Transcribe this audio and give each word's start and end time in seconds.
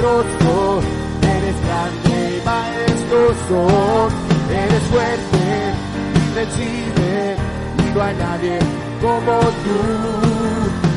poderoso, 0.00 0.80
eres 1.22 1.56
grande 1.66 2.36
y 2.36 2.42
majestuoso, 2.44 4.08
eres 4.50 4.82
fuerte, 4.84 5.44
invencible, 6.14 7.36
y 7.78 7.94
no 7.94 8.02
hay 8.02 8.16
nadie 8.16 8.58
como 9.00 9.40
tú. 9.62 9.78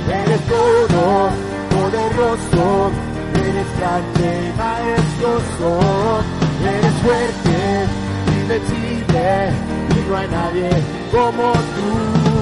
Eres 0.10 0.42
todo 0.47 1.29
poderoso, 1.70 2.92
eres 3.36 3.68
grande 3.78 4.28
y 4.47 4.58
majestuoso, 4.58 5.70
eres 6.62 6.94
fuerte, 7.04 7.56
invencible, 8.42 9.49
y 9.90 10.10
no 10.10 10.17
hay 10.17 10.28
nadie 10.28 10.70
como 11.12 11.51
tú. 11.54 12.33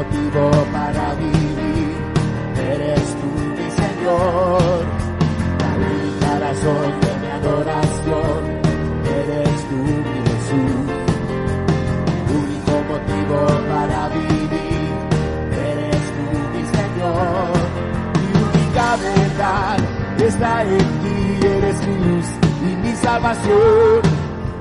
Motivo 0.00 0.50
para 0.72 1.14
vivir 1.14 1.96
eres 2.72 3.06
tú, 3.20 3.30
mi 3.58 3.68
Señor. 3.80 4.84
La 6.20 6.38
razón 6.38 6.90
de 7.02 7.10
mi 7.20 7.28
adoración 7.38 8.40
eres 9.18 9.56
tú, 9.68 9.80
mi 10.06 10.18
Jesús. 10.28 10.86
Único 12.42 12.74
motivo 12.90 13.38
para 13.72 14.08
vivir 14.08 14.90
eres 15.68 16.04
tú, 16.16 16.26
mi 16.54 16.62
Señor. 16.76 17.52
Mi 18.20 18.30
única 18.48 18.86
verdad 19.08 19.76
está 20.28 20.62
en 20.62 20.86
ti, 21.02 21.46
eres 21.46 21.86
mi 21.86 21.96
luz 22.06 22.28
y 22.68 22.76
mi 22.82 22.92
salvación. 22.94 24.00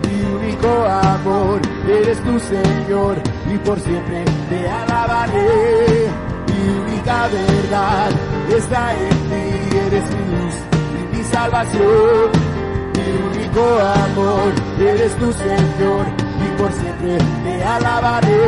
Mi 0.04 0.18
único 0.36 0.70
amor 1.14 1.62
eres 1.88 2.18
tu 2.24 2.40
Señor 2.40 3.39
y 3.54 3.58
por 3.60 3.80
siempre 3.80 4.24
te 4.50 4.70
alabaré. 4.70 6.08
Mi 6.48 6.92
única 6.92 7.28
verdad 7.28 8.10
está 8.56 8.94
en 8.94 9.10
ti, 9.30 9.78
eres 9.88 10.04
mi 10.16 10.24
luz 10.36 10.56
y 11.00 11.18
mi 11.18 11.24
salvación. 11.24 12.50
Mi 12.96 13.40
único 13.40 13.62
amor 14.06 14.52
eres 14.80 15.16
tu 15.16 15.32
Señor 15.34 16.06
y 16.46 16.62
por 16.62 16.72
siempre 16.74 17.18
te 17.44 17.64
alabaré. 17.64 18.42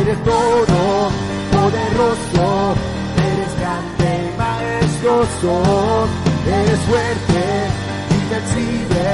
Eres 0.00 0.18
todo 0.24 1.10
poderoso, 1.52 2.74
eres 3.16 3.52
grande 3.60 4.08
y 4.26 4.38
majestuoso, 4.38 6.08
eres 6.46 6.80
fuerte, 6.80 7.42
invencible, 8.10 9.06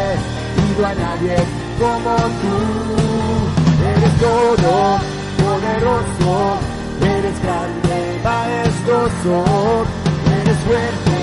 y 0.57 0.81
no 0.81 0.87
hay 0.87 0.97
nadie 0.97 1.37
como 1.79 2.17
tú. 2.17 3.58
Todo 4.21 4.99
poderoso, 5.39 6.59
eres 7.01 7.41
grande 7.41 8.17
y 8.17 8.25
majestuoso, 8.25 9.35
eres 10.41 10.59
fuerte, 10.67 11.19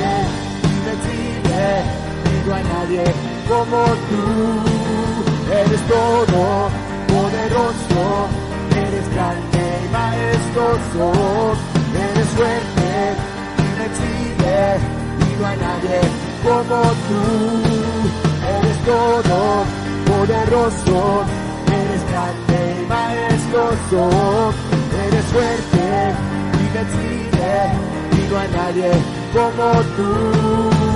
invencible, 0.63 1.65
y 2.31 2.47
no 2.47 2.55
hay 2.55 2.63
nadie 2.63 3.03
como 3.49 3.79
tú. 4.07 4.23
Eres 5.51 5.81
todo 5.87 6.69
poderoso, 7.07 8.01
eres 8.77 9.07
grande 9.13 9.63
y 9.83 9.91
majestuoso, 9.91 11.05
eres 11.99 12.29
fuerte, 12.37 12.89
invencible, 13.59 14.55
y 15.19 15.41
no 15.41 15.47
hay 15.47 15.57
nadie 15.57 15.99
como 16.43 16.79
tú. 17.07 17.21
Eres 18.57 18.77
todo 18.85 19.37
poderoso, 20.07 21.25
grande 22.15 22.81
y 22.81 22.85
majestuoso, 22.87 24.53
eres 25.05 25.25
fuerte, 25.25 26.13
invencible, 26.65 27.51
y 28.11 28.31
no 28.31 28.39
hay 28.39 28.49
nadie 28.51 28.91
como 29.33 29.65
tú. 29.97 30.94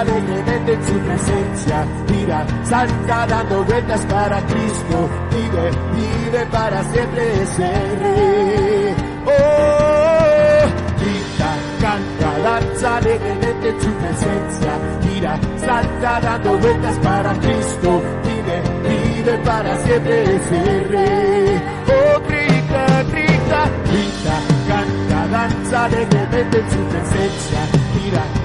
Alegremente 0.00 0.72
en 0.72 0.86
su 0.86 0.98
presencia. 0.98 1.86
Mira, 2.10 2.46
salta 2.64 3.26
dando 3.26 3.64
vueltas 3.64 4.00
para 4.06 4.40
Cristo. 4.46 5.08
Vive, 5.30 5.70
vive 5.94 6.46
para 6.46 6.82
siempre 6.84 7.42
ese 7.42 7.68
rey. 8.02 8.94
Oh, 9.26 10.64
grita, 11.00 11.50
canta, 11.80 12.38
danza 12.48 12.96
alegremente 12.96 13.68
en 13.68 13.80
su 13.80 13.92
presencia. 13.92 14.72
Mira, 15.04 15.40
salta 15.58 16.20
dando 16.20 16.58
vueltas 16.58 16.96
para 16.98 17.32
Cristo. 17.34 18.02
Vive, 18.24 18.56
vive 18.88 19.38
para 19.44 19.76
siempre 19.84 20.36
ese 20.36 20.84
rey. 20.94 21.62
Oh, 21.88 22.20
grita, 22.26 23.02
grita, 23.12 23.60
grita, 23.90 24.34
canta, 24.68 25.26
danza 25.28 25.84
alegremente 25.84 26.58
en 26.58 26.70
su 26.70 26.78
presencia. 26.88 27.79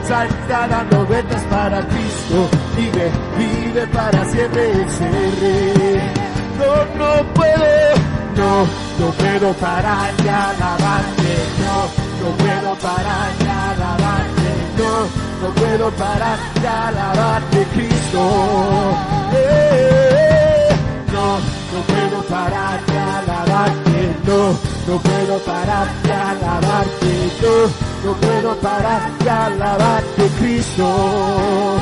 Salta 0.08 0.68
dando 0.68 1.04
vueltas 1.06 1.42
para 1.50 1.82
Cristo. 1.88 2.48
Vive, 2.78 3.12
vive 3.38 3.88
para 3.88 4.24
siempre. 4.26 4.86
No, 6.60 6.76
no 7.00 7.34
puedo, 7.34 7.66
no, 8.36 8.68
no 9.00 9.12
puedo 9.14 9.54
parar 9.54 10.16
de 10.18 10.30
alabarte. 10.30 11.36
No, 11.66 12.30
no 12.30 12.38
puedo 12.38 12.76
parar 12.76 13.38
de 13.40 13.50
alabarte. 13.50 14.50
No, 14.78 15.48
no 15.48 15.54
puedo 15.56 15.92
parar 15.92 16.38
de 16.62 16.68
alabarte, 16.68 17.68
Cristo. 17.74 18.22
Eh, 19.34 20.70
no, 21.14 21.40
no 21.40 21.82
puedo 21.88 22.22
parar 22.28 22.86
de 22.86 23.00
alabarte. 23.00 23.35
No, 23.56 24.52
no 24.86 25.00
puedo 25.00 25.40
parar 25.46 25.88
de 26.04 26.12
alabarte. 26.12 27.32
No, 27.42 28.10
no 28.10 28.18
puedo 28.18 28.56
parar 28.58 29.18
de 29.18 29.30
alabarte, 29.30 30.28
Cristo. 30.40 31.78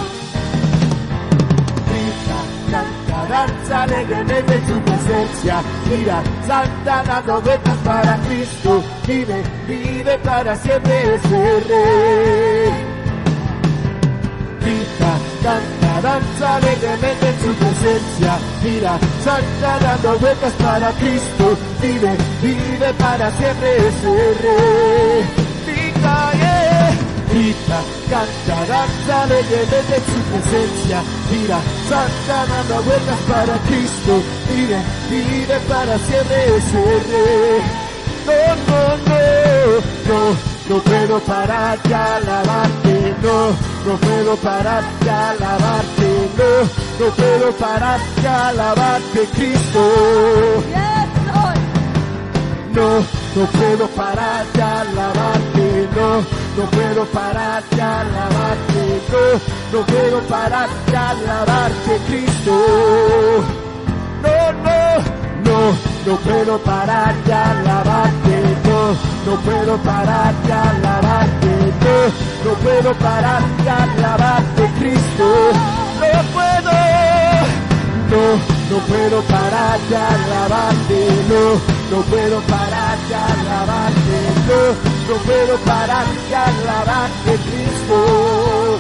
Grita, 1.89 2.39
canta, 2.69 3.27
danza 3.27 3.83
alegremente 3.83 4.53
en 4.53 4.67
su 4.67 4.79
presencia. 4.81 5.63
Mira, 5.89 6.21
salta 6.45 7.03
dando 7.07 7.41
vueltas 7.41 7.77
para 7.83 8.17
Cristo. 8.27 8.83
Vive, 9.07 9.43
vive 9.67 10.17
para 10.19 10.55
siempre 10.55 11.15
ese 11.15 11.59
rey. 11.69 12.73
Grita, 14.61 15.17
canta, 15.41 15.82
danza 16.01 16.55
alegremente 16.55 17.29
en 17.29 17.39
su 17.39 17.53
presencia. 17.55 18.37
Mira, 18.63 18.99
salta 19.23 19.79
dando 19.79 20.19
vueltas 20.19 20.53
para 20.53 20.91
Cristo. 20.93 21.57
Vive, 21.81 22.11
vive 22.41 22.93
para 22.99 23.31
siempre 23.31 23.69
ese 23.87 24.13
rey. 24.43 25.25
Grita, 25.65 26.31
yeah. 26.33 26.91
Grita, 27.31 27.79
canta, 28.09 28.57
danza 28.67 29.23
alegremente 29.23 29.95
en 29.97 30.05
su 30.11 30.19
presencia. 30.29 31.01
Mira, 31.31 31.59
salta 31.89 32.45
dando 32.51 32.83
vueltas 32.83 33.19
para 33.27 33.53
Cristo. 33.67 34.13
Vive, 34.49 34.79
vive 35.09 35.59
para 35.67 35.97
siempre 35.99 36.57
ese 36.57 36.83
rey. 37.09 37.61
No, 38.25 38.31
no, 38.67 38.81
no, 39.07 39.19
no, 40.07 40.19
no 40.69 40.75
puedo 40.81 41.19
parar 41.21 41.77
de 41.83 41.93
alabarte, 41.93 42.82
no, 43.21 43.49
no 43.85 43.97
puedo 43.97 44.35
parar 44.37 44.83
de 45.01 45.09
alabarte, 45.09 46.29
no, 46.37 47.05
no 47.05 47.11
puedo 47.13 47.51
parar 47.53 47.99
de 48.21 48.27
alabarte, 48.27 49.27
Cristo. 49.35 50.63
No, 52.73 52.99
no 53.35 53.45
puedo 53.51 53.87
parar 53.89 54.45
de 54.53 54.61
alabarte, 54.61 55.89
no, 55.95 56.21
no 56.57 56.69
puedo 56.71 57.05
parar 57.05 57.63
de 57.69 57.81
alabarte, 57.81 59.01
no, 59.11 59.79
no 59.79 59.85
puedo 59.85 60.21
parar 60.21 60.69
de 60.89 60.97
alabarte, 60.97 61.99
Cristo. 62.07 62.51
No, 64.23 64.51
no, 64.63 65.23
no, 65.45 65.77
no 66.05 66.17
puedo 66.17 66.57
parar 66.59 67.15
de 67.23 67.33
alabarte, 67.33 68.57
no, 68.65 69.31
no 69.31 69.39
puedo 69.41 69.77
parar 69.77 70.33
de 70.33 70.53
alabarte, 70.53 71.73
no, 71.83 72.22
no 72.43 72.53
puedo 72.55 72.93
parar 72.95 73.41
de 73.63 73.69
alabarte, 73.69 74.69
Cristo, 74.79 75.25
no 75.99 76.21
puedo, 76.33 76.71
no, 78.11 78.23
no 78.69 78.85
puedo 78.85 79.21
parar 79.23 79.79
de 79.89 79.95
alabarte, 79.95 81.09
no, 81.29 81.95
no 81.95 82.03
puedo 82.03 82.41
parar 82.41 82.97
de 83.07 83.15
alabarte, 83.15 84.17
no, 84.47 85.13
no 85.13 85.21
puedo 85.21 85.57
parar 85.59 86.05
de 86.05 86.35
alabarte, 86.35 87.31
Cristo. 87.47 88.79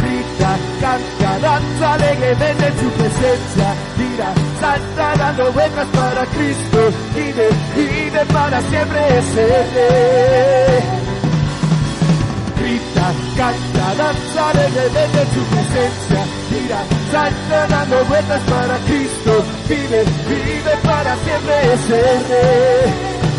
Grita, 0.00 0.58
canta, 0.80 1.38
danza 1.38 1.92
alegremente 1.94 2.66
en 2.66 2.80
su 2.80 2.90
presencia, 2.90 3.74
mira, 3.98 4.34
salta 4.60 5.14
dando 5.16 5.52
vueltas 5.52 5.86
para 5.94 6.26
Cristo, 6.26 6.92
vive, 7.14 7.48
vive 7.76 8.26
para 8.26 8.60
siempre 8.62 9.22
ser 9.34 11.11
grita, 12.56 13.06
canta, 13.36 13.94
danza 13.94 14.44
en 14.62 15.28
su 15.34 15.42
presencia. 15.52 16.20
Mira, 16.50 16.80
salta 17.10 17.66
dando 17.68 18.04
vueltas 18.04 18.42
para 18.42 18.76
Cristo. 18.86 19.44
Vive, 19.68 20.04
vive 20.28 20.74
para 20.82 21.16
siempre 21.24 21.54
ese 21.74 22.00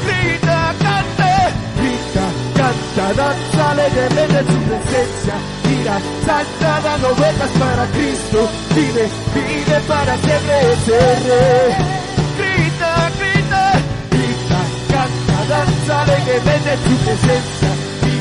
Grita, 0.06 0.74
canta, 0.80 1.52
grita, 1.80 2.26
canta, 2.56 3.06
danza 3.22 3.66
en 3.84 4.48
su 4.48 4.60
presencia. 4.70 5.36
Mira, 5.70 6.00
salta 6.26 6.82
dando 6.84 7.16
vueltas 7.16 7.52
para 7.60 7.86
Cristo. 7.88 8.50
Vive, 8.76 9.10
vive 9.34 9.80
para 9.88 10.18
siempre 10.18 10.56
ese 10.74 11.00
Grita, 12.38 13.12
grita, 13.20 13.64
grita, 14.12 14.60
canta, 14.94 15.38
danza 15.50 16.14
en 16.16 16.84
su 16.84 16.96
presencia 17.06 17.73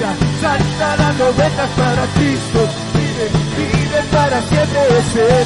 mira, 0.02 0.16
salta 0.40 0.96
dando 0.96 1.32
vueltas 1.32 1.70
para 1.76 2.06
Cristo, 2.14 2.68
vive, 2.94 3.30
vive 3.56 4.02
para 4.10 4.40
siempre 4.42 4.80
ese 4.98 5.44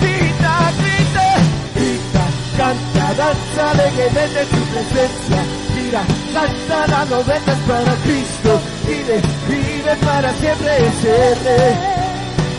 Grita, 0.00 0.72
grita, 0.78 1.26
grita, 1.74 2.24
canta, 2.56 3.14
danza 3.14 3.70
alegremente 3.70 4.40
en 4.40 4.48
su 4.48 4.62
presencia, 4.72 5.44
mira, 5.74 6.02
salta 6.32 6.86
dando 6.86 7.22
vueltas 7.24 7.58
para 7.66 7.92
Cristo, 8.04 8.60
vive, 8.86 9.22
vive 9.48 9.96
para 10.04 10.32
siempre 10.34 10.76
ese 10.86 11.76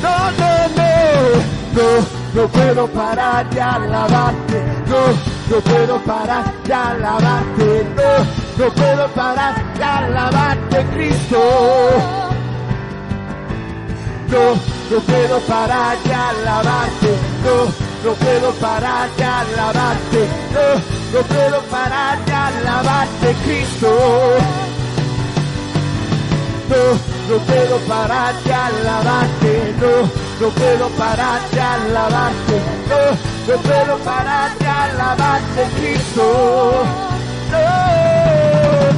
No, 0.02 0.32
no, 0.32 0.68
no, 0.78 0.92
no 1.74 2.18
no 2.34 2.48
puedo 2.50 2.88
parar 2.88 3.50
de 3.50 3.60
alabarte, 3.60 4.62
no, 4.88 5.56
no 5.56 5.62
puedo 5.62 6.00
parar 6.04 6.54
de 6.66 6.74
alabarte, 6.74 7.88
no, 7.96 8.47
no 8.58 8.70
puedo 8.72 9.08
parar 9.10 9.74
de 9.78 9.84
alabarte, 9.84 10.86
Cristo. 10.94 11.40
No, 14.30 14.54
no 14.92 15.02
puedo 15.02 15.40
parar 15.42 15.98
de 16.04 16.14
alabarte, 16.14 17.16
no, 17.44 18.10
no 18.10 18.16
puedo 18.16 18.52
parar 18.54 19.10
de 19.16 19.24
alabarte, 19.24 20.28
no, 20.54 21.20
no 21.20 21.26
puedo 21.28 21.62
parar 21.64 22.26
de 22.26 22.34
alabarte, 22.34 23.36
Cristo. 23.46 23.88
No, 26.70 27.34
no 27.34 27.44
puedo 27.44 27.78
parar 27.88 28.36
de 28.44 28.54
alabarte, 28.54 29.76
no 29.80 30.28
no 30.40 30.50
puedo 30.50 30.88
parar 30.90 31.42
de 31.50 31.60
alabarte, 31.60 32.62
no, 32.90 33.54
no 33.54 33.62
puedo 33.62 33.98
parar 34.00 34.56
de 34.60 34.68
alabarte, 34.68 35.68
Cristo. 35.80 36.84
No, 37.52 37.97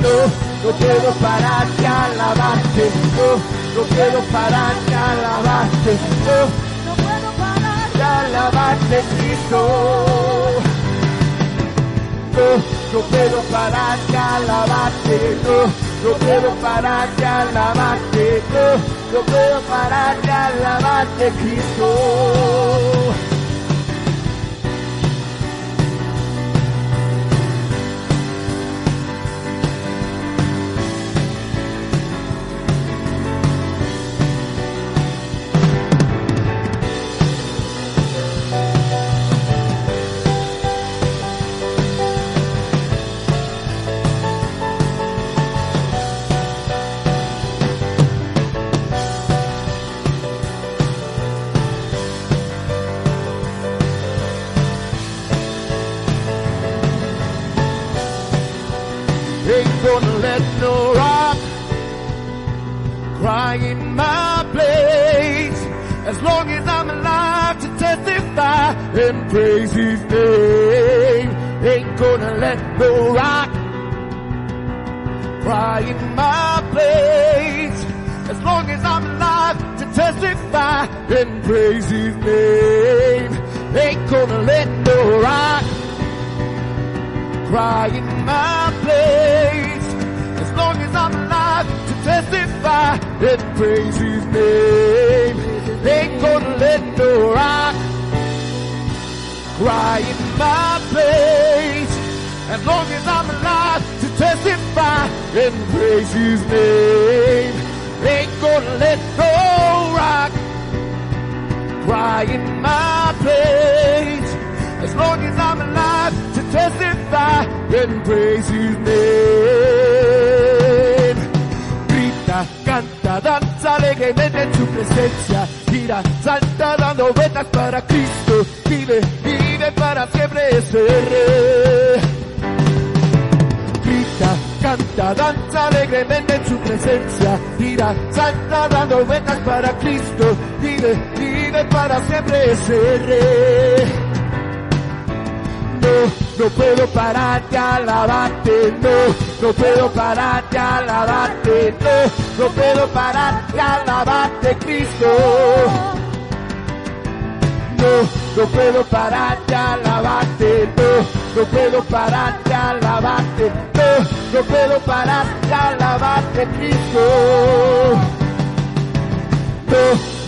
no, 0.01 0.16
no 0.63 0.78
puedo 0.78 1.12
parar 1.22 1.68
de 1.68 1.88
alabarte, 1.88 2.92
no, 3.16 3.30
no 3.75 3.88
puedo 3.88 4.19
parar 4.31 4.75
de 4.88 4.96
alabarte, 4.96 5.98
no, 6.25 6.40
no 6.86 6.94
puedo 6.96 7.31
parar 7.38 7.92
de 7.94 8.04
alabarte, 8.04 9.04
Cristo. 9.18 9.60
No, 12.36 13.00
no 13.00 13.06
puedo 13.07 13.42
parar 13.51 13.98
de 14.07 14.18
alabarte, 14.18 15.38
no 15.44 15.90
no 16.04 16.13
puedo 16.13 16.50
parar 16.62 17.10
de 17.18 17.25
alabarte, 17.25 18.42
no, 18.54 19.18
no 19.19 19.25
puedo 19.25 19.62
parar 19.62 20.22
de 20.22 20.31
alabarte, 20.31 21.31
Cristo. 21.31 22.99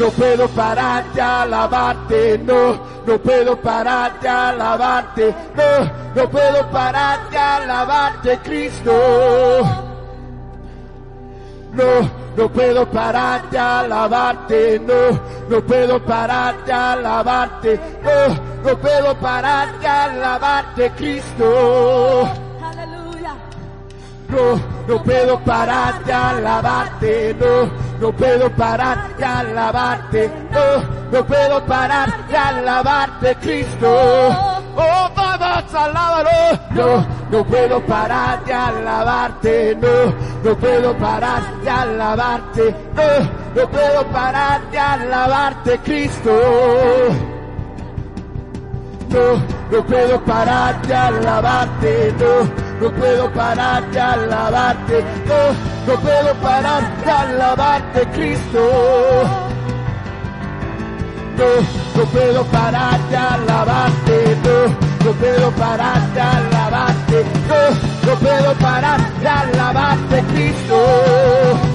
No, 0.02 0.10
puedo 0.10 0.48
parar 0.50 1.14
de 1.14 1.22
alabarte, 1.22 2.38
no, 2.40 2.80
no 3.06 3.20
puedo 3.20 3.56
parar 3.58 4.20
de 4.20 4.28
alabarte, 4.28 5.36
no, 5.56 5.92
no 6.16 6.30
puedo 6.30 6.72
parar 6.72 7.30
de 7.30 7.38
alabarte, 7.38 8.40
Cristo. 8.44 8.92
No, 11.74 12.12
no 12.36 12.50
puedo 12.50 12.86
parar 12.90 13.50
de 13.52 13.60
alabarte, 13.60 14.80
no, 14.80 15.20
no 15.48 15.62
puedo 15.62 16.04
parar 16.04 16.66
de 16.66 16.74
alabarte, 16.74 17.80
no, 18.04 18.70
no 18.70 18.78
puedo 18.78 19.16
parar 19.20 19.80
de 19.80 19.88
alabarte, 19.88 20.92
Cristo. 20.98 22.51
No, 24.32 24.56
no 24.88 25.04
puedo 25.04 25.38
parar 25.42 26.06
de 26.06 26.14
alabarte, 26.14 27.36
no, 27.38 27.70
no 28.00 28.14
puedo 28.14 28.50
parar 28.52 29.18
de 29.18 29.26
alabarte, 29.26 30.32
no, 30.50 31.12
no 31.12 31.26
puedo 31.26 31.66
parar 31.66 32.28
de 32.28 32.38
alabarte, 32.38 33.36
Cristo. 33.42 33.88
Oh, 33.90 35.10
vamos, 35.14 35.76
alábalo. 35.76 36.30
No, 36.72 37.06
no 37.30 37.44
puedo 37.46 37.86
parar 37.86 38.46
de 38.46 38.54
alabarte, 38.54 39.76
no, 39.76 40.50
no 40.50 40.58
puedo 40.58 40.98
parar 40.98 41.62
de 41.62 41.70
alabarte, 41.70 42.76
no, 42.96 43.62
no 43.62 43.70
puedo 43.70 44.08
parar 44.08 44.62
de 44.72 44.80
alabarte, 44.80 45.80
Cristo. 45.80 46.32
No, 49.10 49.78
no 49.78 49.86
puedo 49.86 50.22
parar 50.22 50.82
de 50.88 50.96
alabarte, 50.96 52.16
no, 52.18 52.71
no 52.82 52.92
puedo 52.94 53.32
parar 53.32 53.92
de 53.92 54.00
alabarte, 54.00 55.06
no, 55.28 55.94
no 55.94 56.00
puedo 56.02 56.34
parar 56.42 57.04
de 57.06 57.12
alabarte, 57.12 58.08
Cristo. 58.08 58.60
No, 61.38 62.00
no 62.00 62.06
puedo 62.10 62.44
parar 62.46 63.00
de 63.10 63.18
alabarte, 63.18 64.38
no, 64.44 65.06
no 65.06 65.12
puedo 65.14 65.52
parar 65.52 66.02
de 66.14 66.22
alabarte, 66.22 67.26
no, 67.48 68.10
no 68.12 68.20
puedo 68.20 68.54
parar 68.56 69.00
de 69.22 69.28
alabarte, 69.28 70.24
Cristo. 70.34 71.71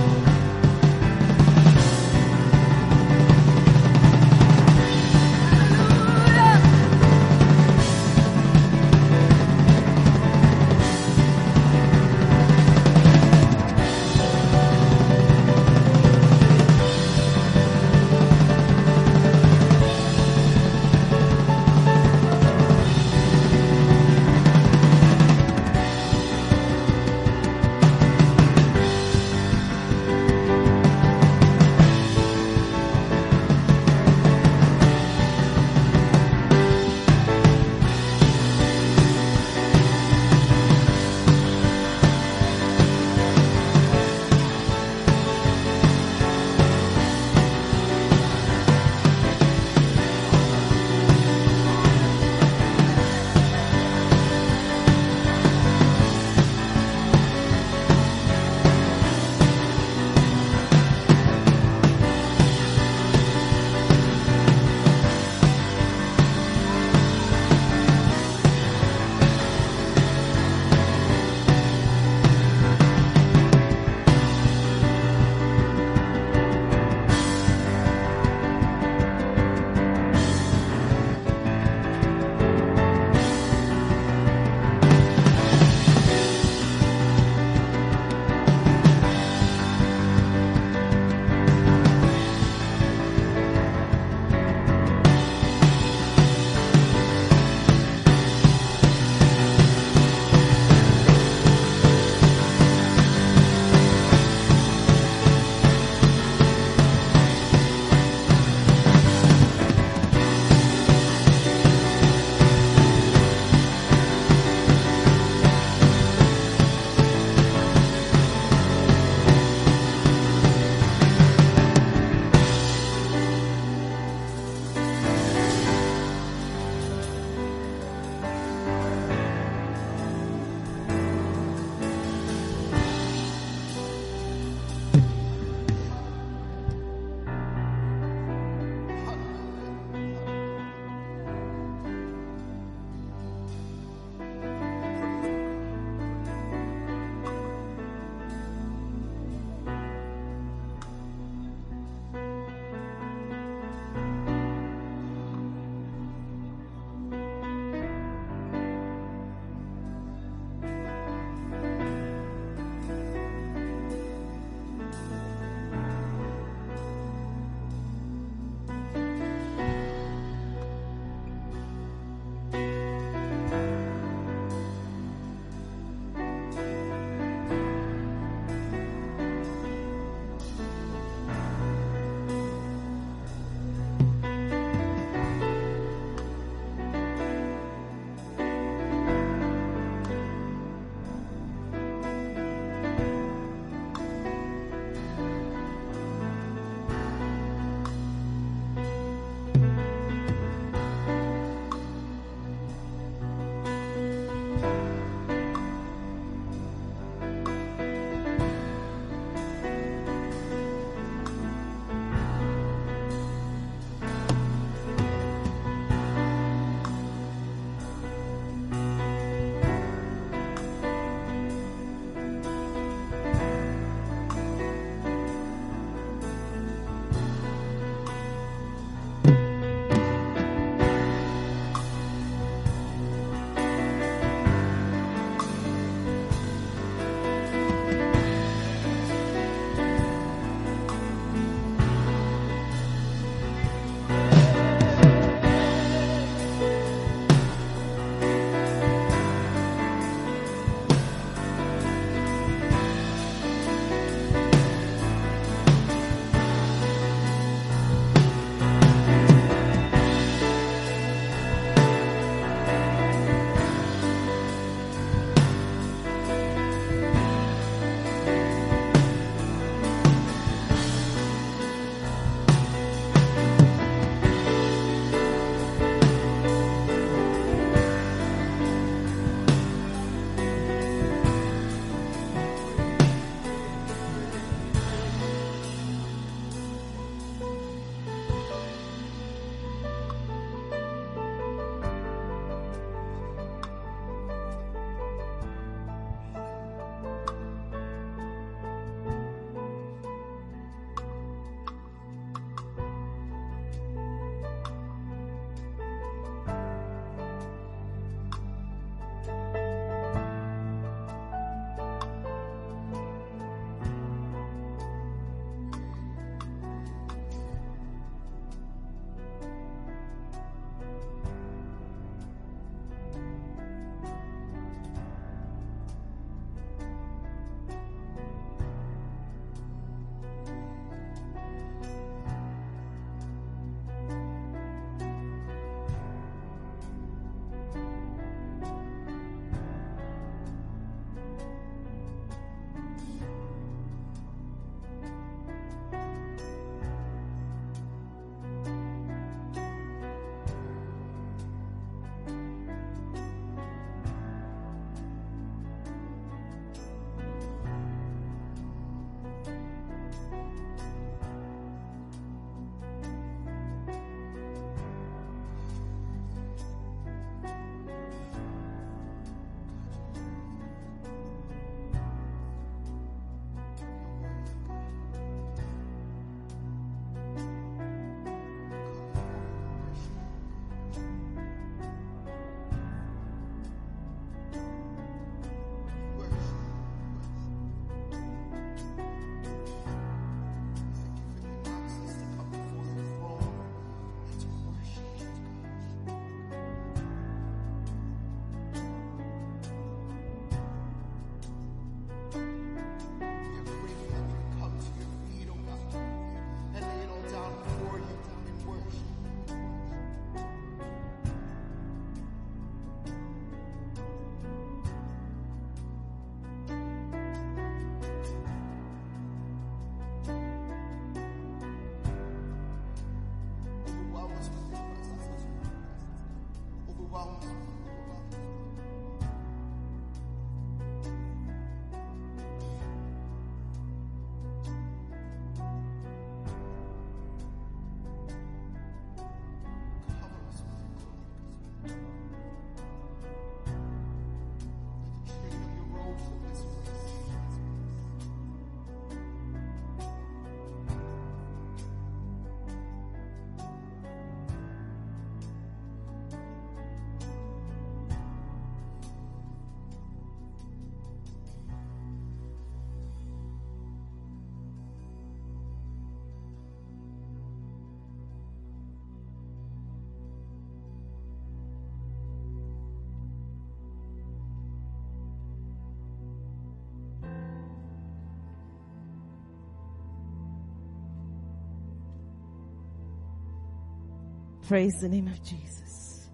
Praise 484.68 485.00
the 485.00 485.08
name 485.08 485.28
of 485.28 485.40
Jesus. 485.44 486.28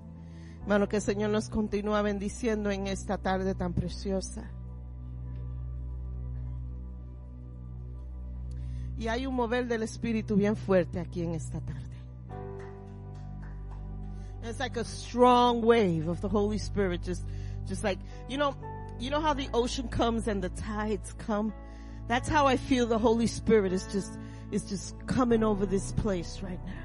Hermano, 0.62 0.88
que 0.88 0.96
el 0.96 1.02
Señor 1.02 1.30
nos 1.30 1.50
continúa 1.50 2.00
bendiciendo 2.02 2.70
en 2.70 2.86
esta 2.86 3.18
tarde 3.18 3.54
tan 3.54 3.74
preciosa. 3.74 4.50
Y 8.98 9.08
hay 9.08 9.26
un 9.26 9.34
mover 9.34 9.66
del 9.66 9.82
Espíritu 9.82 10.36
bien 10.36 10.56
fuerte 10.56 10.98
aquí 10.98 11.22
en 11.22 11.34
esta 11.34 11.60
tarde. 11.60 11.82
It's 14.44 14.60
like 14.60 14.78
a 14.78 14.84
strong 14.84 15.62
wave 15.62 16.08
of 16.08 16.20
the 16.20 16.28
Holy 16.28 16.58
Spirit, 16.58 17.02
just, 17.02 17.24
just 17.66 17.84
like, 17.84 17.98
you 18.28 18.38
know, 18.38 18.56
you 18.98 19.10
know 19.10 19.20
how 19.20 19.34
the 19.34 19.48
ocean 19.52 19.88
comes 19.88 20.26
and 20.26 20.42
the 20.42 20.48
tides 20.50 21.14
come? 21.18 21.52
That's 22.08 22.28
how 22.28 22.46
I 22.46 22.56
feel 22.56 22.86
the 22.86 22.98
Holy 22.98 23.26
Spirit 23.26 23.72
is 23.72 23.86
just, 23.92 24.18
is 24.50 24.64
just 24.64 24.94
coming 25.06 25.44
over 25.44 25.66
this 25.66 25.92
place 25.92 26.40
right 26.42 26.60
now. 26.64 26.81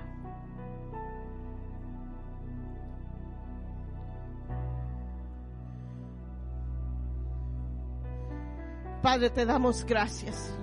Padre, 9.01 9.29
te 9.29 9.45
damos 9.45 9.85
gracias 9.85 10.53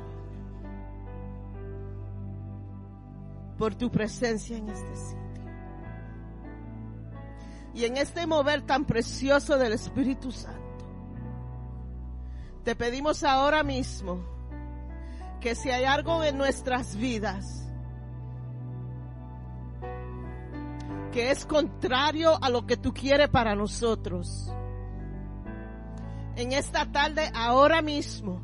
por 3.56 3.74
tu 3.74 3.90
presencia 3.90 4.56
en 4.56 4.68
este 4.68 4.96
sitio. 4.96 5.24
Y 7.74 7.84
en 7.84 7.96
este 7.96 8.26
mover 8.26 8.62
tan 8.62 8.84
precioso 8.84 9.58
del 9.58 9.72
Espíritu 9.72 10.30
Santo, 10.30 10.60
te 12.62 12.76
pedimos 12.76 13.24
ahora 13.24 13.62
mismo 13.62 14.24
que 15.40 15.54
si 15.54 15.70
hay 15.70 15.84
algo 15.84 16.22
en 16.24 16.38
nuestras 16.38 16.96
vidas 16.96 17.64
que 21.12 21.30
es 21.30 21.46
contrario 21.46 22.42
a 22.42 22.48
lo 22.48 22.66
que 22.66 22.76
tú 22.76 22.92
quieres 22.92 23.28
para 23.28 23.54
nosotros, 23.54 24.52
en 26.36 26.52
esta 26.52 26.90
tarde, 26.90 27.30
ahora 27.34 27.82
mismo, 27.82 28.40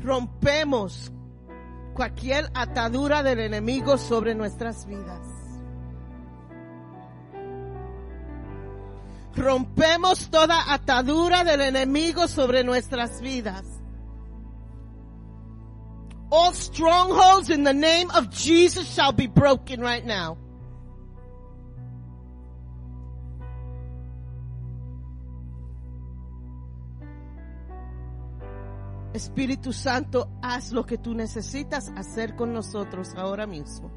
rompemos 0.00 1.12
cualquier 1.94 2.50
atadura 2.54 3.22
del 3.22 3.40
enemigo 3.40 3.98
sobre 3.98 4.34
nuestras 4.34 4.86
vidas. 4.86 5.26
Rompemos 9.36 10.28
toda 10.30 10.72
atadura 10.72 11.44
del 11.44 11.60
enemigo 11.60 12.26
sobre 12.28 12.64
nuestras 12.64 13.20
vidas. 13.20 13.64
All 16.30 16.52
strongholds 16.52 17.50
in 17.50 17.64
the 17.64 17.72
name 17.74 18.10
of 18.10 18.30
Jesus 18.30 18.88
shall 18.88 19.12
be 19.12 19.26
broken 19.26 19.80
right 19.80 20.04
now. 20.04 20.36
Espíritu 29.12 29.72
Santo, 29.72 30.28
haz 30.40 30.72
lo 30.72 30.86
que 30.86 30.96
tú 30.96 31.14
necesitas 31.14 31.90
hacer 31.96 32.36
con 32.36 32.52
nosotros 32.52 33.12
ahora 33.16 33.46
mismo. 33.46 33.90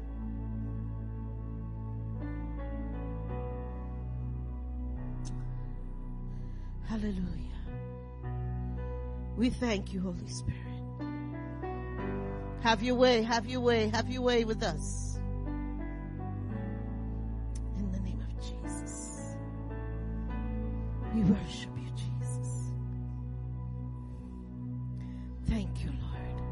Hallelujah. 6.88 7.44
We 9.36 9.50
thank 9.50 9.92
you, 9.92 10.00
Holy 10.00 10.28
Spirit. 10.28 10.64
Have 12.62 12.82
your 12.82 12.96
way, 12.96 13.22
have 13.22 13.46
your 13.46 13.60
way, 13.60 13.88
have 13.90 14.08
your 14.08 14.22
way 14.22 14.44
with 14.44 14.62
us. 14.62 15.18
In 17.78 17.90
the 17.92 18.00
name 18.00 18.20
of 18.20 18.34
Jesus. 18.40 19.36
We 21.14 21.22
worship 21.22 21.73
Thank 25.54 25.84
you, 25.84 25.92
Lord. 26.02 26.42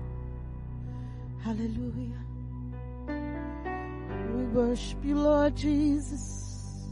Hallelujah. 1.43 2.23
We 4.33 4.45
worship 4.45 5.05
you, 5.05 5.19
Lord 5.19 5.57
Jesus. 5.57 6.87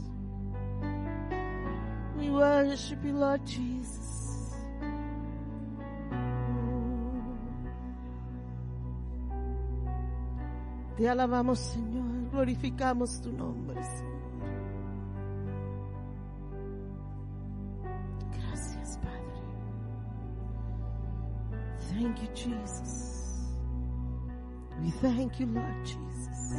We 2.17 2.29
worship 2.29 2.99
you, 3.05 3.13
Lord 3.13 3.47
Jesus. 3.47 4.57
Te 10.97 11.07
alabamos, 11.07 11.59
Señor. 11.59 12.29
Glorificamos 12.29 13.21
tu 13.21 13.31
nombre, 13.31 13.81
Señor. 13.81 14.10
Thank 22.01 22.23
you, 22.23 22.29
Jesus. 22.33 23.51
We 24.81 24.89
thank 24.89 25.39
you, 25.39 25.45
Lord 25.45 25.85
Jesus. 25.85 26.55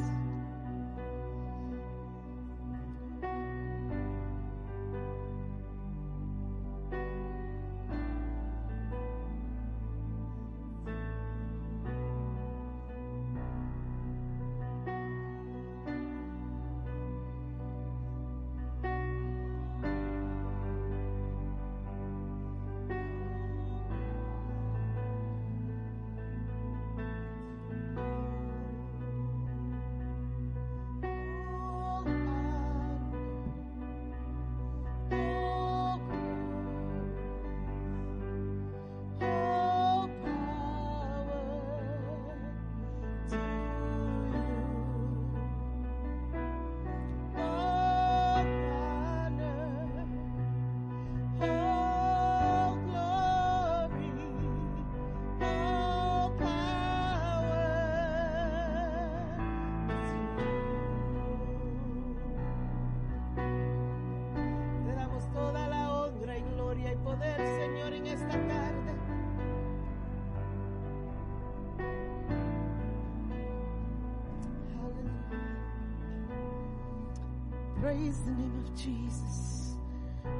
Praise 77.92 78.20
the 78.20 78.30
name 78.30 78.64
of 78.64 78.74
Jesus. 78.74 79.76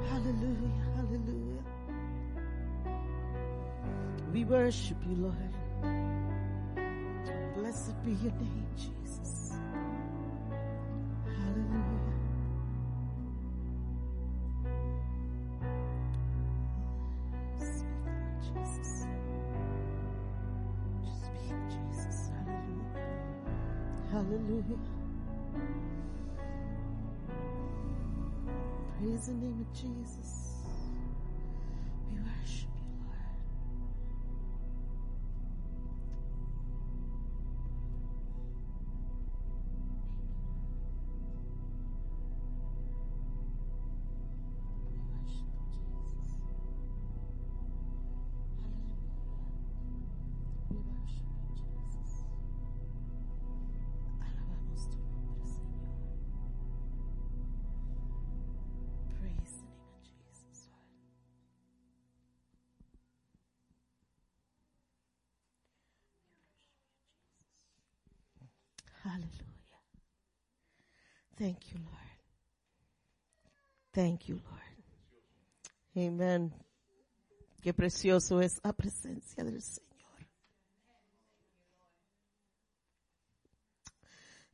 Hallelujah, 0.09 0.85
hallelujah. 0.95 1.63
We 4.33 4.43
worship 4.43 4.97
you, 5.07 5.15
Lord. 5.17 5.53
Blessed 7.55 8.03
be 8.03 8.13
your 8.13 8.31
name, 8.31 8.65
Jesus. 8.75 9.02
Jesus. 29.73 30.32
Hallelujah. 69.13 69.29
Thank 71.37 71.71
you, 71.71 71.77
Lord. 71.85 72.19
Thank 73.93 74.27
you, 74.27 74.39
Lord. 74.43 74.61
Amen. 75.95 76.51
Qué 77.61 77.73
precioso 77.73 78.41
es 78.41 78.59
la 78.63 78.73
presencia 78.73 79.43
del 79.43 79.61
Señor. 79.61 80.25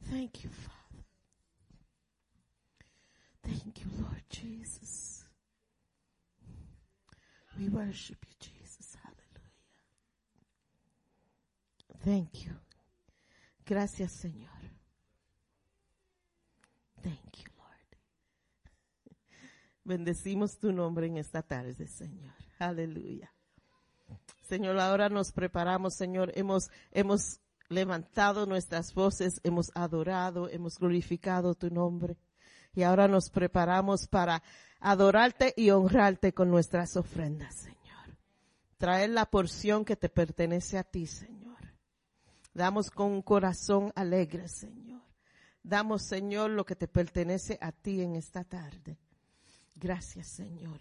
Thank 0.10 0.44
you, 0.44 0.50
Father. 0.50 1.06
Thank 3.44 3.80
you, 3.80 3.90
Lord 3.98 4.24
Jesus. 4.30 5.24
We 7.58 7.70
worship 7.70 8.18
you, 8.28 8.36
Jesus. 8.42 8.98
Hallelujah. 9.02 9.54
Thank 12.04 12.46
you. 12.46 12.52
Gracias, 13.70 14.14
Señor. 14.14 14.50
Thank 17.04 17.38
you, 17.38 17.52
Lord. 17.56 18.00
Bendecimos 19.84 20.58
tu 20.58 20.72
nombre 20.74 21.06
en 21.06 21.18
esta 21.18 21.44
tarde, 21.44 21.86
Señor. 21.86 22.34
Aleluya. 22.58 23.32
Señor, 24.48 24.80
ahora 24.80 25.10
nos 25.10 25.32
preparamos, 25.32 25.94
Señor. 25.94 26.32
Hemos, 26.34 26.72
hemos 26.92 27.42
levantado 27.70 28.48
nuestras 28.48 28.96
voces, 28.96 29.40
hemos 29.44 29.70
adorado, 29.76 30.50
hemos 30.50 30.80
glorificado 30.80 31.54
tu 31.54 31.70
nombre. 31.70 32.18
Y 32.74 32.82
ahora 32.82 33.08
nos 33.08 33.30
preparamos 33.30 34.08
para 34.08 34.42
adorarte 34.80 35.54
y 35.56 35.70
honrarte 35.70 36.34
con 36.34 36.50
nuestras 36.50 36.98
ofrendas, 36.98 37.54
Señor. 37.54 38.18
Traer 38.80 39.12
la 39.12 39.28
porción 39.28 39.86
que 39.86 39.96
te 39.96 40.10
pertenece 40.10 40.80
a 40.80 40.84
ti, 40.84 41.06
Señor. 41.06 41.39
Damos 42.60 42.92
con 42.92 43.14
un 43.14 43.22
corazón 43.22 43.94
alegre, 43.96 44.50
Señor. 44.50 45.02
Damos, 45.64 46.02
Señor, 46.04 46.50
lo 46.50 46.66
que 46.66 46.76
te 46.76 46.90
pertenece 46.90 47.58
a 47.62 47.72
ti 47.72 48.02
en 48.02 48.18
esta 48.18 48.44
tarde. 48.44 48.98
Gracias, 49.78 50.28
Señor. 50.28 50.78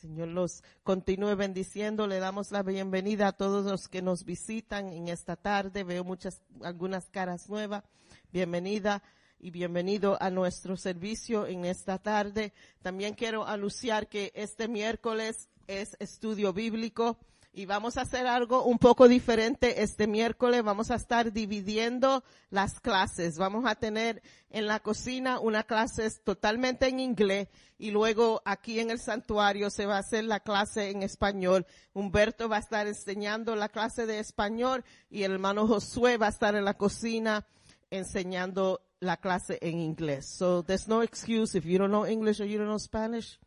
Señor 0.00 0.26
los 0.26 0.64
continúe 0.82 1.36
bendiciendo. 1.36 2.08
Le 2.08 2.18
damos 2.18 2.50
la 2.50 2.64
bienvenida 2.64 3.28
a 3.28 3.32
todos 3.32 3.64
los 3.64 3.86
que 3.86 4.02
nos 4.02 4.24
visitan 4.24 4.88
en 4.88 5.06
esta 5.06 5.36
tarde. 5.36 5.84
Veo 5.84 6.02
muchas, 6.02 6.42
algunas 6.64 7.08
caras 7.10 7.48
nuevas. 7.48 7.84
Bienvenida 8.32 9.04
y 9.38 9.52
bienvenido 9.52 10.20
a 10.20 10.30
nuestro 10.30 10.76
servicio 10.76 11.46
en 11.46 11.64
esta 11.64 11.98
tarde. 11.98 12.52
También 12.82 13.14
quiero 13.14 13.46
anunciar 13.46 14.08
que 14.08 14.32
este 14.34 14.66
miércoles 14.66 15.48
es 15.68 15.96
estudio 16.00 16.52
bíblico 16.52 17.20
y 17.54 17.66
vamos 17.66 17.98
a 17.98 18.02
hacer 18.02 18.26
algo 18.26 18.64
un 18.64 18.78
poco 18.78 19.08
diferente 19.08 19.82
este 19.82 20.06
miércoles. 20.06 20.62
Vamos 20.62 20.90
a 20.90 20.94
estar 20.94 21.32
dividiendo 21.32 22.24
las 22.48 22.80
clases. 22.80 23.36
Vamos 23.36 23.66
a 23.66 23.74
tener 23.74 24.22
en 24.48 24.66
la 24.66 24.80
cocina 24.80 25.38
una 25.38 25.62
clase 25.62 26.10
totalmente 26.24 26.88
en 26.88 26.98
inglés 26.98 27.48
y 27.76 27.90
luego 27.90 28.40
aquí 28.46 28.80
en 28.80 28.90
el 28.90 28.98
santuario 28.98 29.68
se 29.68 29.84
va 29.84 29.96
a 29.96 30.00
hacer 30.00 30.24
la 30.24 30.40
clase 30.40 30.90
en 30.90 31.02
español. 31.02 31.66
Humberto 31.92 32.48
va 32.48 32.56
a 32.56 32.60
estar 32.60 32.86
enseñando 32.86 33.54
la 33.54 33.68
clase 33.68 34.06
de 34.06 34.18
español 34.18 34.82
y 35.10 35.24
el 35.24 35.32
hermano 35.32 35.66
Josué 35.66 36.16
va 36.16 36.26
a 36.26 36.30
estar 36.30 36.54
en 36.54 36.64
la 36.64 36.74
cocina 36.74 37.46
enseñando 37.90 38.80
la 39.00 39.18
clase 39.18 39.58
en 39.60 39.78
inglés. 39.78 40.26
So 40.38 40.62
there's 40.62 40.88
no 40.88 41.02
excuse 41.02 41.54
if 41.54 41.66
you 41.66 41.76
don't 41.76 41.90
know 41.90 42.06
English 42.06 42.40
or 42.40 42.46
you 42.46 42.56
don't 42.56 42.68
know 42.68 42.78
Spanish. 42.78 43.38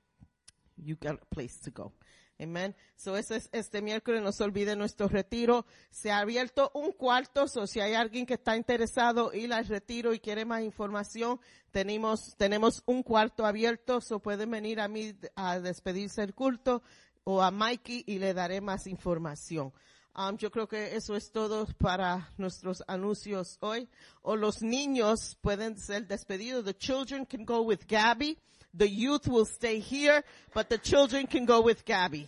You 0.77 0.95
got 0.95 1.15
a 1.15 1.25
place 1.33 1.59
to 1.61 1.71
go. 1.71 1.93
Amen. 2.37 2.75
So 2.97 3.15
ese 3.15 3.37
es 3.37 3.49
este 3.53 3.81
miércoles, 3.81 4.21
no 4.21 4.31
se 4.33 4.43
olvide 4.43 4.75
nuestro 4.75 5.07
retiro. 5.07 5.65
Se 5.89 6.11
ha 6.11 6.19
abierto 6.19 6.69
un 6.73 6.91
cuarto, 6.91 7.47
so 7.47 7.65
si 7.65 7.79
hay 7.79 7.93
alguien 7.93 8.25
que 8.25 8.33
está 8.33 8.57
interesado 8.57 9.33
ir 9.33 9.53
al 9.53 9.65
retiro 9.65 10.13
y 10.13 10.19
quiere 10.19 10.43
más 10.43 10.61
información, 10.61 11.39
tenemos, 11.71 12.35
tenemos 12.37 12.83
un 12.85 13.03
cuarto 13.03 13.45
abierto, 13.45 14.01
so 14.01 14.19
pueden 14.19 14.51
venir 14.51 14.81
a 14.81 14.87
mí 14.89 15.15
a 15.35 15.59
despedirse 15.59 16.23
el 16.23 16.33
culto 16.33 16.83
o 17.23 17.41
a 17.41 17.51
Mikey 17.51 18.03
y 18.05 18.19
le 18.19 18.33
daré 18.33 18.59
más 18.59 18.85
información. 18.85 19.71
Um, 20.17 20.37
yo 20.37 20.49
creo 20.49 20.65
que 20.65 20.95
eso 20.95 21.17
es 21.17 21.29
todo 21.31 21.67
para 21.77 22.31
nuestros 22.37 22.83
anuncios 22.87 23.57
hoy. 23.59 23.89
O 24.21 24.37
los 24.37 24.61
niños 24.61 25.37
pueden 25.41 25.77
ser 25.77 26.07
despedidos. 26.07 26.63
The 26.63 26.73
children 26.73 27.25
can 27.25 27.45
go 27.45 27.61
with 27.61 27.79
Gabby. 27.85 28.37
The 28.77 28.89
youth 28.89 29.27
will 29.27 29.45
stay 29.45 29.79
here, 29.79 30.23
but 30.53 30.69
the 30.69 30.77
children 30.77 31.27
can 31.27 31.45
go 31.45 31.61
with 31.61 31.85
Gabby. 31.85 32.27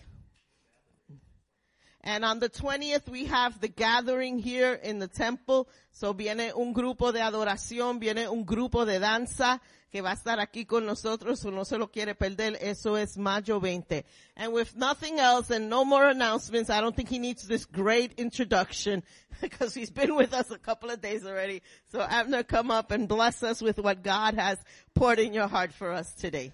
And 2.02 2.24
on 2.24 2.40
the 2.40 2.50
20th 2.50 3.10
we 3.10 3.26
have 3.26 3.60
the 3.60 3.68
gathering 3.68 4.40
here 4.40 4.74
in 4.74 5.00
the 5.00 5.10
temple. 5.10 5.68
So 5.92 6.14
viene 6.14 6.54
un 6.56 6.74
grupo 6.74 7.12
de 7.12 7.20
adoración, 7.20 8.00
viene 8.00 8.30
un 8.30 8.46
grupo 8.46 8.86
de 8.86 9.00
danza 9.00 9.60
que 9.92 10.02
va 10.02 10.12
a 10.12 10.14
estar 10.14 10.40
aquí 10.40 10.66
con 10.66 10.86
nosotros, 10.86 11.44
o 11.46 11.52
no 11.52 11.64
se 11.64 11.78
lo 11.78 11.90
quiere 11.90 12.14
perder, 12.14 12.58
eso 12.62 12.98
es 12.98 13.18
mayo 13.18 13.60
20. 13.60 14.06
And 14.36 14.54
with 14.54 14.76
nothing 14.76 15.20
else 15.20 15.50
and 15.50 15.70
no 15.70 15.86
more 15.86 16.10
announcements, 16.10 16.70
I 16.70 16.82
don't 16.82 16.96
think 16.96 17.10
he 17.10 17.20
needs 17.20 17.48
this 17.48 17.66
great 17.66 18.14
introduction 18.18 19.04
because 19.42 19.74
he's 19.74 19.90
been 19.90 20.16
with 20.16 20.34
us 20.34 20.52
a 20.52 20.58
couple 20.58 20.90
of 20.90 21.02
days 21.02 21.26
already. 21.26 21.62
So 21.92 22.02
Abner, 22.02 22.44
come 22.44 22.70
up 22.70 22.92
and 22.92 23.08
bless 23.08 23.44
us 23.44 23.62
with 23.62 23.80
what 23.80 24.04
God 24.04 24.34
has 24.34 24.58
poured 24.94 25.20
in 25.20 25.34
your 25.34 25.48
heart 25.48 25.72
for 25.72 25.92
us 25.92 26.14
today. 26.14 26.52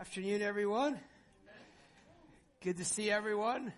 Afternoon, 0.00 0.42
everyone. 0.42 0.98
Good 2.60 2.78
to 2.78 2.84
see 2.84 3.08
everyone. 3.08 3.72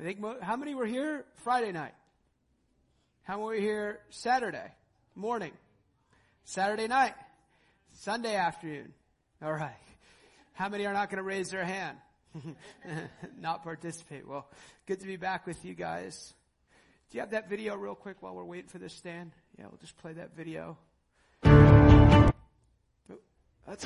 I 0.00 0.02
think, 0.02 0.18
mo- 0.18 0.38
how 0.40 0.56
many 0.56 0.74
were 0.74 0.86
here 0.86 1.26
Friday 1.44 1.72
night? 1.72 1.92
How 3.24 3.34
many 3.34 3.44
were 3.44 3.54
here 3.54 4.00
Saturday 4.08 4.72
morning? 5.14 5.52
Saturday 6.44 6.88
night? 6.88 7.12
Sunday 7.92 8.34
afternoon? 8.34 8.94
All 9.42 9.52
right. 9.52 9.76
How 10.54 10.70
many 10.70 10.86
are 10.86 10.94
not 10.94 11.10
going 11.10 11.18
to 11.18 11.22
raise 11.22 11.50
their 11.50 11.66
hand? 11.66 11.98
not 13.38 13.62
participate. 13.62 14.26
Well, 14.26 14.48
good 14.86 15.00
to 15.00 15.06
be 15.06 15.16
back 15.16 15.46
with 15.46 15.62
you 15.66 15.74
guys. 15.74 16.32
Do 17.10 17.18
you 17.18 17.20
have 17.20 17.32
that 17.32 17.50
video 17.50 17.76
real 17.76 17.94
quick 17.94 18.22
while 18.22 18.34
we're 18.34 18.44
waiting 18.44 18.68
for 18.68 18.78
this 18.78 18.94
stand? 18.94 19.32
Yeah, 19.58 19.66
we'll 19.66 19.80
just 19.82 19.98
play 19.98 20.14
that 20.14 20.34
video. 20.34 20.78
That's 23.66 23.84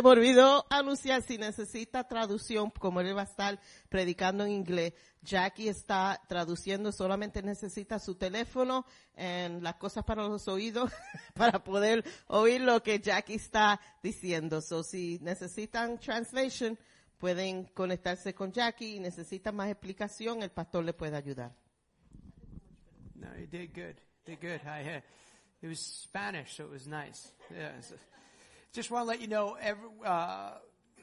Se 0.00 0.04
me 0.04 0.12
olvidó 0.12 0.64
anunciar 0.70 1.20
si 1.20 1.36
necesita 1.36 2.08
traducción, 2.08 2.70
como 2.70 3.02
él 3.02 3.14
va 3.14 3.20
a 3.20 3.24
estar 3.24 3.60
predicando 3.90 4.46
en 4.46 4.52
inglés. 4.52 4.94
Jackie 5.20 5.68
está 5.68 6.18
traduciendo, 6.26 6.90
solamente 6.90 7.42
necesita 7.42 7.98
su 7.98 8.14
teléfono 8.14 8.86
en 9.14 9.62
las 9.62 9.74
cosas 9.74 10.02
para 10.04 10.26
los 10.26 10.48
oídos 10.48 10.90
para 11.34 11.62
poder 11.62 12.02
oír 12.28 12.62
lo 12.62 12.82
que 12.82 12.98
Jackie 12.98 13.34
está 13.34 13.78
diciendo. 14.02 14.62
So, 14.62 14.82
si 14.82 15.18
necesitan 15.20 15.98
translation, 15.98 16.78
pueden 17.18 17.64
conectarse 17.64 18.32
con 18.34 18.52
Jackie 18.52 18.96
y 18.96 19.00
necesitan 19.00 19.54
más 19.54 19.68
explicación, 19.68 20.42
el 20.42 20.50
pastor 20.50 20.82
le 20.82 20.94
puede 20.94 21.18
ayudar. 21.18 21.54
No, 23.16 23.28
you 23.36 23.46
did 23.46 23.74
good. 23.74 23.96
Did 24.24 24.40
good. 24.40 24.62
I 24.64 24.82
had, 24.82 25.02
it 25.60 25.68
was 25.68 25.78
Spanish, 25.78 26.56
so 26.56 26.64
it 26.64 26.70
was 26.70 26.86
nice. 26.86 27.34
Yeah. 27.50 27.78
so- 27.82 27.96
just 28.72 28.90
want 28.90 29.02
to 29.04 29.08
let 29.08 29.20
you 29.20 29.26
know, 29.26 29.56
every, 29.60 29.88
uh, 30.04 30.52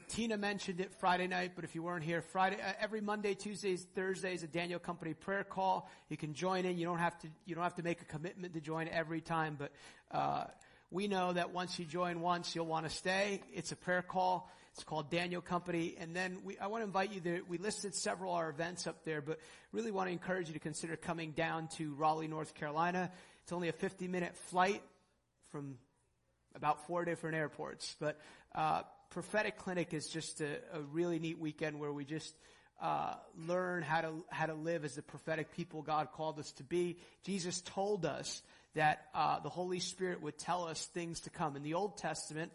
Tina 0.08 0.38
mentioned 0.38 0.80
it 0.80 0.90
Friday 0.94 1.26
night, 1.26 1.52
but 1.54 1.64
if 1.64 1.74
you 1.74 1.82
weren't 1.82 2.02
here, 2.02 2.22
Friday, 2.22 2.56
uh, 2.56 2.72
every 2.80 3.02
Monday, 3.02 3.34
Tuesdays, 3.34 3.86
Thursdays, 3.94 4.42
a 4.42 4.46
Daniel 4.46 4.78
Company 4.78 5.12
prayer 5.12 5.44
call. 5.44 5.90
You 6.08 6.16
can 6.16 6.32
join 6.32 6.64
in. 6.64 6.78
You 6.78 6.86
don't 6.86 6.98
have 6.98 7.18
to, 7.18 7.28
you 7.44 7.54
don't 7.54 7.64
have 7.64 7.74
to 7.74 7.82
make 7.82 8.00
a 8.00 8.06
commitment 8.06 8.54
to 8.54 8.60
join 8.62 8.88
every 8.88 9.20
time, 9.20 9.56
but, 9.58 9.72
uh, 10.10 10.44
we 10.90 11.06
know 11.06 11.34
that 11.34 11.52
once 11.52 11.78
you 11.78 11.84
join 11.84 12.22
once, 12.22 12.54
you'll 12.54 12.64
want 12.64 12.88
to 12.88 12.90
stay. 12.90 13.42
It's 13.52 13.72
a 13.72 13.76
prayer 13.76 14.00
call. 14.00 14.50
It's 14.72 14.84
called 14.84 15.10
Daniel 15.10 15.42
Company. 15.42 15.96
And 16.00 16.16
then 16.16 16.38
we, 16.44 16.56
I 16.56 16.68
want 16.68 16.80
to 16.80 16.86
invite 16.86 17.12
you 17.12 17.20
there. 17.20 17.40
We 17.46 17.58
listed 17.58 17.94
several 17.94 18.32
of 18.32 18.38
our 18.38 18.48
events 18.48 18.86
up 18.86 19.04
there, 19.04 19.20
but 19.20 19.38
really 19.72 19.90
want 19.90 20.08
to 20.08 20.12
encourage 20.12 20.46
you 20.46 20.54
to 20.54 20.60
consider 20.60 20.96
coming 20.96 21.32
down 21.32 21.68
to 21.76 21.92
Raleigh, 21.96 22.28
North 22.28 22.54
Carolina. 22.54 23.12
It's 23.42 23.52
only 23.52 23.68
a 23.68 23.72
50 23.72 24.08
minute 24.08 24.34
flight 24.34 24.82
from 25.50 25.76
about 26.58 26.86
four 26.86 27.04
different 27.04 27.36
airports. 27.36 27.96
But 27.98 28.20
uh, 28.54 28.82
prophetic 29.10 29.56
clinic 29.56 29.94
is 29.94 30.08
just 30.08 30.40
a, 30.40 30.58
a 30.72 30.80
really 30.92 31.18
neat 31.18 31.38
weekend 31.38 31.80
where 31.80 31.92
we 31.92 32.04
just 32.04 32.34
uh, 32.80 33.14
learn 33.46 33.82
how 33.82 34.02
to 34.02 34.12
how 34.28 34.46
to 34.46 34.54
live 34.54 34.84
as 34.84 34.94
the 34.94 35.02
prophetic 35.02 35.52
people 35.52 35.82
God 35.82 36.08
called 36.12 36.38
us 36.38 36.52
to 36.52 36.64
be. 36.64 36.98
Jesus 37.24 37.60
told 37.62 38.04
us 38.04 38.42
that 38.74 39.06
uh, 39.14 39.40
the 39.40 39.48
Holy 39.48 39.80
Spirit 39.80 40.22
would 40.22 40.38
tell 40.38 40.64
us 40.64 40.84
things 40.86 41.20
to 41.20 41.30
come. 41.30 41.56
In 41.56 41.62
the 41.62 41.74
Old 41.74 41.96
Testament, 41.96 42.52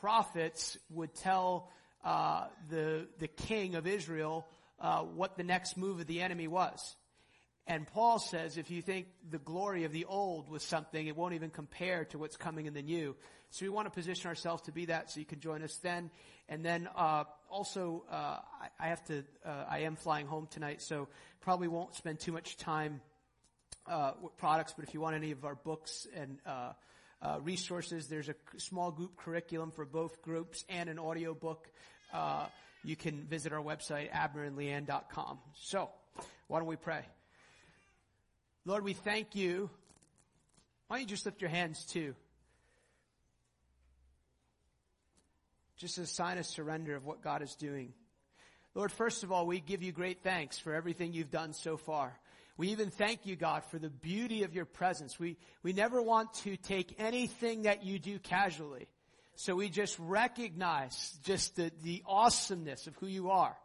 prophets 0.00 0.76
would 0.90 1.14
tell 1.14 1.70
uh, 2.04 2.46
the 2.70 3.06
the 3.18 3.28
king 3.28 3.74
of 3.74 3.86
Israel 3.86 4.46
uh, 4.80 5.00
what 5.00 5.36
the 5.36 5.44
next 5.44 5.76
move 5.76 6.00
of 6.00 6.06
the 6.06 6.20
enemy 6.20 6.48
was. 6.48 6.96
And 7.68 7.86
Paul 7.86 8.18
says 8.18 8.56
if 8.56 8.70
you 8.70 8.80
think 8.80 9.08
the 9.30 9.38
glory 9.38 9.84
of 9.84 9.92
the 9.92 10.06
old 10.06 10.48
was 10.48 10.62
something, 10.62 11.06
it 11.06 11.14
won't 11.14 11.34
even 11.34 11.50
compare 11.50 12.06
to 12.06 12.18
what's 12.18 12.36
coming 12.36 12.64
in 12.64 12.72
the 12.72 12.82
new. 12.82 13.14
So 13.50 13.66
we 13.66 13.68
want 13.68 13.86
to 13.86 13.90
position 13.90 14.28
ourselves 14.28 14.62
to 14.62 14.72
be 14.72 14.86
that 14.86 15.10
so 15.10 15.20
you 15.20 15.26
can 15.26 15.40
join 15.40 15.62
us 15.62 15.76
then. 15.82 16.10
And 16.48 16.64
then, 16.64 16.88
uh, 16.96 17.24
also, 17.50 18.04
uh, 18.10 18.38
I, 18.80 18.88
have 18.88 19.04
to, 19.04 19.22
uh, 19.44 19.64
I 19.68 19.80
am 19.80 19.96
flying 19.96 20.26
home 20.26 20.48
tonight, 20.50 20.80
so 20.80 21.08
probably 21.40 21.68
won't 21.68 21.94
spend 21.94 22.20
too 22.20 22.32
much 22.32 22.56
time, 22.56 23.02
uh, 23.86 24.12
with 24.22 24.36
products, 24.38 24.72
but 24.74 24.86
if 24.86 24.94
you 24.94 25.00
want 25.00 25.16
any 25.16 25.30
of 25.30 25.44
our 25.44 25.54
books 25.54 26.06
and, 26.14 26.38
uh, 26.46 26.72
uh, 27.20 27.38
resources, 27.42 28.08
there's 28.08 28.30
a 28.30 28.34
small 28.56 28.90
group 28.90 29.16
curriculum 29.16 29.72
for 29.72 29.84
both 29.84 30.22
groups 30.22 30.64
and 30.70 30.88
an 30.88 30.98
audio 30.98 31.34
book. 31.34 31.70
You 32.84 32.96
can 32.96 33.24
visit 33.24 33.52
our 33.52 33.62
website, 33.62 34.10
abnerandleanne.com. 34.12 35.38
So, 35.54 35.90
why 36.46 36.60
don't 36.60 36.68
we 36.68 36.76
pray? 36.76 37.04
Lord, 38.68 38.84
we 38.84 38.92
thank 38.92 39.34
you. 39.34 39.70
Why 40.88 40.96
don't 40.96 41.00
you 41.04 41.08
just 41.08 41.24
lift 41.24 41.40
your 41.40 41.48
hands 41.48 41.86
too? 41.86 42.14
Just 45.78 45.96
as 45.96 46.10
a 46.10 46.14
sign 46.14 46.36
of 46.36 46.44
surrender 46.44 46.94
of 46.94 47.06
what 47.06 47.22
God 47.22 47.40
is 47.40 47.54
doing. 47.54 47.94
Lord, 48.74 48.92
first 48.92 49.22
of 49.22 49.32
all, 49.32 49.46
we 49.46 49.60
give 49.60 49.82
you 49.82 49.90
great 49.90 50.22
thanks 50.22 50.58
for 50.58 50.74
everything 50.74 51.14
you've 51.14 51.30
done 51.30 51.54
so 51.54 51.78
far. 51.78 52.14
We 52.58 52.68
even 52.68 52.90
thank 52.90 53.24
you, 53.24 53.36
God, 53.36 53.64
for 53.70 53.78
the 53.78 53.88
beauty 53.88 54.42
of 54.42 54.54
your 54.54 54.66
presence. 54.66 55.18
We, 55.18 55.38
we 55.62 55.72
never 55.72 56.02
want 56.02 56.34
to 56.42 56.58
take 56.58 56.94
anything 56.98 57.62
that 57.62 57.84
you 57.84 57.98
do 57.98 58.18
casually. 58.18 58.86
So 59.36 59.54
we 59.54 59.70
just 59.70 59.98
recognize 59.98 61.18
just 61.24 61.56
the, 61.56 61.72
the 61.84 62.02
awesomeness 62.06 62.86
of 62.86 62.94
who 62.96 63.06
you 63.06 63.30
are. 63.30 63.56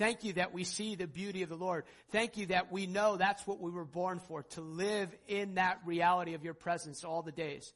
Thank 0.00 0.24
you 0.24 0.32
that 0.32 0.54
we 0.54 0.64
see 0.64 0.94
the 0.94 1.06
beauty 1.06 1.42
of 1.42 1.50
the 1.50 1.56
Lord. 1.56 1.84
Thank 2.10 2.38
you 2.38 2.46
that 2.46 2.72
we 2.72 2.86
know 2.86 3.18
that's 3.18 3.46
what 3.46 3.60
we 3.60 3.70
were 3.70 3.84
born 3.84 4.18
for, 4.18 4.44
to 4.54 4.62
live 4.62 5.14
in 5.28 5.56
that 5.56 5.80
reality 5.84 6.32
of 6.32 6.42
your 6.42 6.54
presence 6.54 7.04
all 7.04 7.20
the 7.20 7.32
days. 7.32 7.70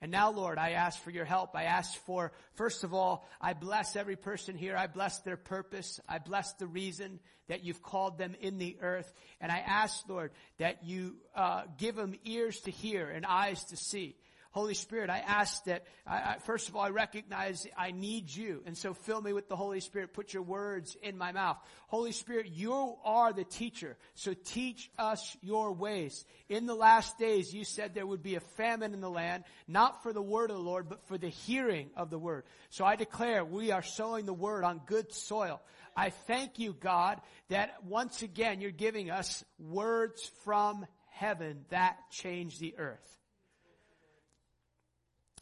And 0.00 0.10
now, 0.10 0.32
Lord, 0.32 0.58
I 0.58 0.70
ask 0.70 1.00
for 1.00 1.12
your 1.12 1.24
help. 1.24 1.54
I 1.54 1.64
ask 1.64 1.96
for, 2.04 2.32
first 2.54 2.82
of 2.82 2.94
all, 2.94 3.24
I 3.40 3.52
bless 3.52 3.94
every 3.94 4.16
person 4.16 4.56
here. 4.56 4.76
I 4.76 4.88
bless 4.88 5.20
their 5.20 5.36
purpose. 5.36 6.00
I 6.08 6.18
bless 6.18 6.52
the 6.54 6.66
reason 6.66 7.20
that 7.46 7.62
you've 7.62 7.80
called 7.80 8.18
them 8.18 8.34
in 8.40 8.58
the 8.58 8.76
earth. 8.82 9.12
And 9.40 9.52
I 9.52 9.58
ask, 9.58 10.02
Lord, 10.08 10.32
that 10.58 10.82
you 10.82 11.14
uh, 11.36 11.62
give 11.78 11.94
them 11.94 12.16
ears 12.24 12.58
to 12.62 12.72
hear 12.72 13.08
and 13.08 13.24
eyes 13.24 13.62
to 13.66 13.76
see. 13.76 14.16
Holy 14.50 14.74
Spirit, 14.74 15.10
I 15.10 15.18
ask 15.18 15.64
that, 15.64 15.84
I, 16.06 16.16
I, 16.16 16.36
first 16.44 16.68
of 16.68 16.76
all, 16.76 16.82
I 16.82 16.88
recognize 16.88 17.66
I 17.76 17.90
need 17.90 18.34
you. 18.34 18.62
And 18.64 18.76
so 18.76 18.94
fill 18.94 19.20
me 19.20 19.32
with 19.32 19.48
the 19.48 19.56
Holy 19.56 19.80
Spirit. 19.80 20.14
Put 20.14 20.32
your 20.32 20.42
words 20.42 20.96
in 21.02 21.18
my 21.18 21.32
mouth. 21.32 21.58
Holy 21.88 22.12
Spirit, 22.12 22.46
you 22.46 22.96
are 23.04 23.32
the 23.32 23.44
teacher. 23.44 23.96
So 24.14 24.34
teach 24.34 24.90
us 24.98 25.36
your 25.42 25.72
ways. 25.72 26.24
In 26.48 26.66
the 26.66 26.74
last 26.74 27.18
days, 27.18 27.52
you 27.52 27.64
said 27.64 27.94
there 27.94 28.06
would 28.06 28.22
be 28.22 28.36
a 28.36 28.40
famine 28.40 28.94
in 28.94 29.00
the 29.00 29.10
land, 29.10 29.44
not 29.66 30.02
for 30.02 30.14
the 30.14 30.22
word 30.22 30.50
of 30.50 30.56
the 30.56 30.62
Lord, 30.62 30.88
but 30.88 31.06
for 31.08 31.18
the 31.18 31.28
hearing 31.28 31.90
of 31.94 32.08
the 32.08 32.18
word. 32.18 32.44
So 32.70 32.86
I 32.86 32.96
declare 32.96 33.44
we 33.44 33.70
are 33.70 33.82
sowing 33.82 34.24
the 34.24 34.32
word 34.32 34.64
on 34.64 34.80
good 34.86 35.12
soil. 35.12 35.60
I 35.94 36.10
thank 36.10 36.58
you, 36.58 36.72
God, 36.72 37.20
that 37.48 37.84
once 37.84 38.22
again 38.22 38.60
you're 38.60 38.70
giving 38.70 39.10
us 39.10 39.44
words 39.58 40.30
from 40.44 40.86
heaven 41.10 41.64
that 41.70 41.98
change 42.10 42.58
the 42.58 42.76
earth. 42.78 43.17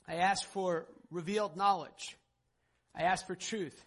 I 0.09 0.17
ask 0.17 0.45
for 0.49 0.87
revealed 1.11 1.57
knowledge. 1.57 2.17
I 2.95 3.03
ask 3.03 3.27
for 3.27 3.35
truth. 3.35 3.85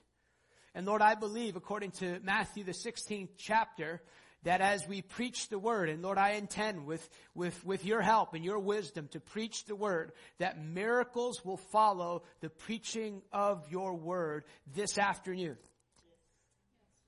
And 0.75 0.85
Lord, 0.85 1.01
I 1.01 1.15
believe 1.15 1.55
according 1.55 1.91
to 1.91 2.19
Matthew 2.23 2.63
the 2.63 2.71
16th 2.71 3.29
chapter, 3.37 4.01
that 4.43 4.61
as 4.61 4.87
we 4.87 5.01
preach 5.01 5.49
the 5.49 5.59
word, 5.59 5.89
and 5.89 6.01
Lord, 6.01 6.17
I 6.17 6.31
intend 6.31 6.85
with, 6.85 7.07
with, 7.35 7.65
with 7.65 7.83
your 7.83 8.01
help 8.01 8.33
and 8.33 8.45
your 8.45 8.59
wisdom 8.59 9.09
to 9.11 9.19
preach 9.19 9.65
the 9.65 9.75
word, 9.75 10.13
that 10.37 10.63
miracles 10.63 11.43
will 11.43 11.57
follow 11.57 12.23
the 12.39 12.49
preaching 12.49 13.21
of 13.33 13.69
your 13.69 13.95
word 13.95 14.45
this 14.73 14.97
afternoon. 14.97 15.57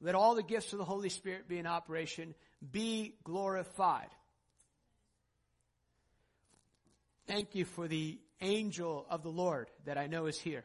Let 0.02 0.16
all 0.16 0.36
the 0.36 0.44
gifts 0.44 0.74
of 0.74 0.80
the 0.80 0.86
Holy 0.86 1.10
Spirit 1.10 1.48
be 1.48 1.60
in 1.60 1.68
operation. 1.68 2.34
Be 2.72 3.16
glorified. 3.24 4.10
Thank 7.28 7.56
you 7.56 7.66
for 7.66 7.88
the 7.88 8.20
angel 8.42 9.06
of 9.10 9.24
the 9.24 9.30
Lord 9.30 9.70
that 9.86 9.98
I 9.98 10.08
know 10.08 10.26
is 10.26 10.40
here. 10.40 10.64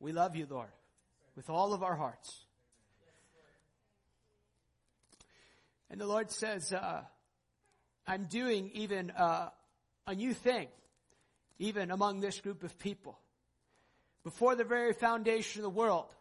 We 0.00 0.12
love 0.12 0.36
you, 0.36 0.46
Lord, 0.48 0.70
with 1.34 1.50
all 1.50 1.72
of 1.72 1.82
our 1.82 1.96
hearts. 1.96 2.44
And 5.90 6.00
the 6.00 6.06
Lord 6.06 6.30
says, 6.30 6.72
uh, 6.72 7.02
I'm 8.06 8.24
doing 8.24 8.70
even 8.74 9.10
uh, 9.10 9.48
a 10.06 10.14
new 10.14 10.34
thing, 10.34 10.68
even 11.58 11.90
among 11.90 12.20
this 12.20 12.40
group 12.40 12.62
of 12.62 12.78
people. 12.78 13.18
Before 14.22 14.54
the 14.54 14.64
very 14.64 14.92
foundation 14.92 15.60
of 15.60 15.64
the 15.64 15.78
world, 15.78 16.14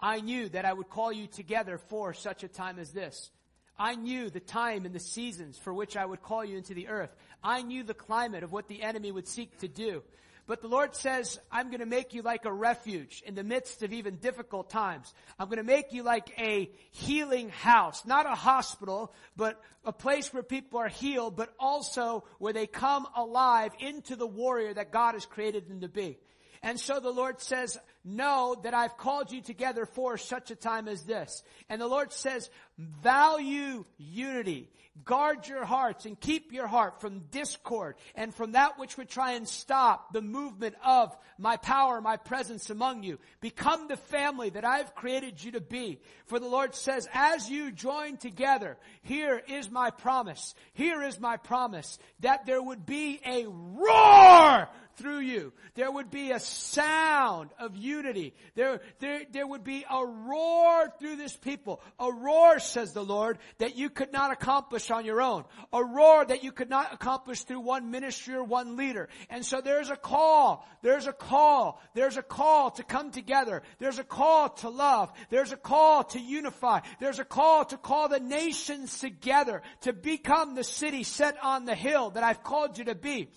I 0.00 0.20
knew 0.20 0.48
that 0.50 0.64
I 0.64 0.72
would 0.72 0.88
call 0.88 1.12
you 1.12 1.26
together 1.26 1.78
for 1.78 2.14
such 2.14 2.44
a 2.44 2.48
time 2.48 2.78
as 2.78 2.92
this. 2.92 3.30
I 3.78 3.94
knew 3.94 4.30
the 4.30 4.40
time 4.40 4.84
and 4.84 4.94
the 4.94 5.00
seasons 5.00 5.58
for 5.58 5.72
which 5.72 5.96
I 5.96 6.04
would 6.04 6.22
call 6.22 6.44
you 6.44 6.56
into 6.56 6.74
the 6.74 6.88
earth. 6.88 7.14
I 7.42 7.62
knew 7.62 7.84
the 7.84 7.94
climate 7.94 8.42
of 8.42 8.52
what 8.52 8.68
the 8.68 8.82
enemy 8.82 9.12
would 9.12 9.28
seek 9.28 9.58
to 9.58 9.68
do. 9.68 10.02
But 10.48 10.62
the 10.62 10.68
Lord 10.68 10.96
says, 10.96 11.38
I'm 11.52 11.68
going 11.68 11.80
to 11.80 11.86
make 11.86 12.14
you 12.14 12.22
like 12.22 12.46
a 12.46 12.52
refuge 12.52 13.22
in 13.26 13.34
the 13.34 13.44
midst 13.44 13.82
of 13.82 13.92
even 13.92 14.16
difficult 14.16 14.70
times. 14.70 15.12
I'm 15.38 15.48
going 15.48 15.58
to 15.58 15.62
make 15.62 15.92
you 15.92 16.02
like 16.02 16.32
a 16.38 16.70
healing 16.90 17.50
house, 17.50 18.06
not 18.06 18.24
a 18.24 18.34
hospital, 18.34 19.12
but 19.36 19.60
a 19.84 19.92
place 19.92 20.32
where 20.32 20.42
people 20.42 20.80
are 20.80 20.88
healed, 20.88 21.36
but 21.36 21.52
also 21.60 22.24
where 22.38 22.54
they 22.54 22.66
come 22.66 23.06
alive 23.14 23.72
into 23.78 24.16
the 24.16 24.26
warrior 24.26 24.72
that 24.72 24.90
God 24.90 25.12
has 25.12 25.26
created 25.26 25.68
them 25.68 25.82
to 25.82 25.88
be. 25.88 26.18
And 26.62 26.80
so 26.80 26.98
the 26.98 27.10
Lord 27.10 27.42
says, 27.42 27.78
know 28.04 28.56
that 28.62 28.74
I've 28.74 28.96
called 28.96 29.32
you 29.32 29.40
together 29.40 29.86
for 29.86 30.16
such 30.18 30.50
a 30.50 30.56
time 30.56 30.88
as 30.88 31.02
this. 31.02 31.42
And 31.68 31.80
the 31.80 31.86
Lord 31.86 32.12
says, 32.12 32.50
value 32.78 33.84
unity. 33.98 34.70
Guard 35.04 35.46
your 35.46 35.64
hearts 35.64 36.06
and 36.06 36.18
keep 36.18 36.52
your 36.52 36.66
heart 36.66 37.00
from 37.00 37.20
discord 37.30 37.94
and 38.16 38.34
from 38.34 38.52
that 38.52 38.80
which 38.80 38.96
would 38.96 39.08
try 39.08 39.32
and 39.32 39.46
stop 39.46 40.12
the 40.12 40.20
movement 40.20 40.74
of 40.84 41.16
my 41.38 41.56
power, 41.56 42.00
my 42.00 42.16
presence 42.16 42.68
among 42.68 43.04
you. 43.04 43.20
Become 43.40 43.86
the 43.86 43.96
family 43.96 44.50
that 44.50 44.64
I've 44.64 44.96
created 44.96 45.42
you 45.42 45.52
to 45.52 45.60
be. 45.60 46.00
For 46.26 46.40
the 46.40 46.48
Lord 46.48 46.74
says, 46.74 47.08
as 47.14 47.48
you 47.48 47.70
join 47.70 48.16
together, 48.16 48.76
here 49.02 49.40
is 49.46 49.70
my 49.70 49.90
promise. 49.90 50.54
Here 50.72 51.02
is 51.02 51.20
my 51.20 51.36
promise 51.36 51.96
that 52.20 52.44
there 52.44 52.60
would 52.60 52.84
be 52.84 53.20
a 53.24 53.46
roar 53.46 54.68
through 54.98 55.20
you. 55.20 55.52
There 55.74 55.90
would 55.90 56.10
be 56.10 56.32
a 56.32 56.40
sound 56.40 57.50
of 57.58 57.76
unity. 57.76 58.34
There, 58.54 58.80
there, 58.98 59.22
there 59.32 59.46
would 59.46 59.64
be 59.64 59.84
a 59.88 60.04
roar 60.04 60.92
through 60.98 61.16
this 61.16 61.36
people. 61.36 61.80
A 61.98 62.12
roar, 62.12 62.58
says 62.58 62.92
the 62.92 63.04
Lord, 63.04 63.38
that 63.58 63.76
you 63.76 63.88
could 63.88 64.12
not 64.12 64.32
accomplish 64.32 64.90
on 64.90 65.04
your 65.04 65.22
own. 65.22 65.44
A 65.72 65.82
roar 65.82 66.24
that 66.24 66.42
you 66.44 66.52
could 66.52 66.68
not 66.68 66.92
accomplish 66.92 67.44
through 67.44 67.60
one 67.60 67.90
ministry 67.90 68.34
or 68.34 68.44
one 68.44 68.76
leader. 68.76 69.08
And 69.30 69.44
so 69.44 69.60
there's 69.60 69.90
a 69.90 69.96
call. 69.96 70.66
There's 70.82 71.06
a 71.06 71.12
call. 71.12 71.80
There's 71.94 72.16
a 72.16 72.22
call 72.22 72.72
to 72.72 72.82
come 72.82 73.10
together. 73.10 73.62
There's 73.78 73.98
a 73.98 74.04
call 74.04 74.50
to 74.50 74.68
love. 74.68 75.12
There's 75.30 75.52
a 75.52 75.56
call 75.56 76.04
to 76.04 76.20
unify. 76.20 76.80
There's 77.00 77.18
a 77.18 77.24
call 77.24 77.64
to 77.66 77.76
call 77.76 78.08
the 78.08 78.20
nations 78.20 78.98
together 78.98 79.62
to 79.82 79.92
become 79.92 80.54
the 80.54 80.64
city 80.64 81.04
set 81.04 81.36
on 81.42 81.64
the 81.64 81.74
hill 81.74 82.10
that 82.10 82.24
I've 82.24 82.42
called 82.42 82.78
you 82.78 82.84
to 82.84 82.94
be. 82.94 83.28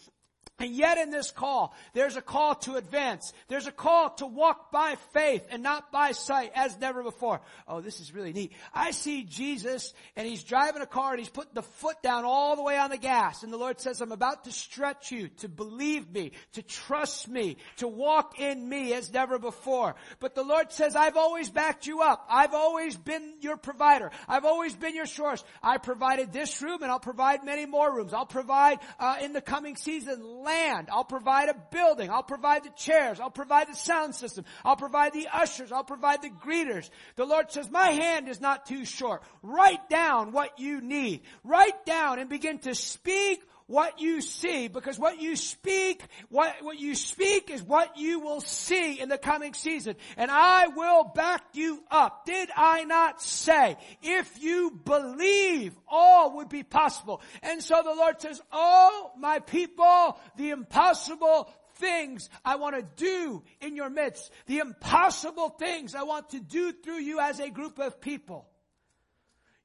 And 0.61 0.75
yet 0.75 0.99
in 0.99 1.09
this 1.09 1.31
call, 1.31 1.73
there's 1.93 2.17
a 2.17 2.21
call 2.21 2.53
to 2.53 2.75
advance. 2.75 3.33
There's 3.47 3.65
a 3.65 3.71
call 3.71 4.11
to 4.17 4.27
walk 4.27 4.71
by 4.71 4.95
faith 5.11 5.43
and 5.49 5.63
not 5.63 5.91
by 5.91 6.11
sight 6.11 6.51
as 6.53 6.79
never 6.79 7.01
before. 7.01 7.41
Oh, 7.67 7.81
this 7.81 7.99
is 7.99 8.13
really 8.13 8.31
neat. 8.31 8.53
I 8.71 8.91
see 8.91 9.23
Jesus 9.23 9.91
and 10.15 10.27
he's 10.27 10.43
driving 10.43 10.83
a 10.83 10.85
car 10.85 11.13
and 11.13 11.19
he's 11.19 11.29
putting 11.29 11.55
the 11.55 11.63
foot 11.63 12.03
down 12.03 12.25
all 12.25 12.55
the 12.55 12.61
way 12.61 12.77
on 12.77 12.91
the 12.91 12.99
gas. 12.99 13.41
And 13.41 13.51
the 13.51 13.57
Lord 13.57 13.81
says, 13.81 14.01
I'm 14.01 14.11
about 14.11 14.43
to 14.43 14.51
stretch 14.51 15.11
you 15.11 15.29
to 15.39 15.49
believe 15.49 16.11
me, 16.11 16.33
to 16.53 16.61
trust 16.61 17.27
me, 17.27 17.57
to 17.77 17.87
walk 17.87 18.39
in 18.39 18.69
me 18.69 18.93
as 18.93 19.11
never 19.11 19.39
before. 19.39 19.95
But 20.19 20.35
the 20.35 20.43
Lord 20.43 20.71
says, 20.71 20.95
I've 20.95 21.17
always 21.17 21.49
backed 21.49 21.87
you 21.87 22.01
up. 22.01 22.27
I've 22.29 22.53
always 22.53 22.95
been 22.95 23.33
your 23.41 23.57
provider. 23.57 24.11
I've 24.27 24.45
always 24.45 24.75
been 24.75 24.93
your 24.93 25.07
source. 25.07 25.43
I 25.63 25.79
provided 25.79 26.31
this 26.31 26.61
room 26.61 26.83
and 26.83 26.91
I'll 26.91 26.99
provide 26.99 27.43
many 27.43 27.65
more 27.65 27.91
rooms. 27.91 28.13
I'll 28.13 28.27
provide 28.27 28.77
uh, 28.99 29.17
in 29.23 29.33
the 29.33 29.41
coming 29.41 29.75
season 29.75 30.21
land. 30.51 30.89
I'll 30.91 31.03
provide 31.03 31.49
a 31.49 31.55
building. 31.71 32.09
I'll 32.09 32.23
provide 32.23 32.63
the 32.63 32.71
chairs. 32.75 33.19
I'll 33.19 33.29
provide 33.29 33.67
the 33.69 33.75
sound 33.75 34.15
system. 34.15 34.45
I'll 34.65 34.75
provide 34.75 35.13
the 35.13 35.27
ushers. 35.31 35.71
I'll 35.71 35.83
provide 35.83 36.21
the 36.21 36.29
greeters. 36.29 36.89
The 37.15 37.25
Lord 37.25 37.51
says, 37.51 37.69
my 37.69 37.89
hand 37.89 38.27
is 38.27 38.41
not 38.41 38.65
too 38.65 38.85
short. 38.85 39.23
Write 39.41 39.89
down 39.89 40.31
what 40.31 40.59
you 40.59 40.81
need. 40.81 41.21
Write 41.43 41.85
down 41.85 42.19
and 42.19 42.29
begin 42.29 42.59
to 42.59 42.75
speak 42.75 43.41
what 43.71 44.01
you 44.01 44.21
see 44.21 44.67
because 44.67 44.99
what 44.99 45.21
you 45.21 45.37
speak, 45.37 46.03
what, 46.29 46.55
what 46.61 46.77
you 46.77 46.93
speak 46.93 47.49
is 47.49 47.63
what 47.63 47.97
you 47.97 48.19
will 48.19 48.41
see 48.41 48.99
in 48.99 49.07
the 49.07 49.17
coming 49.17 49.53
season. 49.53 49.95
And 50.17 50.29
I 50.29 50.67
will 50.67 51.05
back 51.05 51.41
you 51.53 51.81
up. 51.89 52.25
Did 52.25 52.49
I 52.55 52.83
not 52.83 53.21
say, 53.21 53.77
if 54.01 54.43
you 54.43 54.71
believe, 54.83 55.73
all 55.87 56.35
would 56.37 56.49
be 56.49 56.63
possible. 56.63 57.21
And 57.41 57.63
so 57.63 57.81
the 57.83 57.95
Lord 57.95 58.21
says, 58.21 58.41
oh, 58.51 59.11
my 59.17 59.39
people, 59.39 60.19
the 60.35 60.49
impossible 60.49 61.49
things 61.75 62.29
I 62.43 62.57
want 62.57 62.75
to 62.75 62.85
do 62.97 63.41
in 63.61 63.77
your 63.77 63.89
midst, 63.89 64.31
the 64.47 64.59
impossible 64.59 65.49
things 65.49 65.95
I 65.95 66.03
want 66.03 66.31
to 66.31 66.41
do 66.41 66.73
through 66.73 66.99
you 66.99 67.19
as 67.21 67.39
a 67.39 67.49
group 67.49 67.79
of 67.79 68.01
people. 68.01 68.47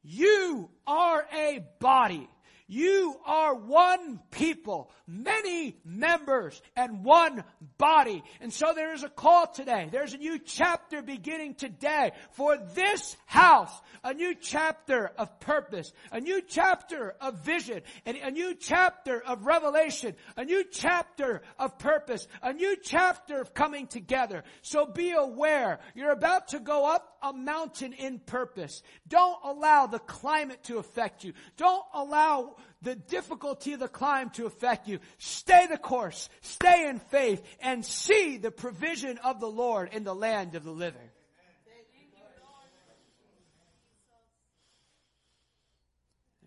You 0.05 0.71
are 0.87 1.27
a 1.37 1.67
body. 1.81 2.29
You 2.69 3.15
are 3.25 3.55
one 3.55 4.19
people, 4.33 4.91
many 5.07 5.77
members, 5.85 6.61
and 6.75 7.05
one 7.05 7.45
body. 7.79 8.25
And 8.41 8.53
so 8.53 8.73
there 8.75 8.93
is 8.93 9.05
a 9.05 9.09
call 9.09 9.47
today. 9.47 9.89
There's 9.93 10.15
a 10.15 10.19
new 10.19 10.41
chapter 10.41 11.01
beginning 11.01 11.55
today 11.55 12.11
for 12.33 12.57
this 12.75 13.17
house. 13.27 13.73
A 14.03 14.15
new 14.15 14.35
chapter 14.35 15.13
of 15.17 15.39
purpose, 15.39 15.93
a 16.11 16.21
new 16.21 16.43
chapter 16.43 17.15
of 17.21 17.45
vision, 17.45 17.83
and 18.05 18.17
a 18.17 18.33
new 18.33 18.55
chapter 18.55 19.23
of 19.23 19.47
revelation, 19.47 20.17
a 20.37 20.45
new 20.45 20.65
chapter 20.65 21.43
of 21.59 21.79
purpose, 21.79 22.27
a 22.43 22.53
new 22.53 22.77
chapter 22.83 23.41
of 23.41 23.55
coming 23.55 23.87
together. 23.87 24.43
So 24.63 24.87
be 24.87 25.13
aware. 25.13 25.79
You're 25.95 26.13
about 26.13 26.49
to 26.49 26.59
go 26.59 26.87
up 26.87 27.17
a 27.23 27.33
mountain 27.33 27.93
in 27.93 28.19
purpose. 28.19 28.83
Don't 29.09 29.39
allow 29.45 29.87
the 29.87 29.99
climate 30.01 30.65
to 30.65 30.79
affect 30.79 31.23
you. 31.23 31.33
Don't 31.57 31.85
allow 31.95 32.56
the 32.83 32.95
difficulty 32.95 33.73
of 33.73 33.81
the 33.81 33.89
climb 33.89 34.31
to 34.31 34.47
affect 34.47 34.89
you. 34.89 35.01
Stay 35.19 35.67
the 35.67 35.79
course, 35.79 36.29
stay 36.41 36.89
in 36.89 36.99
faith, 36.99 37.43
and 37.61 37.85
see 37.85 38.37
the 38.37 38.51
provision 38.51 39.19
of 39.19 39.41
the 39.41 39.49
Lord 39.49 39.91
in 39.93 40.05
the 40.05 40.15
land 40.15 40.55
of 40.55 40.65
the 40.65 40.71
living. 40.71 41.09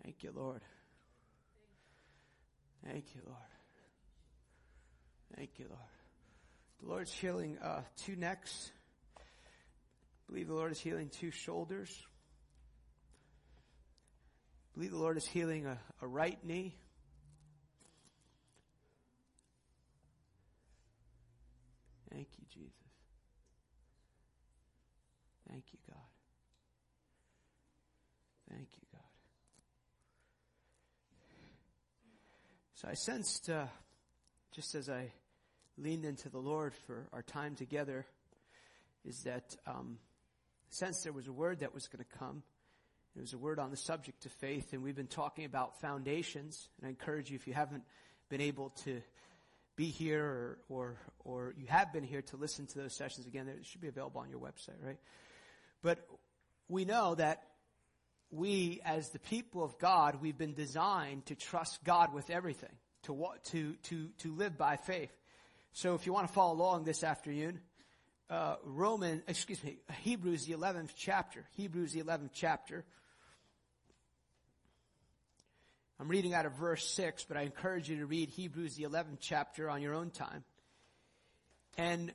Thank 0.02 0.22
you, 0.22 0.32
Lord. 0.34 0.60
Thank 2.84 3.14
you, 3.14 3.20
Lord. 3.24 3.38
Thank 5.36 5.50
you, 5.58 5.66
Lord. 5.68 5.80
The 6.82 6.88
Lord's 6.88 7.12
healing 7.12 7.58
uh, 7.62 7.82
two 7.96 8.16
necks. 8.16 8.70
I 9.16 9.22
believe 10.28 10.48
the 10.48 10.54
Lord 10.54 10.72
is 10.72 10.80
healing 10.80 11.08
two 11.08 11.30
shoulders 11.30 11.90
believe 14.80 14.92
the 14.92 14.98
Lord 14.98 15.18
is 15.18 15.26
healing 15.26 15.66
a, 15.66 15.76
a 16.00 16.06
right 16.06 16.38
knee. 16.42 16.74
Thank 22.10 22.28
you, 22.38 22.46
Jesus. 22.48 22.72
Thank 25.46 25.64
you, 25.70 25.78
God. 25.86 25.98
Thank 28.48 28.68
you, 28.72 28.86
God. 28.90 29.02
So 32.72 32.88
I 32.88 32.94
sensed, 32.94 33.50
uh, 33.50 33.66
just 34.50 34.74
as 34.74 34.88
I 34.88 35.12
leaned 35.76 36.06
into 36.06 36.30
the 36.30 36.38
Lord 36.38 36.72
for 36.86 37.06
our 37.12 37.20
time 37.20 37.54
together, 37.54 38.06
is 39.04 39.24
that 39.24 39.54
um, 39.66 39.98
sense 40.70 41.02
there 41.02 41.12
was 41.12 41.26
a 41.26 41.32
word 41.32 41.60
that 41.60 41.74
was 41.74 41.86
going 41.86 42.02
to 42.02 42.18
come. 42.18 42.42
It 43.16 43.20
was 43.20 43.32
a 43.32 43.38
word 43.38 43.58
on 43.58 43.70
the 43.70 43.76
subject 43.76 44.24
of 44.24 44.32
faith, 44.32 44.72
and 44.72 44.82
we've 44.82 44.96
been 44.96 45.06
talking 45.06 45.44
about 45.44 45.80
foundations. 45.80 46.68
And 46.78 46.86
I 46.86 46.90
encourage 46.90 47.30
you, 47.30 47.36
if 47.36 47.46
you 47.46 47.54
haven't 47.54 47.82
been 48.28 48.40
able 48.40 48.70
to 48.84 49.02
be 49.74 49.86
here 49.86 50.24
or, 50.24 50.58
or, 50.68 50.96
or 51.24 51.54
you 51.58 51.66
have 51.66 51.92
been 51.92 52.04
here 52.04 52.22
to 52.22 52.36
listen 52.36 52.66
to 52.66 52.78
those 52.78 52.94
sessions 52.94 53.26
again, 53.26 53.48
it 53.48 53.66
should 53.66 53.80
be 53.80 53.88
available 53.88 54.20
on 54.20 54.30
your 54.30 54.38
website, 54.38 54.80
right? 54.84 54.98
But 55.82 56.06
we 56.68 56.84
know 56.84 57.16
that 57.16 57.42
we, 58.30 58.80
as 58.84 59.08
the 59.08 59.18
people 59.18 59.64
of 59.64 59.78
God, 59.78 60.18
we've 60.20 60.38
been 60.38 60.54
designed 60.54 61.26
to 61.26 61.34
trust 61.34 61.82
God 61.82 62.14
with 62.14 62.30
everything, 62.30 62.70
to, 63.04 63.26
to, 63.46 63.74
to, 63.74 64.08
to 64.18 64.34
live 64.34 64.56
by 64.56 64.76
faith. 64.76 65.10
So 65.72 65.94
if 65.94 66.06
you 66.06 66.12
want 66.12 66.28
to 66.28 66.32
follow 66.32 66.54
along 66.54 66.84
this 66.84 67.02
afternoon, 67.02 67.60
uh, 68.30 68.56
Roman, 68.64 69.22
excuse 69.26 69.62
me, 69.64 69.78
Hebrews 70.02 70.46
the 70.46 70.54
11th 70.54 70.90
chapter, 70.96 71.44
Hebrews 71.56 71.92
the 71.92 72.02
11th 72.02 72.30
chapter, 72.32 72.84
I'm 75.98 76.08
reading 76.08 76.32
out 76.32 76.46
of 76.46 76.54
verse 76.54 76.88
6, 76.92 77.26
but 77.28 77.36
I 77.36 77.42
encourage 77.42 77.90
you 77.90 77.98
to 77.98 78.06
read 78.06 78.30
Hebrews, 78.30 78.76
the 78.76 78.84
11th 78.84 79.18
chapter, 79.20 79.68
on 79.68 79.82
your 79.82 79.94
own 79.94 80.10
time. 80.10 80.44
And 81.76 82.14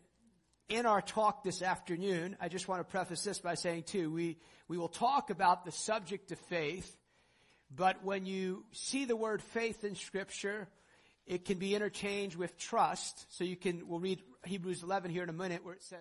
in 0.70 0.88
our 0.88 1.02
talk 1.02 1.44
this 1.44 1.62
afternoon, 1.62 2.36
I 2.42 2.48
just 2.48 2.68
want 2.68 2.80
to 2.80 2.84
preface 2.86 3.24
this 3.24 3.38
by 3.38 3.54
saying, 3.54 3.84
too, 3.84 4.12
we, 4.12 4.38
we 4.68 4.80
will 4.80 4.88
talk 4.88 5.30
about 5.30 5.66
the 5.66 5.72
subject 5.72 6.32
of 6.32 6.40
faith, 6.40 6.98
but 7.70 8.04
when 8.04 8.26
you 8.26 8.64
see 8.72 9.06
the 9.06 9.16
word 9.16 9.44
faith 9.44 9.84
in 9.84 9.96
Scripture, 9.96 10.68
it 11.28 11.46
can 11.46 11.58
be 11.58 11.76
interchanged 11.76 12.36
with 12.36 12.58
trust. 12.58 13.26
So 13.38 13.44
you 13.44 13.56
can, 13.56 13.88
we'll 13.88 14.00
read 14.00 14.22
Hebrews 14.48 14.84
11 14.84 15.12
here 15.12 15.24
in 15.24 15.30
a 15.30 15.34
minute 15.34 15.64
where 15.64 15.74
it 15.74 15.84
says, 15.84 16.00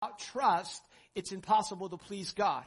without 0.00 0.18
trust, 0.18 0.82
it's 1.14 1.32
impossible 1.32 1.88
to 1.88 1.96
please 1.96 2.32
God 2.32 2.64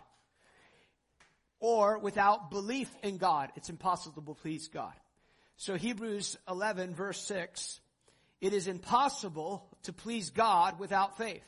or 1.60 2.00
without 2.00 2.52
belief 2.52 2.90
in 3.04 3.18
God, 3.18 3.52
it's 3.56 3.70
impossible 3.70 4.34
to 4.34 4.42
please 4.42 4.68
God. 4.70 4.94
So 5.58 5.76
Hebrews 5.76 6.38
11 6.50 6.96
verse 6.96 7.22
6, 7.22 7.82
it 8.42 8.54
is 8.54 8.68
impossible 8.68 9.68
to 9.84 9.94
please 9.94 10.30
God 10.30 10.80
without 10.80 11.18
faith. 11.18 11.44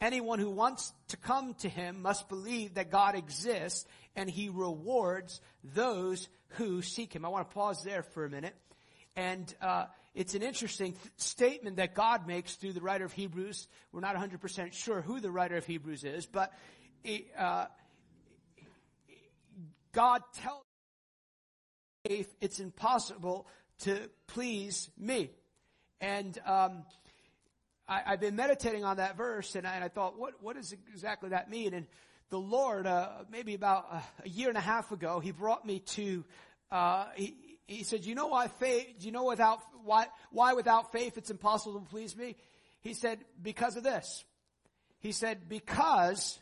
Anyone 0.00 0.38
who 0.38 0.50
wants 0.50 0.92
to 1.08 1.16
come 1.16 1.54
to 1.54 1.68
Him 1.68 2.02
must 2.02 2.28
believe 2.28 2.74
that 2.74 2.90
God 2.90 3.14
exists 3.14 3.86
and 4.14 4.28
He 4.28 4.50
rewards 4.50 5.40
those 5.62 6.28
who 6.50 6.82
seek 6.82 7.14
Him. 7.14 7.24
I 7.24 7.28
want 7.28 7.48
to 7.48 7.54
pause 7.54 7.82
there 7.82 8.02
for 8.02 8.26
a 8.26 8.30
minute. 8.30 8.54
And 9.16 9.52
uh, 9.62 9.86
it's 10.14 10.34
an 10.34 10.42
interesting 10.42 10.94
statement 11.16 11.76
that 11.76 11.94
God 11.94 12.26
makes 12.26 12.54
through 12.54 12.72
the 12.72 12.80
writer 12.80 13.04
of 13.04 13.12
Hebrews. 13.12 13.66
We're 13.92 14.00
not 14.00 14.14
100% 14.14 14.72
sure 14.72 15.02
who 15.02 15.20
the 15.20 15.30
writer 15.30 15.56
of 15.56 15.66
Hebrews 15.66 16.04
is, 16.04 16.24
but 16.24 16.52
it, 17.02 17.26
uh, 17.36 17.66
God 19.92 20.22
tells 20.40 20.62
faith 22.06 22.32
it's 22.40 22.60
impossible 22.60 23.46
to 23.80 24.08
please 24.28 24.88
me. 24.96 25.30
And 26.00 26.38
um, 26.46 26.84
I, 27.88 28.02
have 28.10 28.20
been 28.20 28.36
meditating 28.36 28.84
on 28.84 28.98
that 28.98 29.16
verse, 29.16 29.56
and 29.56 29.66
I, 29.66 29.74
and 29.74 29.84
I, 29.84 29.88
thought, 29.88 30.18
what, 30.18 30.34
what 30.40 30.56
does 30.56 30.72
exactly 30.92 31.30
that 31.30 31.50
mean? 31.50 31.74
And 31.74 31.86
the 32.30 32.38
Lord, 32.38 32.86
uh, 32.86 33.08
maybe 33.30 33.54
about 33.54 33.86
a, 33.90 34.02
a, 34.24 34.28
year 34.28 34.48
and 34.48 34.58
a 34.58 34.62
half 34.62 34.92
ago, 34.92 35.18
He 35.18 35.32
brought 35.32 35.66
me 35.66 35.80
to. 35.80 36.24
Uh, 36.70 37.06
he, 37.14 37.53
he 37.66 37.84
said, 37.84 38.04
"You 38.04 38.14
know 38.14 38.28
why 38.28 38.48
faith? 38.48 38.86
You 39.00 39.12
know 39.12 39.24
without 39.24 39.60
why 39.84 40.06
why 40.30 40.52
without 40.52 40.92
faith 40.92 41.16
it's 41.16 41.30
impossible 41.30 41.80
to 41.80 41.86
please 41.86 42.16
me?" 42.16 42.36
He 42.80 42.94
said, 42.94 43.24
"Because 43.40 43.76
of 43.76 43.82
this." 43.82 44.24
He 45.00 45.12
said, 45.12 45.48
"Because 45.48 46.38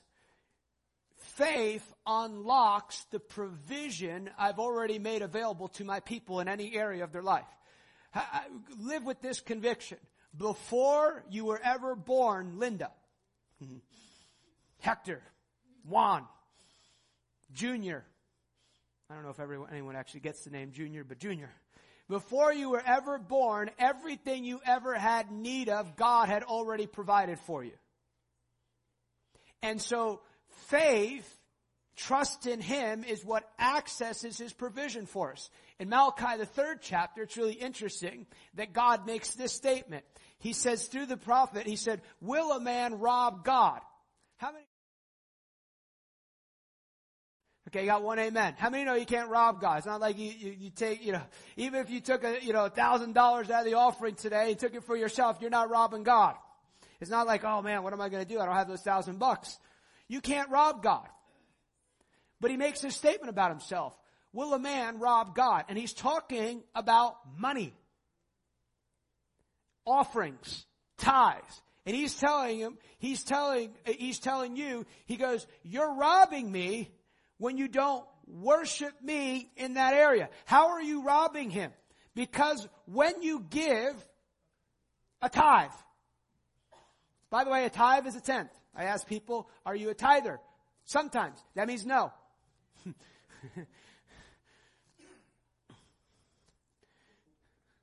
faith 1.35 1.93
unlocks 2.07 3.05
the 3.11 3.21
provision 3.21 4.31
I've 4.39 4.59
already 4.59 4.99
made 4.99 5.23
available 5.23 5.69
to 5.69 5.85
my 5.85 6.01
people 6.01 6.41
in 6.41 6.49
any 6.49 6.75
area 6.77 7.05
of 7.05 7.13
their 7.13 7.23
life. 7.23 7.47
live 8.79 9.05
with 9.05 9.21
this 9.23 9.41
conviction. 9.41 9.99
Before 10.37 11.25
you 11.31 11.47
were 11.47 11.61
ever 11.63 11.95
born, 11.95 12.59
Linda, 12.59 12.91
Hector, 14.81 15.23
Juan, 15.85 16.27
Junior, 17.53 18.05
I 19.13 19.15
don't 19.15 19.25
know 19.25 19.31
if 19.31 19.41
everyone, 19.41 19.69
anyone 19.71 19.95
actually 19.95 20.21
gets 20.21 20.43
the 20.45 20.51
name 20.51 20.73
Junior, 20.73 21.05
but 21.05 21.19
Junior. 21.19 21.51
Before 22.09 22.51
you 22.51 22.71
were 22.71 22.83
ever 22.85 23.19
born, 23.19 23.71
everything 23.79 24.43
you 24.43 24.59
ever 24.67 24.95
had 24.95 25.31
need 25.31 25.69
of, 25.69 25.97
God 25.97 26.31
had 26.31 26.43
already 26.43 26.87
provided 26.87 27.39
for 27.41 27.63
you. 27.63 27.73
And 29.63 29.83
so 29.83 30.23
faith, 30.69 31.29
trust 31.95 32.47
in 32.47 32.63
Him 32.63 33.05
is 33.05 33.23
what 33.23 33.47
accesses 33.59 34.39
His 34.39 34.55
provision 34.55 35.05
for 35.05 35.33
us. 35.33 35.51
In 35.79 35.91
Malachi, 35.91 36.39
the 36.39 36.47
third 36.47 36.79
chapter, 36.81 37.25
it's 37.25 37.37
really 37.37 37.53
interesting 37.53 38.27
that 38.55 38.73
God 38.73 39.07
makes 39.07 39.35
this 39.35 39.53
statement. 39.53 40.07
He 40.39 40.55
says 40.55 40.87
through 40.87 41.07
the 41.07 41.19
prophet, 41.19 41.67
He 41.67 41.77
said, 41.77 42.01
will 42.23 42.53
a 42.53 42.61
man 42.61 42.99
rob 42.99 43.45
God? 43.45 43.81
How 44.39 44.53
many? 44.53 44.65
Okay, 47.73 47.85
you 47.85 47.87
got 47.87 48.03
one 48.03 48.19
amen. 48.19 48.55
How 48.59 48.69
many 48.69 48.85
know 48.85 48.93
you 48.95 49.07
can't 49.07 49.31
rob 49.31 49.59
God? 49.59 49.79
It's 49.79 49.87
not 49.87 49.99
like 49.99 50.19
you, 50.19 50.31
you, 50.39 50.57
you 50.59 50.71
take, 50.71 51.03
you 51.03 51.13
know, 51.13 51.23
even 51.57 51.81
if 51.81 51.89
you 51.89 52.01
took 52.01 52.23
a, 52.23 52.37
you 52.45 52.53
know, 52.53 52.67
a 52.67 52.71
thousand 52.71 53.15
dollars 53.15 53.49
out 53.49 53.61
of 53.61 53.65
the 53.65 53.79
offering 53.79 54.15
today 54.15 54.51
and 54.51 54.59
took 54.59 54.75
it 54.75 54.85
for 54.85 54.95
yourself, 54.95 55.39
you're 55.41 55.49
not 55.49 55.71
robbing 55.71 56.03
God. 56.03 56.35
It's 57.01 57.11
not 57.11 57.27
like, 57.27 57.45
oh 57.45 57.63
man, 57.63 57.83
what 57.83 57.95
am 57.95 58.01
I 58.03 58.11
going 58.11 58.23
to 58.23 58.29
do? 58.29 58.39
I 58.39 58.45
don't 58.45 58.55
have 58.55 58.69
those 58.69 58.83
thousand 58.83 59.19
bucks. 59.19 59.59
You 60.07 60.21
can't 60.21 60.51
rob 60.51 60.83
God. 60.83 61.09
But 62.43 62.51
he 62.51 62.59
makes 62.59 62.83
this 62.83 62.95
statement 62.95 63.31
about 63.31 63.51
himself. 63.51 63.95
Will 64.35 64.53
a 64.53 64.59
man 64.59 64.99
rob 64.99 65.35
God? 65.35 65.65
And 65.71 65.79
he's 65.79 65.95
talking 65.95 66.63
about 66.75 67.17
money. 67.39 67.73
Offerings, 69.87 70.67
tithes. 70.99 71.63
And 71.87 71.97
he's 71.97 72.15
telling 72.15 72.59
him, 72.59 72.77
he's 72.99 73.25
telling, 73.25 73.71
he's 73.87 74.19
telling 74.19 74.57
you, 74.57 74.85
he 75.07 75.17
goes, 75.17 75.47
you're 75.63 75.95
robbing 75.95 76.53
me 76.53 76.91
when 77.43 77.59
you 77.59 77.67
don't 77.67 78.07
worship 78.29 78.95
me 79.03 79.51
in 79.57 79.75
that 79.75 79.95
area. 79.95 80.31
How 80.45 80.69
are 80.69 80.81
you 80.81 81.03
robbing 81.03 81.51
him? 81.51 81.73
Because 82.15 82.69
when 82.87 83.21
you 83.21 83.45
give 83.51 83.97
a 85.21 85.29
tithe, 85.29 85.73
by 87.31 87.43
the 87.43 87.51
way, 87.51 87.65
a 87.65 87.71
tithe 87.71 88.07
is 88.07 88.15
a 88.15 88.21
tenth. 88.21 88.53
I 88.77 88.85
ask 88.85 89.09
people, 89.09 89.51
are 89.67 89.75
you 89.75 89.91
a 89.91 89.95
tither? 89.95 90.39
Sometimes. 90.85 91.37
That 91.57 91.67
means 91.67 91.85
no. 91.85 92.13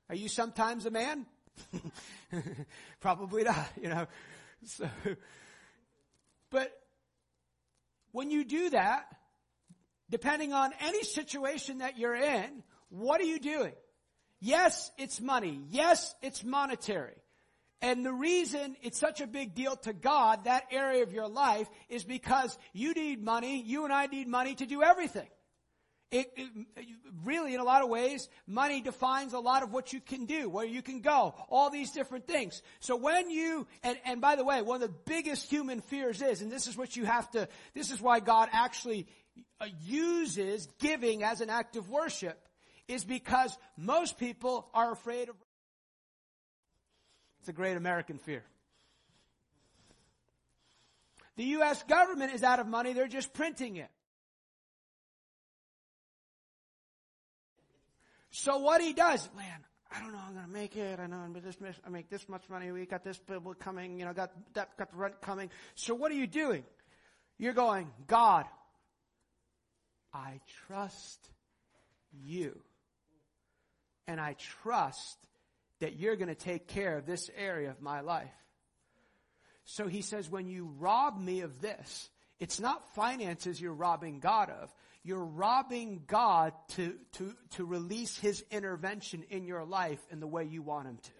are 0.08 0.14
you 0.14 0.28
sometimes 0.28 0.86
a 0.86 0.90
man? 0.90 1.26
Probably 3.00 3.44
not, 3.44 3.68
you 3.80 3.90
know. 3.90 4.06
So, 4.66 4.86
but 6.50 6.70
when 8.12 8.30
you 8.30 8.44
do 8.44 8.68
that, 8.70 9.06
depending 10.10 10.52
on 10.52 10.72
any 10.80 11.02
situation 11.02 11.78
that 11.78 11.98
you're 11.98 12.16
in, 12.16 12.62
what 12.90 13.20
are 13.20 13.24
you 13.24 13.38
doing? 13.38 13.72
Yes, 14.40 14.90
it's 14.98 15.20
money. 15.20 15.60
Yes, 15.70 16.14
it's 16.22 16.42
monetary. 16.42 17.16
And 17.82 18.04
the 18.04 18.12
reason 18.12 18.76
it's 18.82 18.98
such 18.98 19.20
a 19.20 19.26
big 19.26 19.54
deal 19.54 19.76
to 19.76 19.92
God, 19.92 20.44
that 20.44 20.64
area 20.70 21.02
of 21.02 21.12
your 21.12 21.28
life, 21.28 21.68
is 21.88 22.04
because 22.04 22.58
you 22.72 22.92
need 22.92 23.22
money, 23.22 23.62
you 23.62 23.84
and 23.84 23.92
I 23.92 24.06
need 24.06 24.28
money 24.28 24.54
to 24.56 24.66
do 24.66 24.82
everything. 24.82 25.28
It, 26.10 26.28
it, 26.36 26.50
really, 27.24 27.54
in 27.54 27.60
a 27.60 27.64
lot 27.64 27.82
of 27.82 27.88
ways, 27.88 28.28
money 28.44 28.80
defines 28.80 29.32
a 29.32 29.38
lot 29.38 29.62
of 29.62 29.72
what 29.72 29.92
you 29.92 30.00
can 30.00 30.26
do, 30.26 30.48
where 30.48 30.66
you 30.66 30.82
can 30.82 31.02
go, 31.02 31.34
all 31.48 31.70
these 31.70 31.92
different 31.92 32.26
things. 32.26 32.62
So 32.80 32.96
when 32.96 33.30
you, 33.30 33.68
and, 33.84 33.96
and 34.04 34.20
by 34.20 34.34
the 34.34 34.42
way, 34.42 34.60
one 34.60 34.82
of 34.82 34.88
the 34.88 34.94
biggest 35.06 35.48
human 35.48 35.80
fears 35.80 36.20
is, 36.20 36.42
and 36.42 36.50
this 36.50 36.66
is 36.66 36.76
what 36.76 36.96
you 36.96 37.04
have 37.04 37.30
to, 37.30 37.48
this 37.74 37.92
is 37.92 38.00
why 38.00 38.18
God 38.18 38.48
actually 38.52 39.06
Uh, 39.60 39.66
uses 39.82 40.68
giving 40.78 41.22
as 41.22 41.40
an 41.40 41.50
act 41.50 41.76
of 41.76 41.90
worship, 41.90 42.38
is 42.88 43.04
because 43.04 43.56
most 43.76 44.18
people 44.18 44.68
are 44.74 44.92
afraid 44.92 45.28
of 45.28 45.36
it's 47.40 47.48
a 47.48 47.52
great 47.52 47.76
American 47.76 48.18
fear. 48.18 48.44
The 51.36 51.44
U.S. 51.44 51.82
government 51.84 52.34
is 52.34 52.42
out 52.42 52.60
of 52.60 52.66
money, 52.66 52.92
they're 52.92 53.08
just 53.08 53.32
printing 53.32 53.76
it. 53.76 53.88
So 58.30 58.58
what 58.58 58.80
he 58.80 58.92
does, 58.92 59.28
man, 59.36 59.64
I 59.90 60.00
don't 60.00 60.12
know, 60.12 60.20
I'm 60.26 60.34
to 60.34 60.50
make 60.50 60.76
it. 60.76 61.00
I 61.00 61.06
know 61.06 61.16
I'm 61.16 61.32
this, 61.32 61.56
I 61.84 61.88
make 61.90 62.08
this 62.08 62.28
much 62.28 62.42
money. 62.48 62.70
We 62.70 62.86
got 62.86 63.02
this 63.02 63.18
bill 63.18 63.54
coming, 63.58 63.98
you 63.98 64.04
know, 64.04 64.12
got 64.12 64.30
that, 64.54 64.76
got 64.76 64.90
the 64.90 64.96
rent 64.96 65.20
coming. 65.20 65.50
So 65.74 65.94
what 65.94 66.12
are 66.12 66.14
you 66.14 66.26
doing? 66.26 66.64
You're 67.38 67.54
going, 67.54 67.90
God, 68.06 68.44
I 70.12 70.40
trust 70.66 71.28
you. 72.12 72.58
And 74.06 74.20
I 74.20 74.34
trust 74.62 75.18
that 75.80 75.98
you're 75.98 76.16
going 76.16 76.28
to 76.28 76.34
take 76.34 76.66
care 76.66 76.96
of 76.96 77.06
this 77.06 77.30
area 77.36 77.70
of 77.70 77.80
my 77.80 78.00
life. 78.00 78.28
So 79.64 79.86
he 79.86 80.02
says, 80.02 80.28
when 80.28 80.48
you 80.48 80.72
rob 80.78 81.18
me 81.18 81.42
of 81.42 81.60
this, 81.60 82.08
it's 82.38 82.58
not 82.58 82.94
finances 82.94 83.60
you're 83.60 83.72
robbing 83.72 84.18
God 84.18 84.50
of. 84.50 84.72
You're 85.02 85.24
robbing 85.24 86.02
God 86.06 86.52
to, 86.70 86.94
to, 87.12 87.34
to 87.50 87.64
release 87.64 88.18
his 88.18 88.44
intervention 88.50 89.24
in 89.30 89.46
your 89.46 89.64
life 89.64 90.00
in 90.10 90.20
the 90.20 90.26
way 90.26 90.44
you 90.44 90.62
want 90.62 90.88
him 90.88 90.96
to. 90.96 91.10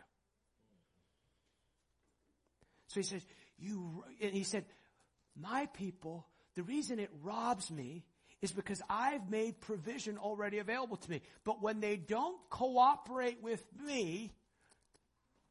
So 2.88 3.00
he 3.00 3.04
says, 3.04 3.24
you, 3.58 4.04
and 4.20 4.34
he 4.34 4.42
said, 4.42 4.64
my 5.40 5.66
people, 5.74 6.26
the 6.56 6.62
reason 6.64 6.98
it 6.98 7.10
robs 7.22 7.70
me 7.70 8.04
is 8.42 8.52
because 8.52 8.80
I've 8.88 9.30
made 9.30 9.60
provision 9.60 10.18
already 10.18 10.58
available 10.58 10.96
to 10.96 11.10
me. 11.10 11.22
But 11.44 11.62
when 11.62 11.80
they 11.80 11.96
don't 11.96 12.38
cooperate 12.48 13.42
with 13.42 13.64
me, 13.84 14.32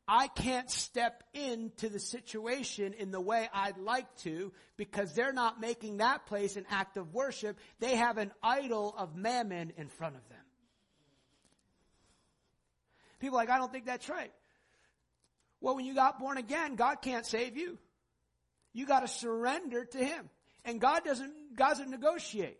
I 0.07 0.27
can't 0.27 0.71
step 0.71 1.23
into 1.35 1.87
the 1.87 1.99
situation 1.99 2.93
in 2.93 3.11
the 3.11 3.21
way 3.21 3.47
I'd 3.53 3.77
like 3.77 4.15
to 4.17 4.51
because 4.75 5.13
they're 5.13 5.33
not 5.33 5.61
making 5.61 5.97
that 5.97 6.25
place 6.25 6.55
an 6.55 6.65
act 6.67 6.97
of 6.97 7.13
worship. 7.13 7.59
They 7.79 7.95
have 7.95 8.17
an 8.17 8.31
idol 8.41 8.95
of 8.97 9.15
mammon 9.15 9.71
in 9.77 9.87
front 9.87 10.15
of 10.15 10.27
them. 10.29 10.39
People 13.19 13.37
like, 13.37 13.51
I 13.51 13.59
don't 13.59 13.71
think 13.71 13.85
that's 13.85 14.09
right. 14.09 14.31
Well, 15.61 15.75
when 15.75 15.85
you 15.85 15.93
got 15.93 16.17
born 16.19 16.37
again, 16.37 16.75
God 16.75 17.03
can't 17.03 17.25
save 17.25 17.55
you. 17.55 17.77
You 18.73 18.87
got 18.87 19.01
to 19.01 19.07
surrender 19.07 19.85
to 19.85 19.97
Him. 19.97 20.29
And 20.65 20.81
God 20.81 21.03
doesn't, 21.03 21.55
God 21.55 21.69
doesn't 21.69 21.89
negotiate. 21.89 22.59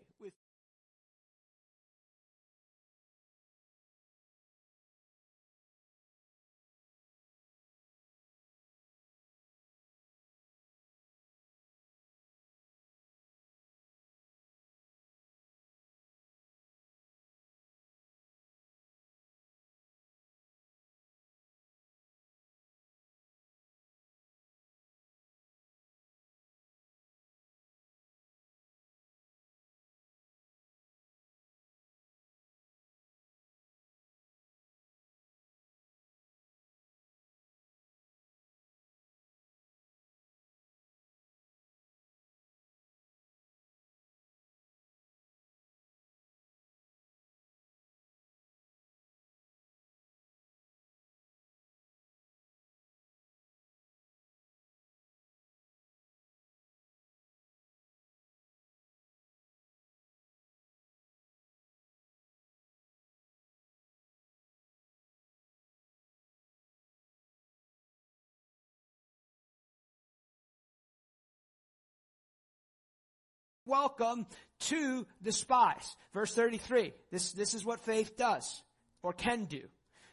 Welcome 73.70 74.26
to 74.58 75.06
the 75.22 75.32
spies. 75.32 75.96
Verse 76.12 76.34
33. 76.34 76.92
This, 77.10 77.32
this 77.32 77.54
is 77.54 77.64
what 77.64 77.80
faith 77.80 78.16
does 78.16 78.62
or 79.02 79.12
can 79.12 79.44
do. 79.44 79.62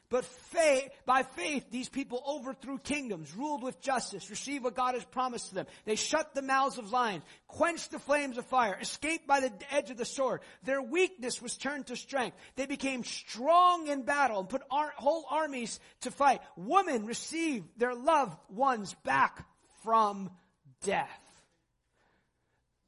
But 0.09 0.23
faith, 0.23 0.89
by 1.05 1.23
faith, 1.23 1.65
these 1.69 1.89
people 1.89 2.23
overthrew 2.25 2.77
kingdoms, 2.77 3.35
ruled 3.35 3.61
with 3.61 3.81
justice, 3.81 4.29
received 4.29 4.63
what 4.63 4.73
God 4.73 4.93
has 4.93 5.03
promised 5.03 5.49
to 5.49 5.55
them. 5.55 5.65
They 5.83 5.95
shut 5.95 6.33
the 6.33 6.41
mouths 6.41 6.77
of 6.77 6.93
lions, 6.93 7.23
quenched 7.47 7.91
the 7.91 7.99
flames 7.99 8.37
of 8.37 8.45
fire, 8.45 8.77
escaped 8.79 9.27
by 9.27 9.41
the 9.41 9.51
edge 9.69 9.89
of 9.89 9.97
the 9.97 10.05
sword. 10.05 10.41
Their 10.63 10.81
weakness 10.81 11.41
was 11.41 11.57
turned 11.57 11.87
to 11.87 11.97
strength. 11.97 12.37
They 12.55 12.67
became 12.67 13.03
strong 13.03 13.87
in 13.87 14.03
battle 14.03 14.39
and 14.39 14.47
put 14.47 14.61
ar- 14.71 14.93
whole 14.95 15.25
armies 15.29 15.77
to 16.01 16.11
fight. 16.11 16.39
Women 16.55 17.05
received 17.05 17.67
their 17.77 17.93
loved 17.93 18.37
ones 18.49 18.95
back 19.03 19.45
from 19.83 20.31
death. 20.85 21.26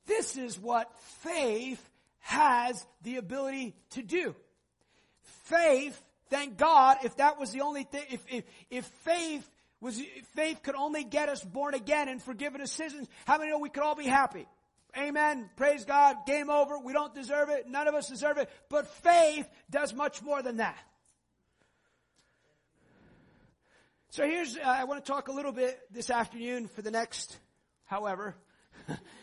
This 0.10 0.36
is 0.36 0.60
what 0.60 0.93
faith 1.22 1.82
has 2.20 2.86
the 3.03 3.16
ability 3.16 3.76
to 3.91 4.03
do. 4.03 4.36
Faith 5.45 6.03
Thank 6.30 6.57
God 6.57 6.97
if 7.03 7.18
that 7.18 7.39
was 7.39 7.51
the 7.51 7.62
only 7.62 7.84
thing, 7.84 8.03
if, 8.10 8.24
if, 8.30 8.43
if 8.70 8.86
faith 8.86 9.49
was, 9.82 9.99
if 9.99 10.26
faith 10.36 10.62
could 10.62 10.76
only 10.76 11.03
get 11.03 11.30
us 11.30 11.43
born 11.43 11.74
again 11.74 12.07
and 12.07 12.22
forgiven 12.22 12.62
us 12.62 12.72
sins, 12.72 13.07
how 13.26 13.38
many 13.38 13.49
know 13.49 13.57
we 13.57 13.70
could 13.70 13.84
all 13.84 13.95
be 13.95 14.05
happy? 14.05 14.47
Amen. 14.97 15.49
Praise 15.55 15.86
God. 15.86 16.26
Game 16.26 16.49
over. 16.49 16.80
We 16.80 16.93
don't 16.93 17.14
deserve 17.14 17.49
it. 17.49 17.68
None 17.68 17.88
of 17.88 17.95
us 17.95 18.07
deserve 18.07 18.38
it. 18.38 18.49
But 18.70 18.88
faith 18.88 19.47
does 19.70 19.93
much 19.93 20.22
more 20.22 20.41
than 20.41 20.57
that. 20.57 20.78
So 24.12 24.26
here's, 24.26 24.57
uh, 24.57 24.62
I 24.66 24.86
want 24.86 25.03
to 25.03 25.12
talk 25.12 25.28
a 25.28 25.32
little 25.32 25.51
bit 25.51 25.80
this 25.91 26.10
afternoon 26.10 26.68
for 26.68 26.82
the 26.82 26.89
next, 26.89 27.38
however. 27.86 28.36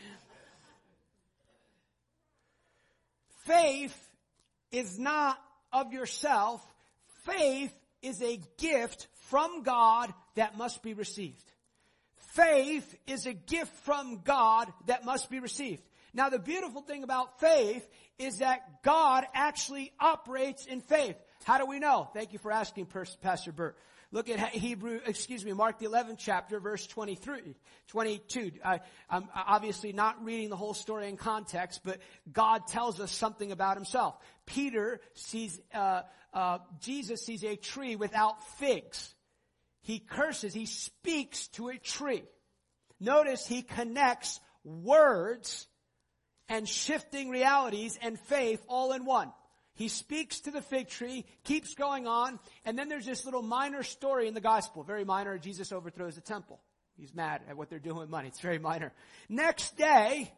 faith 3.47 3.97
is 4.71 4.99
not 4.99 5.39
of 5.71 5.93
yourself 5.93 6.61
faith 7.27 7.73
is 8.01 8.21
a 8.21 8.39
gift 8.57 9.07
from 9.29 9.63
God 9.63 10.13
that 10.35 10.57
must 10.57 10.81
be 10.81 10.93
received. 10.93 11.43
Faith 12.33 12.95
is 13.07 13.25
a 13.25 13.33
gift 13.33 13.73
from 13.83 14.21
God 14.23 14.71
that 14.85 15.05
must 15.05 15.29
be 15.29 15.39
received. 15.39 15.83
Now 16.13 16.29
the 16.29 16.39
beautiful 16.39 16.81
thing 16.81 17.03
about 17.03 17.39
faith 17.39 17.87
is 18.17 18.39
that 18.39 18.83
God 18.83 19.25
actually 19.33 19.91
operates 19.99 20.65
in 20.65 20.81
faith. 20.81 21.15
How 21.43 21.57
do 21.57 21.65
we 21.65 21.79
know? 21.79 22.09
Thank 22.13 22.33
you 22.33 22.39
for 22.39 22.51
asking, 22.51 22.87
Pastor 23.21 23.51
Burt. 23.51 23.77
Look 24.11 24.29
at 24.29 24.39
Hebrew, 24.49 25.01
excuse 25.05 25.43
me, 25.43 25.51
Mark 25.51 25.79
the 25.79 25.85
11th 25.87 26.15
chapter, 26.17 26.61
verse 26.61 26.87
23, 26.87 27.55
22. 27.89 28.51
I, 28.63 28.79
am 29.09 29.27
obviously 29.35 29.91
not 29.91 30.23
reading 30.23 30.49
the 30.49 30.55
whole 30.55 30.73
story 30.73 31.09
in 31.09 31.17
context, 31.17 31.81
but 31.83 31.99
God 32.31 32.67
tells 32.67 33.01
us 33.01 33.11
something 33.11 33.51
about 33.51 33.75
himself. 33.75 34.15
Peter 34.45 35.01
sees, 35.13 35.59
uh, 35.73 36.03
uh, 36.33 36.59
Jesus 36.79 37.25
sees 37.25 37.43
a 37.43 37.57
tree 37.57 37.97
without 37.97 38.41
figs. 38.59 39.13
He 39.81 39.99
curses, 39.99 40.53
he 40.53 40.67
speaks 40.67 41.47
to 41.49 41.67
a 41.67 41.77
tree. 41.77 42.23
Notice 43.01 43.45
he 43.45 43.61
connects 43.61 44.39
words 44.63 45.67
and 46.47 46.67
shifting 46.67 47.29
realities 47.29 47.99
and 48.01 48.17
faith 48.17 48.63
all 48.69 48.93
in 48.93 49.03
one. 49.03 49.33
He 49.77 49.89
speaks 49.89 50.39
to 50.41 50.51
the 50.51 50.61
fig 50.61 50.89
tree, 50.89 51.23
keeps 51.43 51.75
going 51.75 52.07
on, 52.07 52.39
and 52.65 52.77
then 52.77 52.89
there's 52.89 53.05
this 53.05 53.25
little 53.25 53.43
minor 53.43 53.83
story 53.83 54.27
in 54.27 54.33
the 54.33 54.41
gospel. 54.41 54.81
Very 54.83 55.05
minor. 55.05 55.37
Jesus 55.37 55.71
overthrows 55.71 56.15
the 56.15 56.21
temple. 56.21 56.59
He's 56.97 57.13
mad 57.13 57.41
at 57.47 57.55
what 57.55 57.69
they're 57.69 57.77
doing 57.77 57.97
with 57.97 58.09
money. 58.09 58.27
It's 58.27 58.41
very 58.41 58.57
minor. 58.57 58.91
Next 59.29 59.77
day, 59.77 60.33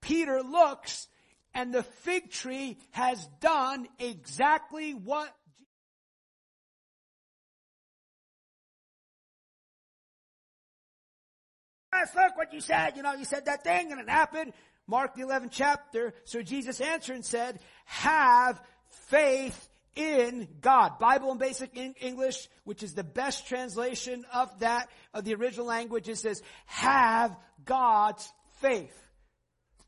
Peter 0.00 0.42
looks 0.42 1.06
and 1.52 1.72
the 1.72 1.82
fig 1.82 2.30
tree 2.30 2.78
has 2.92 3.26
done 3.40 3.86
exactly 3.98 4.92
what 4.92 5.34
Yes, 11.92 12.14
look 12.14 12.36
what 12.36 12.52
you 12.52 12.60
said. 12.60 12.96
You 12.96 13.02
know, 13.02 13.14
you 13.14 13.24
said 13.24 13.46
that 13.46 13.64
thing 13.64 13.90
and 13.90 14.00
it 14.00 14.08
happened. 14.08 14.52
Mark 14.86 15.14
the 15.14 15.22
11th 15.22 15.50
chapter. 15.50 16.14
So 16.24 16.42
Jesus 16.42 16.80
answered 16.80 17.16
and 17.16 17.24
said, 17.24 17.58
have 17.86 18.60
faith 19.06 19.68
in 19.94 20.48
God. 20.60 20.98
Bible 20.98 21.32
in 21.32 21.38
basic 21.38 21.76
English, 22.00 22.48
which 22.64 22.82
is 22.82 22.94
the 22.94 23.04
best 23.04 23.48
translation 23.48 24.24
of 24.32 24.60
that, 24.60 24.88
of 25.12 25.24
the 25.24 25.34
original 25.34 25.66
language, 25.66 26.08
it 26.08 26.18
says, 26.18 26.42
have 26.66 27.36
God's 27.64 28.30
faith. 28.60 28.94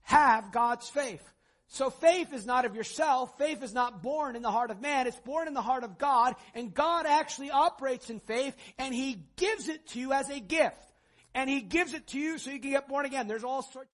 Have 0.02 0.50
God's 0.50 0.88
faith. 0.88 1.22
So 1.68 1.88
faith 1.88 2.32
is 2.32 2.44
not 2.44 2.64
of 2.64 2.74
yourself. 2.74 3.38
Faith 3.38 3.62
is 3.62 3.72
not 3.72 4.02
born 4.02 4.34
in 4.34 4.42
the 4.42 4.50
heart 4.50 4.72
of 4.72 4.80
man. 4.80 5.06
It's 5.06 5.20
born 5.20 5.46
in 5.46 5.54
the 5.54 5.62
heart 5.62 5.84
of 5.84 5.98
God. 5.98 6.34
And 6.52 6.74
God 6.74 7.06
actually 7.06 7.52
operates 7.52 8.10
in 8.10 8.18
faith 8.18 8.56
and 8.76 8.92
He 8.92 9.22
gives 9.36 9.68
it 9.68 9.86
to 9.88 10.00
you 10.00 10.12
as 10.12 10.28
a 10.28 10.40
gift. 10.40 10.92
And 11.32 11.48
He 11.48 11.60
gives 11.60 11.94
it 11.94 12.08
to 12.08 12.18
you 12.18 12.38
so 12.38 12.50
you 12.50 12.58
can 12.58 12.72
get 12.72 12.88
born 12.88 13.06
again. 13.06 13.28
There's 13.28 13.44
all 13.44 13.62
sorts 13.62 13.88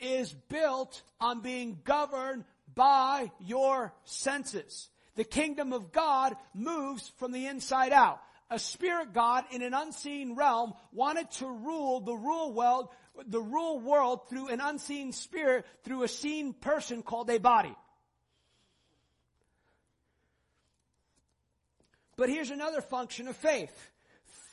is 0.00 0.32
built 0.48 1.02
on 1.20 1.40
being 1.40 1.78
governed 1.84 2.44
by 2.74 3.30
your 3.40 3.92
senses. 4.04 4.88
The 5.16 5.24
kingdom 5.24 5.72
of 5.72 5.92
God 5.92 6.34
moves 6.54 7.08
from 7.18 7.32
the 7.32 7.46
inside 7.46 7.92
out. 7.92 8.20
A 8.50 8.58
spirit 8.58 9.12
God 9.12 9.44
in 9.52 9.62
an 9.62 9.74
unseen 9.74 10.34
realm 10.34 10.74
wanted 10.92 11.30
to 11.32 11.46
rule 11.46 12.00
the 12.00 12.16
rule 12.16 12.52
world, 12.52 12.88
the 13.26 13.40
rule 13.40 13.78
world 13.78 14.28
through 14.28 14.48
an 14.48 14.60
unseen 14.60 15.12
spirit 15.12 15.66
through 15.84 16.02
a 16.02 16.08
seen 16.08 16.52
person 16.52 17.02
called 17.02 17.30
a 17.30 17.38
body. 17.38 17.74
But 22.16 22.28
here's 22.28 22.50
another 22.50 22.82
function 22.82 23.28
of 23.28 23.36
faith. 23.36 23.72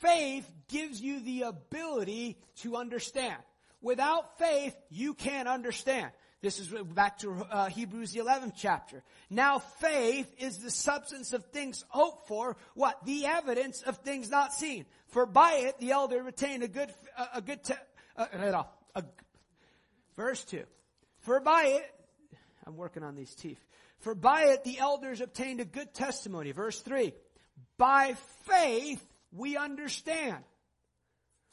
Faith 0.00 0.48
gives 0.68 1.00
you 1.00 1.20
the 1.20 1.42
ability 1.42 2.38
to 2.58 2.76
understand. 2.76 3.36
Without 3.80 4.38
faith, 4.38 4.76
you 4.90 5.14
can't 5.14 5.48
understand. 5.48 6.10
This 6.40 6.60
is 6.60 6.68
back 6.94 7.18
to 7.18 7.32
uh, 7.50 7.66
Hebrews 7.66 8.12
the 8.12 8.20
11th 8.20 8.52
chapter. 8.56 9.02
Now 9.28 9.58
faith 9.58 10.32
is 10.38 10.58
the 10.58 10.70
substance 10.70 11.32
of 11.32 11.44
things 11.46 11.84
hoped 11.88 12.28
for, 12.28 12.56
what? 12.74 13.04
The 13.04 13.26
evidence 13.26 13.82
of 13.82 13.98
things 13.98 14.30
not 14.30 14.52
seen. 14.52 14.86
For 15.08 15.26
by 15.26 15.64
it 15.64 15.78
the 15.80 15.90
elder 15.90 16.22
retained 16.22 16.62
a 16.62 16.68
good, 16.68 16.90
a, 17.16 17.38
a 17.38 17.40
good, 17.40 17.64
te- 17.64 17.74
uh, 18.16 18.62
a, 18.94 19.04
verse 20.16 20.44
2. 20.44 20.62
For 21.20 21.40
by 21.40 21.64
it, 21.64 21.94
I'm 22.66 22.76
working 22.76 23.02
on 23.02 23.16
these 23.16 23.34
teeth. 23.34 23.64
For 23.98 24.14
by 24.14 24.42
it 24.42 24.62
the 24.62 24.78
elders 24.78 25.20
obtained 25.20 25.58
a 25.60 25.64
good 25.64 25.92
testimony. 25.92 26.52
Verse 26.52 26.78
3. 26.80 27.12
By 27.78 28.14
faith 28.44 29.04
we 29.32 29.56
understand. 29.56 30.44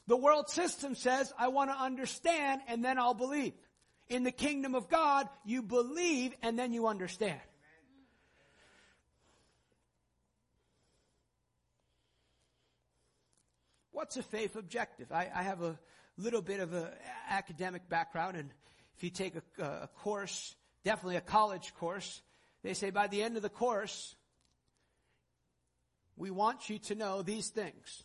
The 0.08 0.18
world 0.18 0.50
system 0.50 0.96
says, 0.96 1.34
I 1.38 1.48
want 1.48 1.72
to 1.72 1.76
understand 1.76 2.62
and 2.68 2.84
then 2.86 3.00
I'll 3.00 3.14
believe. 3.14 3.54
In 4.08 4.24
the 4.24 4.32
kingdom 4.32 4.76
of 4.76 4.88
God, 4.88 5.28
you 5.44 5.64
believe 5.64 6.34
and 6.44 6.60
then 6.60 6.74
you 6.74 6.88
understand. 6.88 7.42
What's 13.92 14.18
a 14.18 14.24
faith 14.24 14.56
objective? 14.56 15.12
I, 15.12 15.30
I 15.34 15.42
have 15.44 15.64
a 15.64 15.80
little 16.18 16.42
bit 16.42 16.60
of 16.60 16.74
an 16.74 16.88
academic 17.30 17.90
background, 17.90 18.38
and 18.38 18.52
if 18.98 19.04
you 19.04 19.10
take 19.10 19.36
a, 19.36 19.64
a 19.64 19.88
course, 19.88 20.56
definitely 20.84 21.16
a 21.16 21.22
college 21.22 21.74
course, 21.80 22.22
they 22.62 22.74
say 22.74 22.90
by 22.90 23.08
the 23.08 23.24
end 23.24 23.38
of 23.38 23.42
the 23.42 23.50
course, 23.50 24.16
we 26.18 26.30
want 26.30 26.70
you 26.70 26.78
to 26.80 26.96
know 26.96 27.22
these 27.22 27.48
things. 27.48 28.04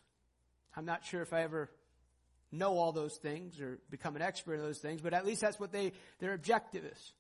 I'm 0.76 0.86
not 0.86 1.04
sure 1.04 1.22
if 1.22 1.32
I 1.32 1.42
ever 1.42 1.70
know 2.52 2.76
all 2.78 2.92
those 2.92 3.16
things 3.16 3.60
or 3.60 3.78
become 3.90 4.16
an 4.16 4.22
expert 4.22 4.54
in 4.54 4.60
those 4.60 4.78
things, 4.78 5.00
but 5.00 5.14
at 5.14 5.24
least 5.24 5.40
that's 5.40 5.60
what 5.60 5.72
they, 5.72 5.92
their 6.18 6.34
objective 6.34 6.84
is. 6.84 7.12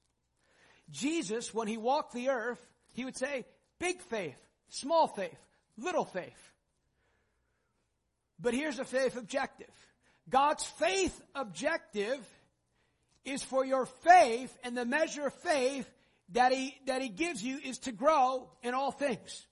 Jesus, 0.90 1.54
when 1.54 1.68
he 1.68 1.76
walked 1.76 2.12
the 2.12 2.30
earth, 2.30 2.64
he 2.92 3.04
would 3.04 3.16
say, 3.16 3.46
big 3.78 4.00
faith, 4.02 4.36
small 4.68 5.06
faith, 5.06 5.38
little 5.76 6.04
faith. 6.04 6.52
But 8.40 8.54
here's 8.54 8.78
a 8.78 8.84
faith 8.84 9.16
objective. 9.16 9.70
God's 10.28 10.64
faith 10.64 11.20
objective 11.34 12.18
is 13.24 13.42
for 13.42 13.64
your 13.64 13.86
faith 13.86 14.56
and 14.64 14.76
the 14.76 14.84
measure 14.84 15.26
of 15.26 15.34
faith 15.34 15.88
that 16.32 16.52
he, 16.52 16.76
that 16.86 17.02
he 17.02 17.08
gives 17.08 17.42
you 17.42 17.58
is 17.58 17.78
to 17.80 17.92
grow 17.92 18.48
in 18.62 18.74
all 18.74 18.92
things. 18.92 19.46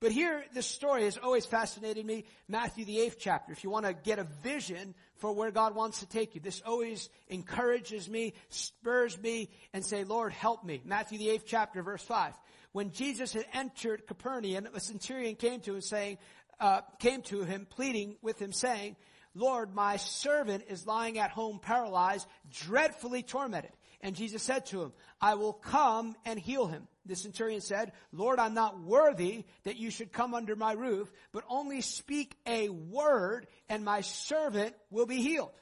But 0.00 0.12
here, 0.12 0.42
this 0.54 0.66
story 0.66 1.04
has 1.04 1.18
always 1.18 1.44
fascinated 1.44 2.06
me. 2.06 2.24
Matthew, 2.48 2.86
the 2.86 3.00
eighth 3.00 3.18
chapter. 3.20 3.52
If 3.52 3.64
you 3.64 3.68
want 3.68 3.84
to 3.84 3.92
get 3.92 4.18
a 4.18 4.26
vision 4.42 4.94
for 5.16 5.30
where 5.30 5.50
God 5.50 5.74
wants 5.74 6.00
to 6.00 6.06
take 6.06 6.34
you, 6.34 6.40
this 6.40 6.62
always 6.64 7.10
encourages 7.28 8.08
me, 8.08 8.32
spurs 8.48 9.20
me, 9.20 9.50
and 9.74 9.84
say, 9.84 10.04
Lord, 10.04 10.32
help 10.32 10.64
me. 10.64 10.80
Matthew, 10.86 11.18
the 11.18 11.28
eighth 11.28 11.44
chapter, 11.46 11.82
verse 11.82 12.02
five. 12.02 12.32
When 12.72 12.92
Jesus 12.92 13.34
had 13.34 13.44
entered 13.52 14.06
Capernaum, 14.06 14.68
a 14.74 14.80
centurion 14.80 15.34
came 15.34 15.60
to 15.60 15.74
him 15.74 15.82
saying, 15.82 16.16
uh, 16.58 16.80
came 16.98 17.20
to 17.22 17.42
him, 17.42 17.66
pleading 17.68 18.16
with 18.22 18.40
him, 18.40 18.54
saying, 18.54 18.96
Lord, 19.34 19.74
my 19.74 19.96
servant 19.98 20.64
is 20.68 20.86
lying 20.86 21.18
at 21.18 21.30
home 21.30 21.58
paralyzed, 21.60 22.26
dreadfully 22.50 23.22
tormented. 23.22 23.72
And 24.00 24.16
Jesus 24.16 24.42
said 24.42 24.66
to 24.66 24.82
him, 24.82 24.92
I 25.20 25.34
will 25.34 25.52
come 25.52 26.16
and 26.24 26.38
heal 26.38 26.66
him. 26.66 26.88
The 27.04 27.16
centurion 27.16 27.60
said, 27.60 27.92
Lord, 28.12 28.38
I'm 28.38 28.54
not 28.54 28.80
worthy 28.80 29.44
that 29.64 29.76
you 29.76 29.90
should 29.90 30.12
come 30.12 30.34
under 30.34 30.56
my 30.56 30.72
roof, 30.72 31.12
but 31.32 31.44
only 31.48 31.80
speak 31.80 32.34
a 32.46 32.68
word 32.68 33.46
and 33.68 33.84
my 33.84 34.00
servant 34.00 34.74
will 34.90 35.06
be 35.06 35.20
healed. 35.20 35.52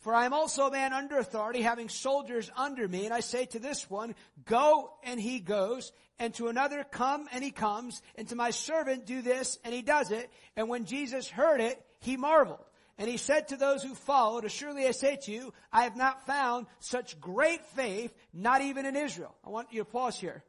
For 0.00 0.14
I 0.14 0.24
am 0.24 0.32
also 0.32 0.66
a 0.66 0.70
man 0.70 0.94
under 0.94 1.18
authority, 1.18 1.60
having 1.60 1.90
soldiers 1.90 2.50
under 2.56 2.88
me, 2.88 3.04
and 3.04 3.12
I 3.12 3.20
say 3.20 3.44
to 3.46 3.58
this 3.58 3.88
one, 3.90 4.14
go, 4.46 4.94
and 5.04 5.20
he 5.20 5.40
goes, 5.40 5.92
and 6.18 6.32
to 6.34 6.48
another, 6.48 6.84
come, 6.90 7.28
and 7.32 7.44
he 7.44 7.50
comes, 7.50 8.00
and 8.16 8.26
to 8.28 8.34
my 8.34 8.50
servant, 8.50 9.04
do 9.04 9.20
this, 9.20 9.58
and 9.62 9.74
he 9.74 9.82
does 9.82 10.10
it. 10.10 10.30
And 10.56 10.70
when 10.70 10.86
Jesus 10.86 11.28
heard 11.28 11.60
it, 11.60 11.84
he 12.00 12.16
marveled. 12.16 12.64
And 13.00 13.08
he 13.08 13.16
said 13.16 13.48
to 13.48 13.56
those 13.56 13.82
who 13.82 13.94
followed, 13.94 14.44
Assuredly 14.44 14.86
I 14.86 14.90
say 14.90 15.16
to 15.22 15.32
you, 15.32 15.54
I 15.72 15.84
have 15.84 15.96
not 15.96 16.26
found 16.26 16.66
such 16.80 17.18
great 17.18 17.64
faith, 17.74 18.14
not 18.34 18.60
even 18.60 18.84
in 18.84 18.94
Israel. 18.94 19.34
I 19.42 19.48
want 19.48 19.72
you 19.72 19.80
to 19.80 19.86
pause 19.86 20.20
here. 20.20 20.44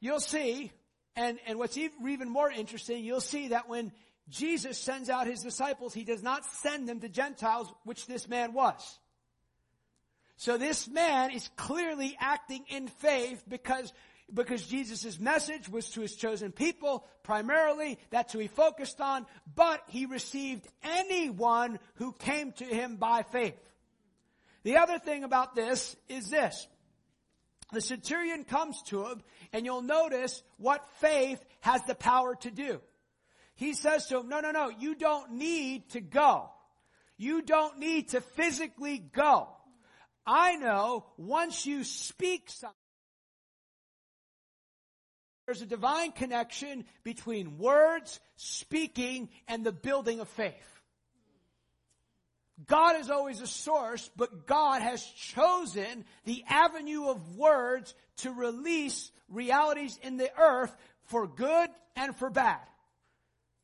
You'll 0.00 0.20
see, 0.20 0.72
and, 1.16 1.38
and 1.46 1.58
what's 1.58 1.76
even 1.76 2.30
more 2.30 2.50
interesting, 2.50 3.04
you'll 3.04 3.20
see 3.20 3.48
that 3.48 3.68
when 3.68 3.92
Jesus 4.30 4.78
sends 4.78 5.10
out 5.10 5.26
his 5.26 5.42
disciples, 5.42 5.92
he 5.92 6.02
does 6.02 6.22
not 6.22 6.46
send 6.46 6.88
them 6.88 7.00
to 7.00 7.10
Gentiles, 7.10 7.70
which 7.84 8.06
this 8.06 8.26
man 8.26 8.54
was. 8.54 8.98
So 10.38 10.56
this 10.56 10.88
man 10.88 11.30
is 11.30 11.50
clearly 11.56 12.16
acting 12.18 12.64
in 12.70 12.88
faith 12.88 13.44
because 13.46 13.92
because 14.32 14.66
Jesus' 14.66 15.18
message 15.18 15.68
was 15.68 15.90
to 15.90 16.00
his 16.00 16.14
chosen 16.16 16.52
people 16.52 17.04
primarily. 17.22 17.98
That's 18.10 18.32
who 18.32 18.38
he 18.38 18.48
focused 18.48 19.00
on. 19.00 19.26
But 19.54 19.82
he 19.88 20.06
received 20.06 20.66
anyone 20.82 21.78
who 21.96 22.12
came 22.12 22.52
to 22.52 22.64
him 22.64 22.96
by 22.96 23.22
faith. 23.22 23.56
The 24.62 24.78
other 24.78 24.98
thing 24.98 25.24
about 25.24 25.54
this 25.54 25.96
is 26.08 26.28
this. 26.28 26.66
The 27.72 27.80
centurion 27.80 28.44
comes 28.44 28.82
to 28.86 29.06
him 29.06 29.22
and 29.52 29.64
you'll 29.64 29.82
notice 29.82 30.42
what 30.58 30.88
faith 31.00 31.42
has 31.60 31.82
the 31.84 31.94
power 31.94 32.34
to 32.36 32.50
do. 32.50 32.80
He 33.54 33.74
says 33.74 34.06
to 34.06 34.20
him, 34.20 34.28
no, 34.28 34.40
no, 34.40 34.50
no, 34.50 34.70
you 34.70 34.94
don't 34.94 35.32
need 35.32 35.90
to 35.90 36.00
go. 36.00 36.50
You 37.16 37.42
don't 37.42 37.78
need 37.78 38.08
to 38.10 38.20
physically 38.20 38.98
go. 38.98 39.48
I 40.26 40.56
know 40.56 41.06
once 41.16 41.66
you 41.66 41.84
speak 41.84 42.50
something, 42.50 42.76
there's 45.50 45.62
a 45.62 45.66
divine 45.66 46.12
connection 46.12 46.84
between 47.02 47.58
words, 47.58 48.20
speaking, 48.36 49.28
and 49.48 49.66
the 49.66 49.72
building 49.72 50.20
of 50.20 50.28
faith. 50.28 50.54
God 52.68 53.00
is 53.00 53.10
always 53.10 53.40
a 53.40 53.48
source, 53.48 54.08
but 54.16 54.46
God 54.46 54.80
has 54.80 55.02
chosen 55.02 56.04
the 56.24 56.44
avenue 56.48 57.08
of 57.08 57.36
words 57.36 57.96
to 58.18 58.30
release 58.30 59.10
realities 59.28 59.98
in 60.04 60.18
the 60.18 60.30
earth 60.38 60.72
for 61.06 61.26
good 61.26 61.68
and 61.96 62.14
for 62.14 62.30
bad. 62.30 62.60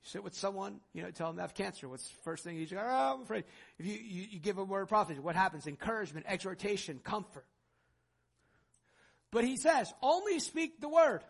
You 0.02 0.08
sit 0.10 0.24
with 0.24 0.34
someone, 0.34 0.80
you 0.92 1.04
know, 1.04 1.12
tell 1.12 1.28
them 1.28 1.36
they 1.36 1.42
have 1.42 1.54
cancer. 1.54 1.88
What's 1.88 2.08
the 2.08 2.16
first 2.24 2.42
thing 2.42 2.56
you 2.56 2.66
say? 2.66 2.78
Oh, 2.80 3.14
I'm 3.14 3.22
afraid. 3.22 3.44
If 3.78 3.86
you, 3.86 3.94
you, 3.94 4.26
you 4.30 4.40
give 4.40 4.58
a 4.58 4.64
word 4.64 4.82
of 4.82 4.88
prophecy, 4.88 5.20
what 5.20 5.36
happens? 5.36 5.68
Encouragement, 5.68 6.26
exhortation, 6.28 6.98
comfort. 6.98 7.46
But 9.30 9.44
he 9.44 9.56
says, 9.56 9.92
only 10.02 10.40
speak 10.40 10.80
the 10.80 10.88
word. 10.88 11.22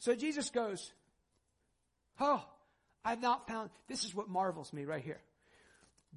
So 0.00 0.14
Jesus 0.14 0.50
goes, 0.50 0.92
Oh, 2.18 2.44
I've 3.04 3.22
not 3.22 3.46
found, 3.46 3.70
this 3.88 4.04
is 4.04 4.14
what 4.14 4.28
marvels 4.28 4.72
me 4.72 4.84
right 4.84 5.02
here. 5.02 5.20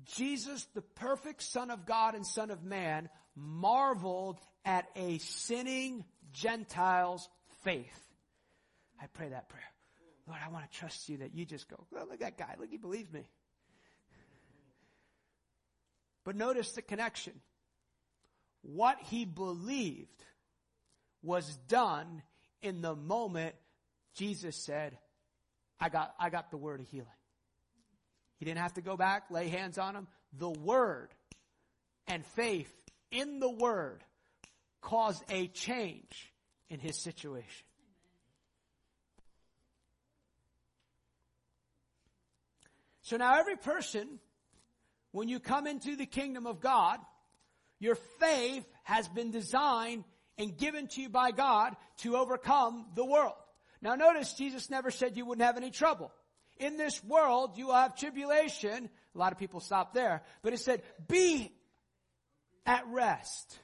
Jesus, 0.06 0.66
the 0.74 0.82
perfect 0.82 1.42
Son 1.44 1.70
of 1.70 1.86
God 1.86 2.16
and 2.16 2.26
Son 2.26 2.50
of 2.50 2.64
Man, 2.64 3.10
marveled 3.36 4.40
at 4.66 4.88
a 4.96 5.18
sinning 5.20 6.04
Gentile's 6.34 7.30
faith. 7.64 8.02
I 9.02 9.06
pray 9.08 9.30
that 9.30 9.50
prayer. 9.50 9.62
Lord, 10.28 10.40
I 10.44 10.50
want 10.50 10.70
to 10.70 10.78
trust 10.78 11.08
you 11.10 11.18
that 11.18 11.36
you 11.36 11.46
just 11.46 11.70
go, 11.70 11.86
look 11.92 12.14
at 12.14 12.20
that 12.20 12.38
guy. 12.38 12.56
Look, 12.60 12.70
he 12.70 12.78
believes 12.78 13.12
me. 13.12 13.28
But 16.24 16.36
notice 16.36 16.72
the 16.72 16.82
connection. 16.82 17.34
What 18.62 18.98
he 19.10 19.26
believed 19.26 20.24
was 21.22 21.58
done 21.68 22.24
in 22.62 22.82
the 22.82 22.96
moment 22.96 23.56
Jesus 24.16 24.56
said, 24.64 24.98
I 25.80 25.90
got, 25.90 26.14
I 26.20 26.30
got 26.30 26.52
the 26.52 26.58
word 26.58 26.80
of 26.80 26.88
healing. 26.88 27.08
He 28.38 28.46
didn't 28.46 28.60
have 28.60 28.74
to 28.74 28.82
go 28.82 28.98
back, 28.98 29.32
lay 29.32 29.48
hands 29.48 29.78
on 29.78 29.96
him. 29.96 30.08
The 30.38 30.50
word 30.50 31.10
and 32.08 32.26
faith 32.36 32.72
in 33.12 33.40
the 33.40 33.50
word 33.50 34.04
caused 34.82 35.24
a 35.30 35.48
change 35.48 36.32
in 36.70 36.80
his 36.80 37.02
situation. 37.04 37.66
So 43.02 43.18
now 43.18 43.40
every 43.40 43.56
person, 43.58 44.20
when 45.12 45.28
you 45.28 45.40
come 45.40 45.68
into 45.68 45.96
the 45.96 46.06
kingdom 46.06 46.48
of 46.48 46.60
God, 46.60 47.00
Your 47.84 47.98
faith 48.18 48.66
has 48.84 49.10
been 49.10 49.30
designed 49.32 50.06
and 50.38 50.58
given 50.58 50.88
to 50.88 51.02
you 51.02 51.10
by 51.10 51.32
God 51.32 51.76
to 51.98 52.16
overcome 52.16 52.86
the 52.96 53.04
world. 53.04 53.34
Now 53.84 53.96
notice 53.96 54.34
Jesus 54.34 54.70
never 54.70 54.90
said 54.92 55.18
you 55.18 55.26
wouldn't 55.26 55.46
have 55.46 55.58
any 55.58 55.70
trouble. 55.70 56.12
In 56.58 56.78
this 56.78 57.04
world, 57.04 57.58
you 57.58 57.68
will 57.68 57.76
have 57.76 57.98
tribulation. 57.98 58.90
A 59.14 59.18
lot 59.18 59.34
of 59.34 59.38
people 59.38 59.60
stop 59.60 59.94
there. 59.94 60.24
But 60.42 60.54
it 60.54 60.60
said, 60.62 60.82
be 61.06 61.52
at 62.66 62.88
rest. 62.88 63.60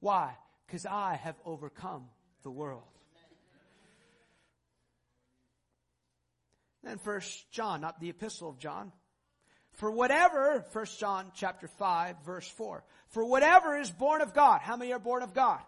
Why? 0.00 0.36
Because 0.66 0.84
I 0.84 1.14
have 1.14 1.36
overcome 1.46 2.04
the 2.42 2.50
world. 2.50 2.82
Then 6.84 6.98
first 6.98 7.50
John, 7.50 7.80
not 7.80 8.00
the 8.00 8.10
epistle 8.10 8.50
of 8.50 8.58
John. 8.58 8.92
For 9.72 9.90
whatever, 9.90 10.64
first 10.72 11.00
John 11.00 11.32
chapter 11.34 11.66
5 11.66 12.16
verse 12.26 12.48
4. 12.48 12.84
For 13.08 13.24
whatever 13.24 13.78
is 13.78 13.90
born 13.90 14.20
of 14.20 14.34
God. 14.34 14.60
How 14.60 14.76
many 14.76 14.92
are 14.92 14.98
born 14.98 15.22
of 15.22 15.32
God? 15.32 15.60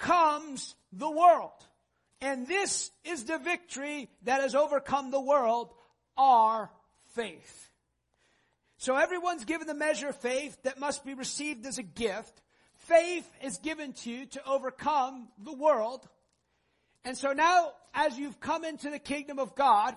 Overcomes 0.00 0.74
the 0.92 1.10
world. 1.10 1.52
And 2.20 2.46
this 2.46 2.90
is 3.04 3.24
the 3.24 3.38
victory 3.38 4.08
that 4.24 4.40
has 4.40 4.54
overcome 4.54 5.10
the 5.10 5.20
world, 5.20 5.72
our 6.16 6.70
faith. 7.14 7.70
So 8.78 8.96
everyone's 8.96 9.44
given 9.44 9.66
the 9.66 9.74
measure 9.74 10.08
of 10.08 10.16
faith 10.16 10.56
that 10.62 10.78
must 10.78 11.04
be 11.04 11.14
received 11.14 11.66
as 11.66 11.78
a 11.78 11.82
gift. 11.82 12.40
Faith 12.76 13.28
is 13.42 13.58
given 13.58 13.92
to 13.92 14.10
you 14.10 14.26
to 14.26 14.48
overcome 14.48 15.28
the 15.42 15.52
world. 15.52 16.06
And 17.04 17.16
so 17.16 17.32
now, 17.32 17.72
as 17.94 18.18
you've 18.18 18.40
come 18.40 18.64
into 18.64 18.90
the 18.90 18.98
kingdom 18.98 19.38
of 19.38 19.54
God, 19.54 19.94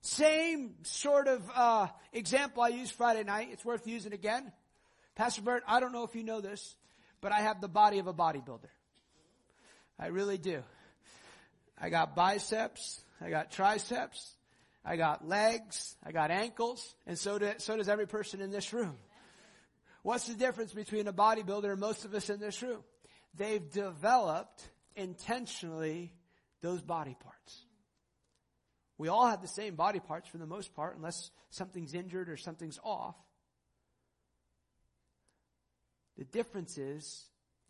same 0.00 0.74
sort 0.82 1.28
of 1.28 1.42
uh, 1.54 1.88
example 2.12 2.62
I 2.62 2.68
used 2.68 2.92
Friday 2.92 3.24
night. 3.24 3.48
It's 3.52 3.64
worth 3.64 3.86
using 3.86 4.12
again. 4.12 4.52
Pastor 5.14 5.42
Bert, 5.42 5.62
I 5.66 5.80
don't 5.80 5.92
know 5.92 6.04
if 6.04 6.14
you 6.14 6.24
know 6.24 6.40
this, 6.40 6.76
but 7.20 7.32
I 7.32 7.40
have 7.40 7.60
the 7.60 7.68
body 7.68 7.98
of 7.98 8.06
a 8.06 8.14
bodybuilder. 8.14 8.68
I 9.98 10.06
really 10.08 10.38
do. 10.38 10.62
I 11.78 11.90
got 11.90 12.14
biceps. 12.14 13.00
I 13.20 13.30
got 13.30 13.50
triceps. 13.50 14.36
I 14.84 14.96
got 14.96 15.26
legs. 15.26 15.96
I 16.04 16.12
got 16.12 16.30
ankles. 16.30 16.94
And 17.06 17.18
so, 17.18 17.38
do, 17.38 17.52
so 17.58 17.76
does 17.76 17.88
every 17.88 18.06
person 18.06 18.40
in 18.40 18.50
this 18.50 18.72
room. 18.72 18.96
What's 20.02 20.26
the 20.26 20.34
difference 20.34 20.72
between 20.72 21.08
a 21.08 21.12
bodybuilder 21.12 21.70
and 21.70 21.80
most 21.80 22.04
of 22.04 22.14
us 22.14 22.28
in 22.28 22.38
this 22.38 22.62
room? 22.62 22.82
They've 23.36 23.70
developed 23.70 24.68
intentionally 24.94 26.12
those 26.60 26.82
body 26.82 27.16
parts. 27.18 27.64
We 28.98 29.08
all 29.08 29.26
have 29.26 29.42
the 29.42 29.48
same 29.48 29.74
body 29.74 30.00
parts 30.00 30.28
for 30.28 30.38
the 30.38 30.46
most 30.46 30.74
part, 30.74 30.96
unless 30.96 31.30
something's 31.50 31.94
injured 31.94 32.28
or 32.28 32.36
something's 32.36 32.78
off. 32.84 33.16
The 36.16 36.24
difference 36.24 36.78
is 36.78 37.24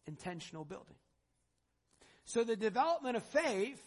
intentional 0.06 0.64
building. 0.64 0.96
So 2.24 2.44
the 2.44 2.56
development 2.56 3.16
of 3.16 3.22
faith 3.24 3.80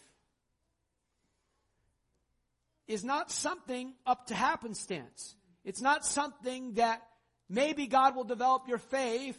is 2.86 3.04
not 3.04 3.30
something 3.30 3.92
up 4.06 4.26
to 4.28 4.34
happenstance. 4.34 5.34
It's 5.64 5.80
not 5.80 6.04
something 6.04 6.74
that 6.74 7.02
maybe 7.48 7.86
God 7.86 8.16
will 8.16 8.24
develop 8.24 8.68
your 8.68 8.78
faith 8.78 9.38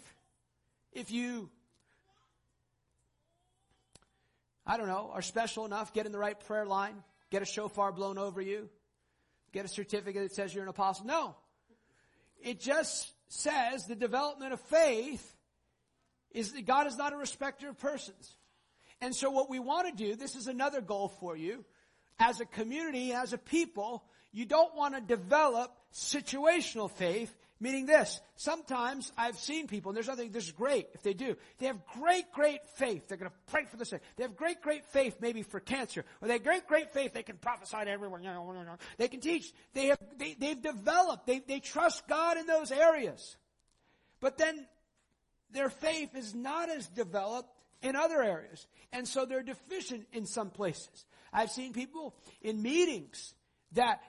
if 0.92 1.12
you, 1.12 1.50
I 4.66 4.78
don't 4.78 4.88
know, 4.88 5.12
are 5.14 5.22
special 5.22 5.66
enough, 5.66 5.94
get 5.94 6.06
in 6.06 6.12
the 6.12 6.20
right 6.20 6.40
prayer 6.40 6.66
line, 6.66 6.96
get 7.32 7.42
a 7.42 7.46
shofar 7.46 7.92
blown 7.92 8.18
over 8.18 8.42
you, 8.42 8.70
get 9.54 9.66
a 9.66 9.68
certificate 9.68 10.24
that 10.24 10.36
says 10.36 10.54
you're 10.54 10.64
an 10.64 10.70
apostle. 10.70 11.06
No. 11.06 11.36
It 12.42 12.60
just 12.60 13.12
says 13.28 13.86
the 13.86 13.96
development 13.96 14.54
of 14.54 14.62
faith 14.62 15.36
is 16.32 16.52
that 16.54 16.66
God 16.66 16.88
is 16.88 16.98
not 16.98 17.14
a 17.14 17.18
respecter 17.18 17.70
of 17.70 17.80
persons. 17.80 18.36
And 19.02 19.16
so 19.16 19.30
what 19.30 19.50
we 19.50 19.60
want 19.60 19.88
to 19.88 20.04
do, 20.04 20.16
this 20.16 20.36
is 20.36 20.48
another 20.48 20.82
goal 20.82 21.10
for 21.20 21.36
you, 21.36 21.64
as 22.20 22.42
a 22.42 22.46
community, 22.46 23.14
as 23.14 23.32
a 23.32 23.38
people, 23.38 24.04
you 24.32 24.46
don't 24.46 24.76
want 24.76 24.94
to 24.96 25.02
develop 25.02 25.74
situational 25.94 26.92
faith, 26.92 27.34
meaning 27.62 27.86
this. 27.86 28.20
Sometimes 28.36 29.12
I've 29.18 29.38
seen 29.38 29.68
people, 29.68 29.90
and 29.90 29.96
there's 29.96 30.08
nothing, 30.08 30.32
this 30.32 30.46
is 30.46 30.52
great 30.52 30.88
if 30.94 31.02
they 31.02 31.14
do. 31.14 31.36
They 31.58 31.68
have 31.68 31.80
great, 31.98 32.32
great 32.34 32.60
faith. 32.76 33.08
They're 33.08 33.18
going 33.18 33.32
to 33.32 33.38
pray 33.52 33.66
for 33.66 33.78
the 33.78 33.86
sick. 33.86 34.02
They 34.18 34.24
have 34.24 34.36
great, 34.36 34.62
great 34.62 34.86
faith 34.86 35.18
maybe 35.22 35.44
for 35.44 35.60
cancer. 35.62 36.04
Or 36.22 36.28
they 36.28 36.36
have 36.36 36.44
great, 36.44 36.68
great 36.68 36.92
faith. 36.92 37.14
They 37.14 37.24
can 37.24 37.38
prophesy 37.38 37.78
to 37.86 37.90
everyone. 37.90 38.22
They 38.98 39.08
can 39.08 39.22
teach. 39.22 39.52
They 39.74 39.88
have, 39.88 40.00
they, 40.18 40.36
they've 40.38 40.62
developed. 40.62 41.26
They, 41.26 41.40
they 41.40 41.62
trust 41.62 42.08
God 42.08 42.38
in 42.38 42.46
those 42.46 42.72
areas. 42.72 43.38
But 44.20 44.38
then 44.38 44.68
their 45.52 45.70
faith 45.70 46.16
is 46.16 46.36
not 46.36 46.70
as 46.70 46.88
developed 46.88 47.59
in 47.82 47.96
other 47.96 48.22
areas. 48.22 48.68
And 48.92 49.08
so 49.08 49.26
they're 49.26 49.44
deficient 49.44 50.08
in 50.14 50.26
some 50.26 50.50
places. 50.50 51.06
I've 51.32 51.52
seen 51.52 51.74
people 51.74 52.16
in 52.42 52.62
meetings 52.62 53.34
that 53.74 54.02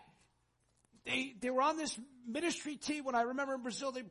they, 1.05 1.35
they 1.41 1.51
were 1.51 1.63
on 1.63 1.77
this 1.77 1.99
ministry 2.27 2.77
team 2.77 3.05
when 3.05 3.15
I 3.15 3.23
remember 3.23 3.55
in 3.55 3.63
Brazil, 3.63 3.93
they, 3.93 4.05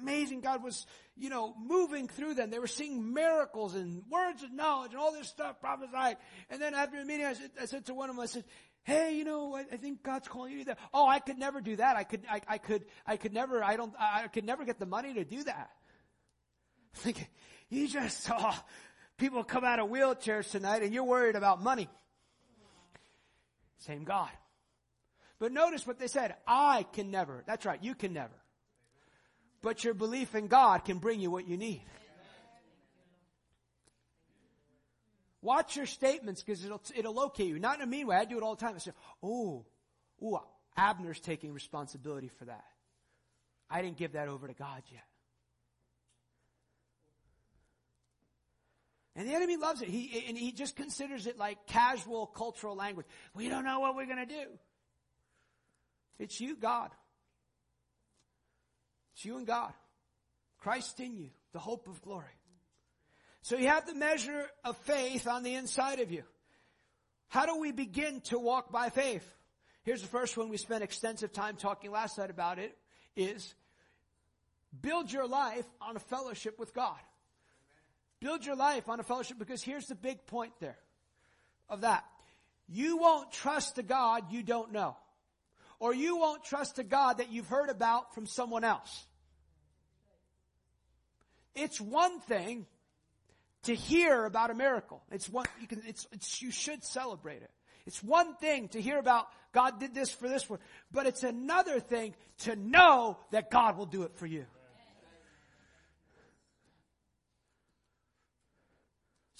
amazing 0.00 0.40
God 0.40 0.62
was, 0.62 0.86
you 1.16 1.30
know, 1.30 1.54
moving 1.64 2.08
through 2.08 2.34
them. 2.34 2.50
They 2.50 2.58
were 2.58 2.66
seeing 2.66 3.12
miracles 3.12 3.74
and 3.74 4.02
words 4.10 4.42
of 4.42 4.52
knowledge 4.52 4.92
and 4.92 5.00
all 5.00 5.12
this 5.12 5.28
stuff 5.28 5.60
prophesied. 5.60 6.16
And 6.50 6.60
then 6.60 6.74
after 6.74 6.98
the 6.98 7.04
meeting, 7.04 7.26
I 7.26 7.34
said, 7.34 7.50
I 7.60 7.64
said 7.66 7.86
to 7.86 7.94
one 7.94 8.10
of 8.10 8.16
them, 8.16 8.22
I 8.22 8.26
said, 8.26 8.44
Hey, 8.84 9.14
you 9.16 9.24
know, 9.24 9.54
I, 9.54 9.60
I 9.72 9.76
think 9.76 10.02
God's 10.02 10.26
calling 10.26 10.52
you 10.52 10.58
to 10.60 10.64
that. 10.66 10.78
Oh, 10.92 11.06
I 11.06 11.20
could 11.20 11.38
never 11.38 11.60
do 11.60 11.76
that. 11.76 11.96
I 11.96 12.02
could, 12.02 12.22
I, 12.28 12.40
I 12.48 12.58
could, 12.58 12.84
I 13.06 13.16
could 13.16 13.32
never, 13.32 13.62
I 13.62 13.76
don't, 13.76 13.94
I 13.98 14.26
could 14.26 14.44
never 14.44 14.64
get 14.64 14.80
the 14.80 14.86
money 14.86 15.14
to 15.14 15.24
do 15.24 15.44
that. 15.44 15.70
Thinking, 16.94 17.28
you 17.68 17.86
just 17.86 18.22
saw 18.22 18.52
people 19.22 19.44
come 19.44 19.62
out 19.62 19.78
of 19.78 19.88
wheelchairs 19.88 20.50
tonight 20.50 20.82
and 20.82 20.92
you're 20.92 21.04
worried 21.04 21.36
about 21.36 21.62
money. 21.62 21.88
Same 23.78 24.02
God. 24.02 24.30
But 25.38 25.52
notice 25.52 25.86
what 25.86 26.00
they 26.00 26.08
said. 26.08 26.34
I 26.44 26.84
can 26.92 27.12
never. 27.12 27.44
That's 27.46 27.64
right. 27.64 27.78
You 27.80 27.94
can 27.94 28.12
never. 28.12 28.34
But 29.62 29.84
your 29.84 29.94
belief 29.94 30.34
in 30.34 30.48
God 30.48 30.84
can 30.84 30.98
bring 30.98 31.20
you 31.20 31.30
what 31.30 31.46
you 31.46 31.56
need. 31.56 31.84
Watch 35.40 35.76
your 35.76 35.86
statements 35.86 36.42
because 36.42 36.64
it'll, 36.64 36.82
it'll 36.94 37.14
locate 37.14 37.46
you. 37.46 37.60
Not 37.60 37.76
in 37.76 37.82
a 37.82 37.86
mean 37.86 38.08
way. 38.08 38.16
I 38.16 38.24
do 38.24 38.36
it 38.36 38.42
all 38.42 38.56
the 38.56 38.60
time. 38.60 38.74
I 38.74 38.78
say, 38.78 38.90
oh, 39.22 39.64
ooh, 40.20 40.38
Abner's 40.76 41.20
taking 41.20 41.52
responsibility 41.52 42.30
for 42.40 42.46
that. 42.46 42.64
I 43.70 43.82
didn't 43.82 43.98
give 43.98 44.12
that 44.12 44.26
over 44.26 44.48
to 44.48 44.54
God 44.54 44.82
yet. 44.90 45.04
And 49.14 49.28
the 49.28 49.34
enemy 49.34 49.56
loves 49.56 49.82
it. 49.82 49.88
He, 49.88 50.24
and 50.26 50.38
he 50.38 50.52
just 50.52 50.74
considers 50.74 51.26
it 51.26 51.38
like 51.38 51.66
casual 51.66 52.26
cultural 52.26 52.74
language. 52.74 53.06
We 53.34 53.48
don't 53.48 53.64
know 53.64 53.80
what 53.80 53.94
we're 53.94 54.06
going 54.06 54.26
to 54.26 54.34
do. 54.34 54.46
It's 56.18 56.40
you, 56.40 56.56
God. 56.56 56.90
It's 59.14 59.24
you 59.24 59.36
and 59.36 59.46
God. 59.46 59.72
Christ 60.58 61.00
in 61.00 61.16
you, 61.16 61.30
the 61.52 61.58
hope 61.58 61.88
of 61.88 62.00
glory. 62.02 62.24
So 63.42 63.56
you 63.56 63.68
have 63.68 63.86
the 63.86 63.94
measure 63.94 64.46
of 64.64 64.76
faith 64.78 65.26
on 65.26 65.42
the 65.42 65.54
inside 65.54 65.98
of 65.98 66.10
you. 66.10 66.22
How 67.28 67.44
do 67.46 67.58
we 67.58 67.72
begin 67.72 68.20
to 68.22 68.38
walk 68.38 68.70
by 68.70 68.90
faith? 68.90 69.28
Here's 69.82 70.00
the 70.00 70.08
first 70.08 70.36
one 70.36 70.48
we 70.48 70.56
spent 70.56 70.84
extensive 70.84 71.32
time 71.32 71.56
talking 71.56 71.90
last 71.90 72.18
night 72.18 72.30
about 72.30 72.58
it 72.58 72.76
is 73.16 73.54
build 74.80 75.12
your 75.12 75.26
life 75.26 75.66
on 75.80 75.96
a 75.96 76.00
fellowship 76.00 76.58
with 76.58 76.72
God. 76.72 76.98
Build 78.22 78.46
your 78.46 78.54
life 78.54 78.88
on 78.88 79.00
a 79.00 79.02
fellowship 79.02 79.36
because 79.36 79.64
here's 79.64 79.86
the 79.86 79.96
big 79.96 80.24
point 80.26 80.52
there 80.60 80.78
of 81.68 81.80
that. 81.80 82.04
You 82.68 82.96
won't 82.96 83.32
trust 83.32 83.78
a 83.78 83.82
God 83.82 84.30
you 84.30 84.44
don't 84.44 84.70
know. 84.70 84.96
Or 85.80 85.92
you 85.92 86.16
won't 86.16 86.44
trust 86.44 86.78
a 86.78 86.84
God 86.84 87.18
that 87.18 87.32
you've 87.32 87.48
heard 87.48 87.68
about 87.68 88.14
from 88.14 88.26
someone 88.26 88.62
else. 88.62 89.04
It's 91.56 91.80
one 91.80 92.20
thing 92.20 92.66
to 93.64 93.74
hear 93.74 94.24
about 94.24 94.52
a 94.52 94.54
miracle. 94.54 95.02
It's 95.10 95.28
one, 95.28 95.46
you 95.60 95.66
can, 95.66 95.82
it's, 95.84 96.06
it's, 96.12 96.40
you 96.40 96.52
should 96.52 96.84
celebrate 96.84 97.42
it. 97.42 97.50
It's 97.86 98.04
one 98.04 98.36
thing 98.36 98.68
to 98.68 98.80
hear 98.80 98.98
about 98.98 99.26
God 99.52 99.80
did 99.80 99.96
this 99.96 100.12
for 100.12 100.28
this 100.28 100.48
one, 100.48 100.60
but 100.92 101.06
it's 101.06 101.24
another 101.24 101.80
thing 101.80 102.14
to 102.38 102.54
know 102.54 103.18
that 103.32 103.50
God 103.50 103.76
will 103.76 103.86
do 103.86 104.04
it 104.04 104.14
for 104.14 104.26
you. 104.26 104.46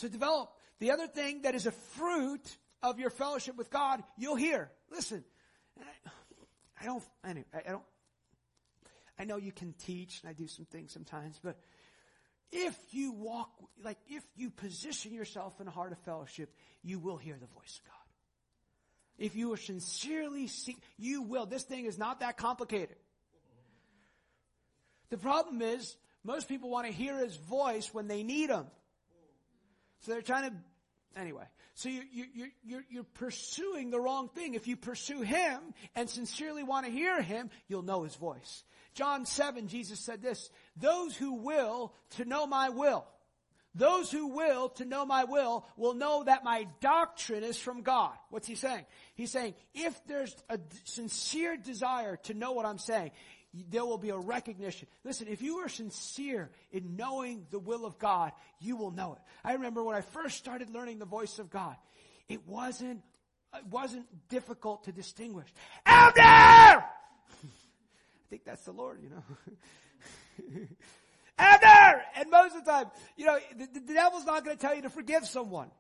To 0.03 0.09
develop. 0.09 0.51
The 0.79 0.91
other 0.91 1.07
thing 1.07 1.43
that 1.43 1.55
is 1.55 1.67
a 1.67 1.73
fruit 1.73 2.57
of 2.83 2.99
your 2.99 3.11
fellowship 3.11 3.57
with 3.57 3.71
God, 3.71 4.03
you'll 4.17 4.37
hear. 4.37 4.71
Listen, 4.91 5.25
I 6.81 6.85
don't, 6.85 7.03
I 7.25 7.33
don't, 7.67 7.83
I 9.19 9.25
know 9.25 9.37
you 9.37 9.53
can 9.53 9.73
teach 9.73 10.21
and 10.23 10.31
I 10.31 10.33
do 10.33 10.47
some 10.47 10.67
things 10.67 10.93
sometimes, 10.93 11.41
but 11.43 11.57
if 12.51 12.77
you 12.91 13.13
walk, 13.13 13.51
like 13.83 13.99
if 14.09 14.23
you 14.37 14.51
position 14.51 15.15
yourself 15.15 15.61
in 15.61 15.69
a 15.69 15.71
heart 15.71 15.93
of 15.93 15.99
fellowship, 15.99 16.53
you 16.83 16.99
will 16.99 17.17
hear 17.17 17.35
the 17.35 17.47
voice 17.47 17.81
of 17.83 17.85
God. 17.85 17.97
If 19.19 19.37
you 19.37 19.53
are 19.53 19.57
sincerely 19.57 20.49
seek, 20.49 20.79
you 20.99 21.23
will. 21.23 21.47
This 21.47 21.63
thing 21.63 21.87
is 21.87 21.99
not 21.99 22.21
that 22.21 22.37
complicated. 22.37 22.97
The 25.11 25.19
problem 25.19 25.63
is, 25.63 25.97
most 26.25 26.49
people 26.49 26.71
want 26.71 26.87
to 26.87 26.93
hear 26.93 27.19
his 27.19 27.37
voice 27.37 27.93
when 27.93 28.09
they 28.09 28.23
need 28.23 28.51
him. 28.51 28.67
So 30.03 30.13
they're 30.13 30.23
trying 30.23 30.51
to, 30.51 31.21
anyway. 31.21 31.45
So 31.75 31.89
you, 31.89 32.03
you, 32.13 32.25
you, 32.35 32.47
you're, 32.63 32.85
you're 32.91 33.05
pursuing 33.05 33.91
the 33.91 34.01
wrong 34.01 34.29
thing. 34.29 34.55
If 34.55 34.67
you 34.67 34.77
pursue 34.77 35.23
him 35.23 35.59
and 35.97 36.09
sincerely 36.09 36.63
want 36.63 36.87
to 36.87 36.93
hear 36.93 37.23
him, 37.23 37.51
you'll 37.67 37.83
know 37.83 38.03
his 38.03 38.15
voice. 38.15 38.65
John 38.95 39.25
7, 39.25 39.69
Jesus 39.69 39.99
said 40.01 40.21
this, 40.21 40.51
those 40.77 41.17
who 41.17 41.33
will 41.35 41.95
to 42.17 42.25
know 42.25 42.47
my 42.47 42.69
will, 42.69 43.07
those 43.75 44.11
who 44.11 44.27
will 44.29 44.69
to 44.71 44.85
know 44.85 45.07
my 45.07 45.25
will 45.25 45.65
will 45.79 45.95
know 45.95 46.25
that 46.25 46.45
my 46.45 46.67
doctrine 46.81 47.43
is 47.43 47.57
from 47.57 47.81
God. 47.83 48.13
What's 48.29 48.47
he 48.47 48.55
saying? 48.55 48.85
He's 49.15 49.31
saying, 49.31 49.55
if 49.73 49.99
there's 50.07 50.37
a 50.51 50.59
sincere 50.85 51.57
desire 51.57 52.17
to 52.25 52.35
know 52.35 52.53
what 52.53 52.67
I'm 52.67 52.77
saying, 52.77 53.13
there 53.71 53.85
will 53.85 53.99
be 53.99 54.11
a 54.11 54.17
recognition. 54.17 54.89
Listen, 55.05 55.29
if 55.29 55.43
you 55.43 55.59
are 55.59 55.69
sincere 55.69 56.51
in 56.71 56.97
knowing 56.97 57.47
the 57.51 57.59
will 57.59 57.85
of 57.85 57.99
God, 57.99 58.33
you 58.61 58.77
will 58.77 58.91
know 58.91 59.13
it. 59.13 59.19
I 59.45 59.53
remember 59.55 59.83
when 59.85 59.95
I 59.95 60.01
first 60.01 60.39
started 60.39 60.71
learning 60.71 60.99
the 60.99 61.05
voice 61.05 61.39
of 61.39 61.51
God, 61.51 61.77
it 62.29 62.47
wasn't, 62.49 63.03
it 63.55 63.67
wasn't 63.67 64.07
difficult 64.29 64.85
to 64.85 64.93
distinguish. 64.93 65.49
Out! 65.85 66.17
I 66.19 66.83
think 68.31 68.45
that's 68.45 68.65
the 68.65 68.73
Lord, 68.73 69.01
you 69.03 69.11
know. 69.11 69.23
Out 71.39 71.61
there! 71.61 72.05
And 72.17 72.31
most 72.31 72.57
of 72.57 72.65
the 72.65 72.71
time, 72.71 72.87
you 73.17 73.27
know, 73.27 73.39
the, 73.57 73.81
the 73.81 73.93
devil's 73.93 74.25
not 74.25 74.45
going 74.45 74.57
to 74.57 74.61
tell 74.61 74.75
you 74.75 74.83
to 74.83 74.91
forgive 74.91 75.27
someone. 75.27 75.71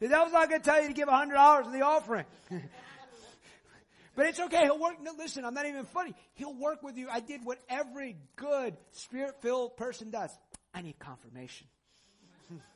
The 0.00 0.08
devil's 0.08 0.32
not 0.32 0.48
going 0.48 0.60
to 0.60 0.64
tell 0.64 0.82
you 0.82 0.88
to 0.88 0.94
give 0.94 1.08
a 1.08 1.16
hundred 1.16 1.34
dollars 1.34 1.66
in 1.66 1.72
the 1.72 1.82
offering. 1.82 2.24
But 4.16 4.26
it's 4.26 4.40
okay. 4.40 4.62
He'll 4.64 4.78
work. 4.78 5.02
No, 5.02 5.12
listen, 5.16 5.44
I'm 5.44 5.54
not 5.54 5.66
even 5.66 5.84
funny. 5.84 6.14
He'll 6.34 6.54
work 6.54 6.82
with 6.82 6.96
you. 6.96 7.08
I 7.10 7.20
did 7.20 7.44
what 7.44 7.58
every 7.68 8.16
good 8.36 8.76
spirit 8.92 9.42
filled 9.42 9.76
person 9.76 10.10
does. 10.10 10.30
I 10.72 10.82
need 10.82 10.98
confirmation. 10.98 11.66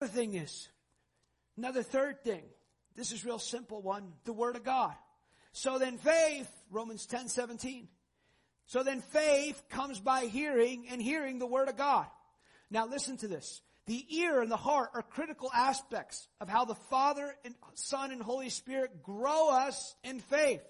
Another 0.00 0.14
thing 0.14 0.34
is, 0.34 0.68
another 1.58 1.82
third 1.82 2.24
thing. 2.24 2.42
This 2.96 3.12
is 3.12 3.24
real 3.24 3.38
simple 3.38 3.82
one. 3.82 4.14
The 4.24 4.32
Word 4.32 4.56
of 4.56 4.64
God. 4.64 4.94
So 5.52 5.78
then 5.78 5.98
faith, 5.98 6.48
Romans 6.70 7.04
10, 7.04 7.28
17. 7.28 7.86
So 8.66 8.82
then 8.82 9.02
faith 9.02 9.62
comes 9.68 10.00
by 10.00 10.26
hearing 10.26 10.86
and 10.90 11.02
hearing 11.02 11.38
the 11.38 11.46
Word 11.46 11.68
of 11.68 11.76
God. 11.76 12.06
Now 12.70 12.86
listen 12.86 13.18
to 13.18 13.28
this. 13.28 13.60
The 13.86 14.06
ear 14.20 14.40
and 14.40 14.50
the 14.50 14.56
heart 14.56 14.90
are 14.94 15.02
critical 15.02 15.50
aspects 15.54 16.28
of 16.40 16.48
how 16.48 16.64
the 16.64 16.76
Father 16.76 17.34
and 17.44 17.54
Son 17.74 18.10
and 18.10 18.22
Holy 18.22 18.48
Spirit 18.48 19.02
grow 19.02 19.50
us 19.50 19.96
in 20.02 20.20
faith. 20.20 20.62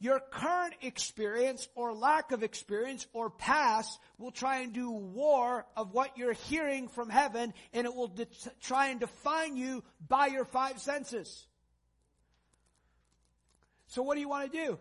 Your 0.00 0.20
current 0.20 0.74
experience 0.80 1.68
or 1.74 1.92
lack 1.92 2.30
of 2.30 2.44
experience 2.44 3.06
or 3.12 3.30
past 3.30 3.98
will 4.16 4.30
try 4.30 4.60
and 4.60 4.72
do 4.72 4.90
war 4.90 5.66
of 5.76 5.92
what 5.92 6.16
you're 6.16 6.34
hearing 6.34 6.86
from 6.86 7.10
heaven 7.10 7.52
and 7.72 7.84
it 7.84 7.94
will 7.94 8.08
de- 8.08 8.28
try 8.62 8.88
and 8.88 9.00
define 9.00 9.56
you 9.56 9.82
by 10.06 10.26
your 10.26 10.44
five 10.44 10.78
senses. 10.78 11.46
So 13.88 14.02
what 14.02 14.14
do 14.14 14.20
you 14.20 14.28
want 14.28 14.52
to 14.52 14.66
do? 14.66 14.78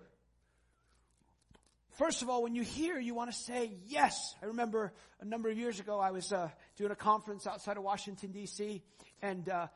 First 1.97 2.21
of 2.21 2.29
all, 2.29 2.43
when 2.43 2.53
you 2.53 2.61
hear, 2.61 2.99
you 2.99 3.15
want 3.15 3.31
to 3.31 3.35
say 3.35 3.71
yes. 3.87 4.35
I 4.43 4.47
remember 4.47 4.93
a 5.19 5.25
number 5.25 5.49
of 5.49 5.57
years 5.57 5.79
ago, 5.79 5.99
I 5.99 6.11
was 6.11 6.31
uh, 6.31 6.49
doing 6.75 6.91
a 6.91 6.95
conference 6.95 7.47
outside 7.47 7.77
of 7.77 7.81
Washington 7.81 8.31
D.C. 8.31 8.83
and 9.23 9.49
uh, 9.49 9.67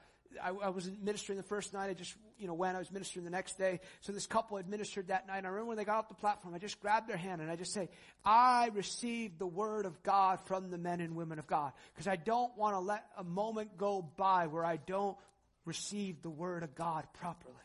I, 0.41 0.49
I 0.49 0.69
was 0.69 0.89
ministering 1.01 1.37
the 1.37 1.43
first 1.43 1.73
night. 1.73 1.89
I 1.89 1.93
just, 1.93 2.13
you 2.37 2.47
know, 2.47 2.53
when 2.53 2.75
I 2.75 2.79
was 2.79 2.91
ministering 2.91 3.23
the 3.25 3.31
next 3.31 3.57
day. 3.57 3.79
So 4.01 4.11
this 4.11 4.27
couple 4.27 4.57
administered 4.57 5.07
that 5.07 5.27
night. 5.27 5.39
And 5.39 5.47
I 5.47 5.49
remember 5.49 5.69
when 5.69 5.77
they 5.77 5.85
got 5.85 5.97
off 5.97 6.09
the 6.09 6.15
platform, 6.15 6.53
I 6.53 6.57
just 6.57 6.79
grabbed 6.79 7.09
their 7.09 7.17
hand 7.17 7.41
and 7.41 7.49
I 7.49 7.55
just 7.55 7.73
say, 7.73 7.89
I 8.23 8.69
received 8.73 9.39
the 9.39 9.47
word 9.47 9.85
of 9.85 10.01
God 10.03 10.39
from 10.45 10.69
the 10.69 10.77
men 10.77 11.01
and 11.01 11.15
women 11.15 11.39
of 11.39 11.47
God. 11.47 11.71
Because 11.93 12.07
I 12.07 12.15
don't 12.15 12.55
want 12.57 12.75
to 12.75 12.79
let 12.79 13.05
a 13.17 13.23
moment 13.23 13.77
go 13.77 14.01
by 14.17 14.47
where 14.47 14.65
I 14.65 14.77
don't 14.77 15.17
receive 15.65 16.21
the 16.21 16.29
word 16.29 16.63
of 16.63 16.75
God 16.75 17.05
properly. 17.13 17.55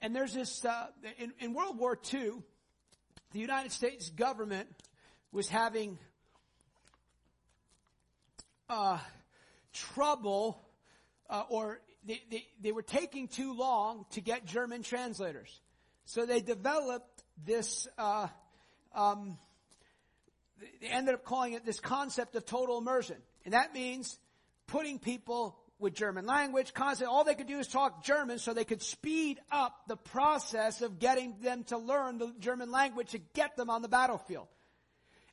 And 0.00 0.14
there's 0.14 0.32
this, 0.32 0.64
uh, 0.64 0.86
in, 1.18 1.32
in 1.40 1.54
World 1.54 1.78
War 1.78 1.98
II, 2.12 2.34
the 3.32 3.38
United 3.38 3.72
States 3.72 4.10
government 4.10 4.68
was 5.32 5.48
having, 5.48 5.98
uh, 8.70 8.98
trouble 9.72 10.60
uh, 11.28 11.44
or 11.48 11.80
they, 12.04 12.22
they, 12.30 12.46
they 12.62 12.72
were 12.72 12.82
taking 12.82 13.28
too 13.28 13.54
long 13.54 14.06
to 14.12 14.20
get 14.20 14.46
German 14.46 14.82
translators. 14.82 15.60
So 16.04 16.24
they 16.24 16.40
developed 16.40 17.22
this, 17.44 17.86
uh, 17.98 18.28
um, 18.94 19.38
they 20.80 20.88
ended 20.88 21.14
up 21.14 21.24
calling 21.24 21.52
it 21.52 21.66
this 21.66 21.80
concept 21.80 22.34
of 22.34 22.46
total 22.46 22.78
immersion. 22.78 23.16
And 23.44 23.54
that 23.54 23.74
means 23.74 24.18
putting 24.66 24.98
people 24.98 25.58
with 25.78 25.94
German 25.94 26.26
language, 26.26 26.74
constantly. 26.74 27.14
all 27.14 27.24
they 27.24 27.34
could 27.34 27.46
do 27.46 27.58
is 27.58 27.68
talk 27.68 28.02
German 28.02 28.38
so 28.38 28.52
they 28.52 28.64
could 28.64 28.82
speed 28.82 29.38
up 29.50 29.74
the 29.86 29.96
process 29.96 30.82
of 30.82 30.98
getting 30.98 31.36
them 31.40 31.62
to 31.64 31.78
learn 31.78 32.18
the 32.18 32.34
German 32.40 32.70
language 32.70 33.10
to 33.10 33.18
get 33.34 33.56
them 33.56 33.70
on 33.70 33.82
the 33.82 33.88
battlefield. 33.88 34.48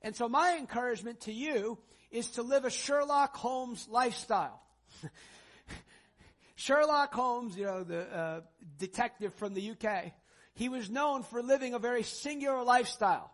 And 0.02 0.16
so 0.16 0.30
my 0.30 0.58
encouragement 0.58 1.22
to 1.22 1.34
you 1.34 1.80
is 2.16 2.32
to 2.32 2.44
live 2.44 2.64
a 2.64 2.70
Sherlock 2.70 3.36
Holmes 3.36 3.88
lifestyle. 3.92 4.62
Sherlock 6.56 7.14
Holmes, 7.14 7.58
you 7.58 7.66
know, 7.66 7.84
the 7.84 8.02
uh, 8.02 8.42
detective 8.80 9.34
from 9.34 9.54
the 9.54 9.72
UK, 9.72 10.14
he 10.54 10.70
was 10.70 10.90
known 10.90 11.24
for 11.24 11.44
living 11.44 11.74
a 11.74 11.80
very 11.80 12.04
singular 12.04 12.64
lifestyle. 12.64 13.30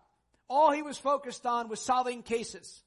All 0.49 0.71
he 0.71 0.82
was 0.82 0.97
focused 0.97 1.45
on 1.45 1.69
was 1.69 1.79
solving 1.79 2.23
cases. 2.23 2.82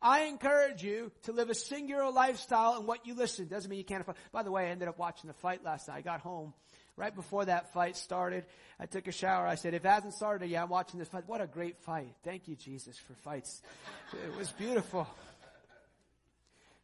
I 0.00 0.22
encourage 0.22 0.82
you 0.82 1.12
to 1.24 1.32
live 1.32 1.50
a 1.50 1.54
singular 1.54 2.10
lifestyle 2.10 2.80
in 2.80 2.86
what 2.86 3.06
you 3.06 3.14
listen. 3.14 3.48
Doesn't 3.48 3.68
mean 3.68 3.78
you 3.78 3.84
can't 3.84 4.00
afford. 4.00 4.16
By 4.32 4.42
the 4.42 4.50
way, 4.50 4.68
I 4.68 4.70
ended 4.70 4.88
up 4.88 4.98
watching 4.98 5.28
the 5.28 5.34
fight 5.34 5.62
last 5.64 5.88
night. 5.88 5.98
I 5.98 6.00
got 6.00 6.20
home 6.20 6.54
right 6.98 7.14
before 7.14 7.44
that 7.44 7.72
fight 7.72 7.96
started. 7.96 8.44
I 8.78 8.86
took 8.86 9.06
a 9.06 9.12
shower. 9.12 9.46
I 9.46 9.54
said, 9.54 9.72
if 9.72 9.84
it 9.84 9.88
hasn't 9.88 10.14
started 10.14 10.50
yet, 10.50 10.64
I'm 10.64 10.68
watching 10.68 10.98
this 10.98 11.08
fight. 11.08 11.24
What 11.26 11.40
a 11.40 11.46
great 11.46 11.78
fight. 11.78 12.12
Thank 12.24 12.48
you, 12.48 12.56
Jesus, 12.56 12.98
for 12.98 13.14
fights. 13.14 13.62
It 14.12 14.36
was 14.36 14.50
beautiful. 14.50 15.06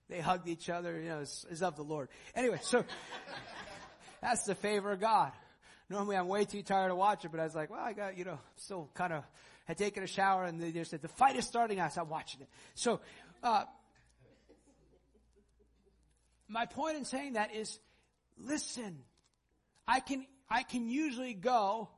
They 0.08 0.20
hugged 0.20 0.48
each 0.48 0.70
other, 0.70 1.00
you 1.00 1.08
know, 1.08 1.20
it's, 1.20 1.44
it's 1.50 1.62
of 1.62 1.76
the 1.76 1.82
Lord. 1.82 2.08
Anyway, 2.34 2.60
so 2.62 2.84
that's 4.20 4.44
the 4.44 4.54
favor 4.54 4.92
of 4.92 5.00
God. 5.00 5.32
Normally 5.90 6.16
I'm 6.16 6.28
way 6.28 6.44
too 6.44 6.62
tired 6.62 6.88
to 6.88 6.94
watch 6.94 7.24
it, 7.24 7.30
but 7.30 7.40
I 7.40 7.44
was 7.44 7.54
like, 7.54 7.70
well, 7.70 7.80
I 7.80 7.94
got, 7.94 8.16
you 8.16 8.24
know, 8.24 8.38
still 8.56 8.90
kind 8.94 9.12
of 9.12 9.24
had 9.64 9.78
taken 9.78 10.02
a 10.02 10.06
shower 10.06 10.44
and 10.44 10.60
they 10.60 10.84
said, 10.84 11.02
the 11.02 11.08
fight 11.08 11.36
is 11.36 11.46
starting. 11.46 11.80
I 11.80 11.88
started 11.88 12.10
watching 12.10 12.42
it. 12.42 12.48
So, 12.74 13.00
uh, 13.42 13.64
my 16.48 16.66
point 16.66 16.98
in 16.98 17.04
saying 17.04 17.32
that 17.32 17.54
is, 17.54 17.78
listen, 18.38 18.98
I 19.86 20.00
can, 20.00 20.26
I 20.48 20.62
can 20.62 20.88
usually 20.88 21.34
go 21.34 21.88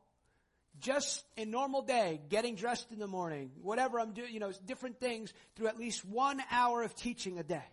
just 0.81 1.25
a 1.37 1.45
normal 1.45 1.83
day, 1.83 2.21
getting 2.29 2.55
dressed 2.55 2.91
in 2.93 2.99
the 2.99 3.07
morning, 3.07 3.51
whatever 3.63 3.99
I'm 3.99 4.13
doing, 4.13 4.33
you 4.33 4.41
know, 4.41 4.53
different 4.67 5.01
things 5.01 5.33
through 5.55 5.69
at 5.69 5.79
least 5.79 6.05
one 6.05 6.43
hour 6.51 6.83
of 6.83 6.95
teaching 6.95 7.39
a 7.39 7.43
day. 7.43 7.65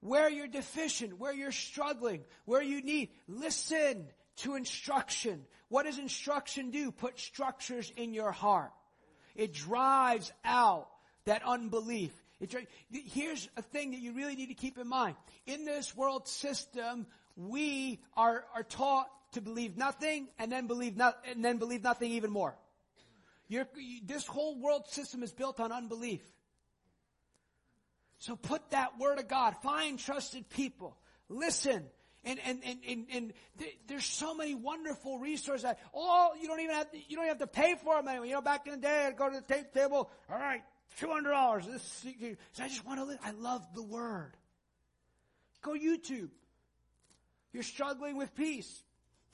Where 0.00 0.30
you're 0.30 0.48
deficient, 0.48 1.18
where 1.18 1.32
you're 1.32 1.52
struggling, 1.52 2.22
where 2.44 2.62
you 2.62 2.82
need, 2.82 3.10
listen 3.28 4.06
to 4.36 4.54
instruction. 4.54 5.44
What 5.68 5.84
does 5.84 5.98
instruction 5.98 6.70
do? 6.70 6.90
Put 6.90 7.18
structures 7.18 7.92
in 7.96 8.14
your 8.14 8.32
heart. 8.32 8.72
It 9.34 9.52
drives 9.52 10.32
out 10.44 10.88
that 11.24 11.42
unbelief. 11.44 12.12
It, 12.40 12.54
here's 12.90 13.48
a 13.56 13.62
thing 13.62 13.90
that 13.90 14.00
you 14.00 14.12
really 14.12 14.36
need 14.36 14.48
to 14.48 14.54
keep 14.54 14.78
in 14.78 14.88
mind. 14.88 15.16
In 15.46 15.64
this 15.64 15.94
world 15.94 16.26
system, 16.26 17.06
we 17.36 18.00
are, 18.16 18.44
are 18.54 18.62
taught 18.62 19.08
to 19.32 19.40
believe 19.40 19.76
nothing 19.76 20.28
and 20.38 20.50
then 20.50 20.66
believe 20.66 20.96
not, 20.96 21.18
and 21.28 21.44
then 21.44 21.58
believe 21.58 21.82
nothing 21.82 22.12
even 22.12 22.30
more. 22.30 22.56
You're, 23.48 23.66
this 24.04 24.26
whole 24.26 24.60
world 24.60 24.86
system 24.88 25.22
is 25.22 25.32
built 25.32 25.58
on 25.58 25.72
unbelief. 25.72 26.22
So 28.18 28.36
put 28.36 28.70
that 28.70 28.98
word 28.98 29.18
of 29.18 29.28
God. 29.28 29.56
Find 29.62 29.98
trusted 29.98 30.48
people. 30.48 30.96
Listen. 31.28 31.84
And, 32.22 32.38
and, 32.44 32.60
and, 32.64 32.78
and, 32.86 33.06
and 33.12 33.32
th- 33.58 33.78
there's 33.88 34.04
so 34.04 34.34
many 34.34 34.54
wonderful 34.54 35.18
resources. 35.18 35.62
That, 35.62 35.78
oh, 35.94 36.32
you 36.40 36.46
don't 36.46 36.60
even 36.60 36.76
have 36.76 36.90
to, 36.92 36.98
you 37.08 37.16
don't 37.16 37.26
have 37.26 37.38
to 37.38 37.46
pay 37.46 37.76
for 37.82 37.96
them 37.96 38.08
anyway. 38.08 38.28
You 38.28 38.34
know, 38.34 38.42
back 38.42 38.66
in 38.66 38.72
the 38.72 38.78
day, 38.78 39.06
I'd 39.06 39.16
go 39.16 39.30
to 39.30 39.36
the 39.36 39.54
tape 39.54 39.72
table. 39.72 40.10
All 40.30 40.38
right. 40.38 40.62
$200. 41.00 41.66
This, 41.66 42.06
I 42.60 42.68
just 42.68 42.84
want 42.84 43.00
to 43.00 43.04
live. 43.04 43.18
I 43.24 43.30
love 43.30 43.66
the 43.74 43.82
word. 43.82 44.32
Go 45.62 45.72
YouTube. 45.72 46.28
You're 47.52 47.62
struggling 47.62 48.16
with 48.16 48.34
peace. 48.34 48.82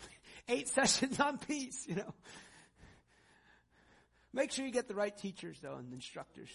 Eight 0.49 0.69
sessions 0.69 1.21
on 1.21 1.39
peace, 1.39 1.87
you 1.87 1.97
know. 1.97 2.15
Make 4.33 4.53
sure 4.53 4.67
you 4.67 4.71
get 4.71 4.89
the 4.89 4.95
right 4.95 5.17
teachers 5.17 5.59
though 5.63 5.77
and 5.77 5.93
instructors. 5.93 6.51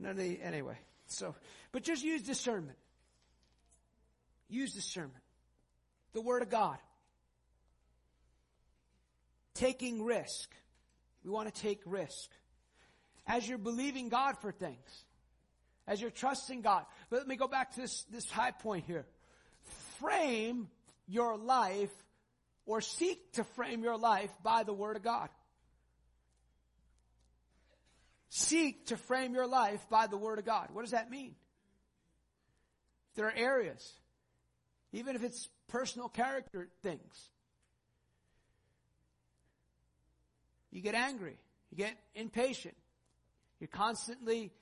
None 0.00 0.12
of 0.12 0.16
the, 0.16 0.40
anyway. 0.42 0.78
So, 1.06 1.34
but 1.72 1.82
just 1.82 2.02
use 2.02 2.22
discernment. 2.22 2.78
Use 4.48 4.72
discernment. 4.72 5.22
The 6.12 6.22
Word 6.22 6.42
of 6.42 6.50
God. 6.50 6.78
Taking 9.54 10.02
risk. 10.04 10.50
We 11.24 11.30
want 11.30 11.54
to 11.54 11.60
take 11.62 11.80
risk. 11.84 12.30
As 13.26 13.48
you're 13.48 13.58
believing 13.58 14.08
God 14.08 14.38
for 14.40 14.50
things. 14.50 15.04
As 15.86 16.00
you're 16.00 16.10
trusting 16.10 16.62
God. 16.62 16.84
But 17.10 17.18
let 17.18 17.28
me 17.28 17.36
go 17.36 17.46
back 17.46 17.74
to 17.74 17.82
this, 17.82 18.04
this 18.10 18.28
high 18.30 18.52
point 18.52 18.86
here. 18.86 19.06
Frame 20.00 20.68
your 21.06 21.36
life 21.36 21.92
or 22.66 22.80
seek 22.80 23.32
to 23.34 23.44
frame 23.44 23.82
your 23.82 23.96
life 23.96 24.30
by 24.42 24.62
the 24.62 24.72
Word 24.72 24.96
of 24.96 25.02
God. 25.02 25.28
Seek 28.28 28.86
to 28.86 28.96
frame 28.96 29.34
your 29.34 29.46
life 29.46 29.84
by 29.90 30.06
the 30.06 30.16
Word 30.16 30.38
of 30.38 30.44
God. 30.44 30.68
What 30.72 30.82
does 30.82 30.92
that 30.92 31.10
mean? 31.10 31.34
There 33.16 33.26
are 33.26 33.34
areas, 33.34 33.92
even 34.92 35.16
if 35.16 35.24
it's 35.24 35.48
personal 35.68 36.08
character 36.08 36.68
things. 36.82 37.30
You 40.70 40.80
get 40.80 40.94
angry. 40.94 41.36
You 41.70 41.76
get 41.76 41.96
impatient. 42.14 42.76
You're 43.58 43.68
constantly 43.68 44.52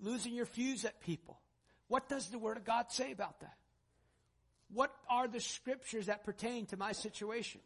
losing 0.00 0.34
your 0.34 0.46
fuse 0.46 0.84
at 0.84 1.00
people. 1.00 1.40
What 1.88 2.08
does 2.08 2.28
the 2.28 2.38
Word 2.38 2.56
of 2.56 2.64
God 2.64 2.90
say 2.90 3.12
about 3.12 3.40
that? 3.40 3.54
What 4.72 4.92
are 5.08 5.28
the 5.28 5.40
scriptures 5.40 6.06
that 6.06 6.24
pertain 6.24 6.66
to 6.66 6.76
my 6.76 6.92
situation? 6.92 7.60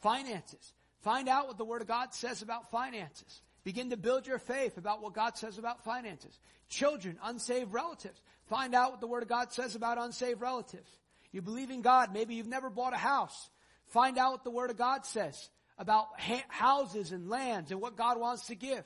Finances. 0.00 0.72
Find 1.00 1.28
out 1.28 1.48
what 1.48 1.58
the 1.58 1.64
Word 1.64 1.82
of 1.82 1.88
God 1.88 2.14
says 2.14 2.42
about 2.42 2.70
finances. 2.70 3.42
Begin 3.64 3.90
to 3.90 3.96
build 3.96 4.26
your 4.26 4.38
faith 4.38 4.78
about 4.78 5.02
what 5.02 5.12
God 5.12 5.36
says 5.36 5.58
about 5.58 5.84
finances. 5.84 6.38
Children, 6.68 7.18
unsaved 7.22 7.72
relatives. 7.72 8.20
Find 8.48 8.74
out 8.74 8.92
what 8.92 9.00
the 9.00 9.06
Word 9.06 9.22
of 9.22 9.28
God 9.28 9.52
says 9.52 9.74
about 9.74 9.98
unsaved 9.98 10.40
relatives. 10.40 10.90
You 11.32 11.42
believe 11.42 11.70
in 11.70 11.82
God. 11.82 12.12
Maybe 12.12 12.34
you've 12.34 12.46
never 12.46 12.70
bought 12.70 12.94
a 12.94 12.98
house. 12.98 13.50
Find 13.88 14.18
out 14.18 14.32
what 14.32 14.44
the 14.44 14.50
Word 14.50 14.70
of 14.70 14.76
God 14.76 15.04
says 15.04 15.50
about 15.78 16.06
ha- 16.18 16.44
houses 16.48 17.12
and 17.12 17.28
lands 17.28 17.70
and 17.70 17.80
what 17.80 17.96
God 17.96 18.18
wants 18.18 18.46
to 18.46 18.54
give. 18.54 18.84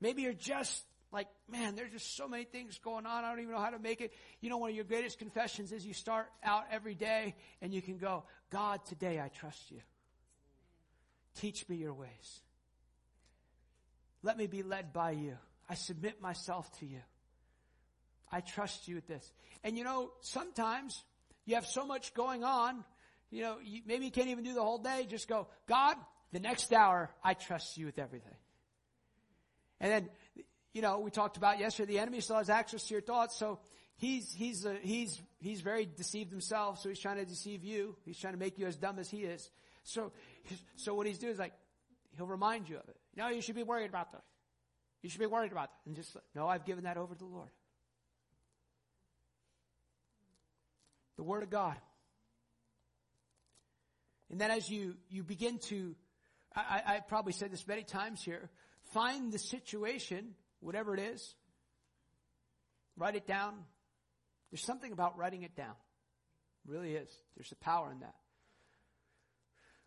Maybe 0.00 0.22
you're 0.22 0.32
just 0.32 0.82
like, 1.14 1.28
man, 1.50 1.76
there's 1.76 1.92
just 1.92 2.16
so 2.16 2.28
many 2.28 2.44
things 2.44 2.78
going 2.78 3.06
on. 3.06 3.24
I 3.24 3.30
don't 3.30 3.40
even 3.40 3.52
know 3.52 3.60
how 3.60 3.70
to 3.70 3.78
make 3.78 4.00
it. 4.00 4.12
You 4.40 4.50
know, 4.50 4.58
one 4.58 4.70
of 4.70 4.76
your 4.76 4.84
greatest 4.84 5.18
confessions 5.18 5.72
is 5.72 5.86
you 5.86 5.94
start 5.94 6.26
out 6.42 6.64
every 6.70 6.94
day 6.94 7.34
and 7.62 7.72
you 7.72 7.80
can 7.80 7.96
go, 7.96 8.24
God, 8.50 8.84
today 8.84 9.20
I 9.20 9.28
trust 9.28 9.70
you. 9.70 9.80
Teach 11.36 11.68
me 11.68 11.76
your 11.76 11.94
ways. 11.94 12.40
Let 14.22 14.36
me 14.36 14.46
be 14.46 14.62
led 14.62 14.92
by 14.92 15.12
you. 15.12 15.36
I 15.68 15.74
submit 15.74 16.20
myself 16.20 16.70
to 16.80 16.86
you. 16.86 17.00
I 18.30 18.40
trust 18.40 18.88
you 18.88 18.96
with 18.96 19.06
this. 19.06 19.32
And 19.62 19.78
you 19.78 19.84
know, 19.84 20.10
sometimes 20.20 21.02
you 21.44 21.54
have 21.54 21.66
so 21.66 21.86
much 21.86 22.14
going 22.14 22.42
on, 22.42 22.84
you 23.30 23.42
know, 23.42 23.56
you, 23.62 23.82
maybe 23.86 24.04
you 24.04 24.10
can't 24.10 24.28
even 24.28 24.44
do 24.44 24.54
the 24.54 24.62
whole 24.62 24.78
day. 24.78 25.06
Just 25.08 25.28
go, 25.28 25.48
God, 25.68 25.96
the 26.32 26.40
next 26.40 26.72
hour, 26.72 27.10
I 27.22 27.34
trust 27.34 27.76
you 27.76 27.86
with 27.86 27.98
everything. 27.98 28.36
And 29.80 29.92
then, 29.92 30.08
you 30.74 30.82
know, 30.82 30.98
we 30.98 31.10
talked 31.10 31.36
about 31.36 31.58
yesterday, 31.60 31.94
the 31.94 31.98
enemy 32.00 32.20
still 32.20 32.36
has 32.36 32.50
access 32.50 32.84
to 32.88 32.94
your 32.94 33.00
thoughts, 33.00 33.36
so 33.36 33.60
he's, 33.96 34.34
he's, 34.34 34.66
uh, 34.66 34.74
he's, 34.82 35.22
he's 35.38 35.60
very 35.60 35.86
deceived 35.86 36.30
himself, 36.30 36.80
so 36.80 36.88
he's 36.88 36.98
trying 36.98 37.16
to 37.16 37.24
deceive 37.24 37.62
you. 37.62 37.96
He's 38.04 38.18
trying 38.18 38.34
to 38.34 38.38
make 38.38 38.58
you 38.58 38.66
as 38.66 38.76
dumb 38.76 38.98
as 38.98 39.08
he 39.08 39.18
is. 39.18 39.48
So, 39.84 40.12
so 40.76 40.94
what 40.94 41.06
he's 41.06 41.18
doing 41.18 41.32
is 41.32 41.38
like, 41.38 41.54
he'll 42.16 42.26
remind 42.26 42.68
you 42.68 42.76
of 42.76 42.88
it. 42.88 42.96
No, 43.16 43.28
you 43.28 43.40
should 43.40 43.54
be 43.54 43.62
worried 43.62 43.88
about 43.88 44.12
that. 44.12 44.24
You 45.02 45.10
should 45.10 45.20
be 45.20 45.26
worried 45.26 45.52
about 45.52 45.68
that. 45.70 45.86
And 45.86 45.94
just, 45.94 46.16
no, 46.34 46.48
I've 46.48 46.64
given 46.64 46.84
that 46.84 46.96
over 46.96 47.14
to 47.14 47.18
the 47.18 47.24
Lord. 47.24 47.50
The 51.16 51.22
Word 51.22 51.44
of 51.44 51.50
God. 51.50 51.76
And 54.30 54.40
then 54.40 54.50
as 54.50 54.68
you, 54.68 54.96
you 55.08 55.22
begin 55.22 55.58
to, 55.68 55.94
I, 56.56 56.82
I 56.86 57.00
probably 57.06 57.32
said 57.32 57.52
this 57.52 57.68
many 57.68 57.84
times 57.84 58.22
here, 58.24 58.50
find 58.92 59.30
the 59.30 59.38
situation, 59.38 60.34
whatever 60.64 60.94
it 60.94 61.00
is, 61.00 61.34
write 62.96 63.14
it 63.14 63.26
down. 63.26 63.54
There's 64.50 64.64
something 64.64 64.92
about 64.92 65.18
writing 65.18 65.42
it 65.42 65.54
down. 65.54 65.74
really 66.66 66.94
is. 66.94 67.10
There's 67.36 67.52
a 67.52 67.56
power 67.56 67.92
in 67.92 68.00
that. 68.00 68.14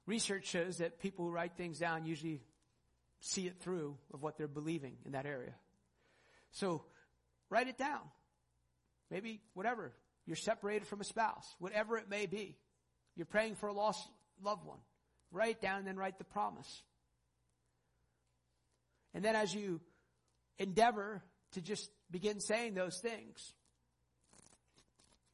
Research 0.06 0.45
shows 0.45 0.78
that 0.78 0.99
people 0.99 1.26
who 1.26 1.32
write 1.32 1.58
things 1.58 1.80
down 1.80 2.06
usually 2.06 2.41
see 3.20 3.48
it 3.48 3.60
through 3.60 3.98
of 4.14 4.22
what 4.22 4.38
they're 4.38 4.48
believing 4.48 4.98
in 5.06 5.14
that 5.14 5.26
area. 5.26 5.54
So 6.52 6.84
write 7.49 7.68
it 7.68 7.78
down. 7.78 8.02
Maybe 9.10 9.41
whatever. 9.54 9.94
You're 10.26 10.36
separated 10.36 10.88
from 10.88 11.02
a 11.02 11.06
spouse, 11.06 11.56
whatever 11.60 11.98
it 11.98 12.10
may 12.10 12.26
be. 12.26 12.58
You're 13.16 13.26
praying 13.26 13.56
for 13.56 13.68
a 13.68 13.74
lost 13.74 14.08
loved 14.44 14.66
one. 14.66 14.80
Write 15.32 15.52
it 15.52 15.62
down 15.62 15.80
and 15.80 15.88
then 15.88 15.98
write 15.98 16.20
the 16.20 16.24
promise. 16.24 16.84
And 19.14 19.26
then 19.26 19.36
as 19.36 19.54
you 19.54 19.82
endeavor 20.60 21.24
to 21.54 21.62
just 21.62 21.90
begin 22.12 22.40
saying 22.40 22.74
those 22.74 22.98
things, 23.00 23.54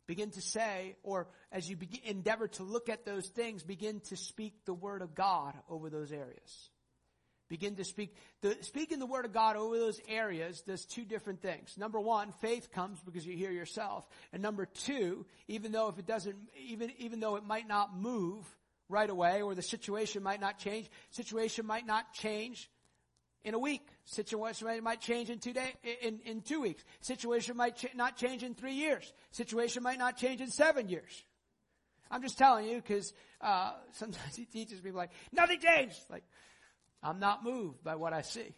begin 0.07 0.31
to 0.31 0.41
say, 0.41 0.95
or 1.03 1.27
as 1.51 1.69
you 1.69 1.75
begin, 1.75 2.01
endeavor 2.03 2.47
to 2.47 2.63
look 2.63 2.89
at 2.89 3.05
those 3.05 3.27
things, 3.29 3.63
begin 3.63 3.99
to 4.01 4.15
speak 4.17 4.53
the 4.65 4.73
word 4.73 5.01
of 5.01 5.15
God 5.15 5.53
over 5.69 5.89
those 5.89 6.11
areas. 6.11 6.69
Begin 7.49 7.75
to 7.75 7.83
speak, 7.83 8.15
the, 8.41 8.57
speaking 8.61 8.99
the 8.99 9.05
word 9.05 9.25
of 9.25 9.33
God 9.33 9.55
over 9.55 9.77
those 9.77 9.99
areas 10.07 10.61
does 10.61 10.85
two 10.85 11.03
different 11.03 11.41
things. 11.41 11.77
Number 11.77 11.99
one, 11.99 12.31
faith 12.41 12.71
comes 12.71 12.99
because 13.01 13.25
you 13.25 13.35
hear 13.35 13.51
yourself. 13.51 14.07
And 14.31 14.41
number 14.41 14.65
two, 14.65 15.25
even 15.47 15.71
though 15.71 15.89
if 15.89 15.99
it 15.99 16.07
doesn't, 16.07 16.35
even, 16.57 16.91
even 16.97 17.19
though 17.19 17.35
it 17.35 17.43
might 17.45 17.67
not 17.67 17.95
move 17.95 18.43
right 18.89 19.09
away 19.09 19.41
or 19.41 19.55
the 19.55 19.61
situation 19.61 20.23
might 20.23 20.41
not 20.41 20.57
change, 20.57 20.89
situation 21.11 21.65
might 21.65 21.85
not 21.85 22.13
change 22.13 22.71
in 23.43 23.53
a 23.53 23.59
week. 23.59 23.87
Situation 24.05 24.67
might 24.83 24.99
change 24.99 25.29
in 25.29 25.39
two 25.39 25.53
days, 25.53 25.73
in, 26.01 26.19
in 26.25 26.41
two 26.41 26.61
weeks. 26.61 26.83
Situation 26.99 27.55
might 27.55 27.77
ch- 27.77 27.95
not 27.95 28.17
change 28.17 28.43
in 28.43 28.53
three 28.53 28.73
years. 28.73 29.13
Situation 29.31 29.81
might 29.81 29.97
not 29.97 30.17
change 30.17 30.41
in 30.41 30.49
seven 30.49 30.89
years. 30.89 31.23
I'm 32.11 32.21
just 32.21 32.37
telling 32.37 32.67
you 32.67 32.75
because 32.77 33.13
uh, 33.41 33.73
sometimes 33.93 34.35
he 34.35 34.45
teaches 34.45 34.81
people 34.81 34.97
like 34.97 35.11
nothing 35.31 35.59
changed. 35.59 35.99
Like 36.09 36.23
I'm 37.01 37.19
not 37.19 37.43
moved 37.43 37.83
by 37.83 37.95
what 37.95 38.13
I 38.13 38.21
see. 38.21 38.53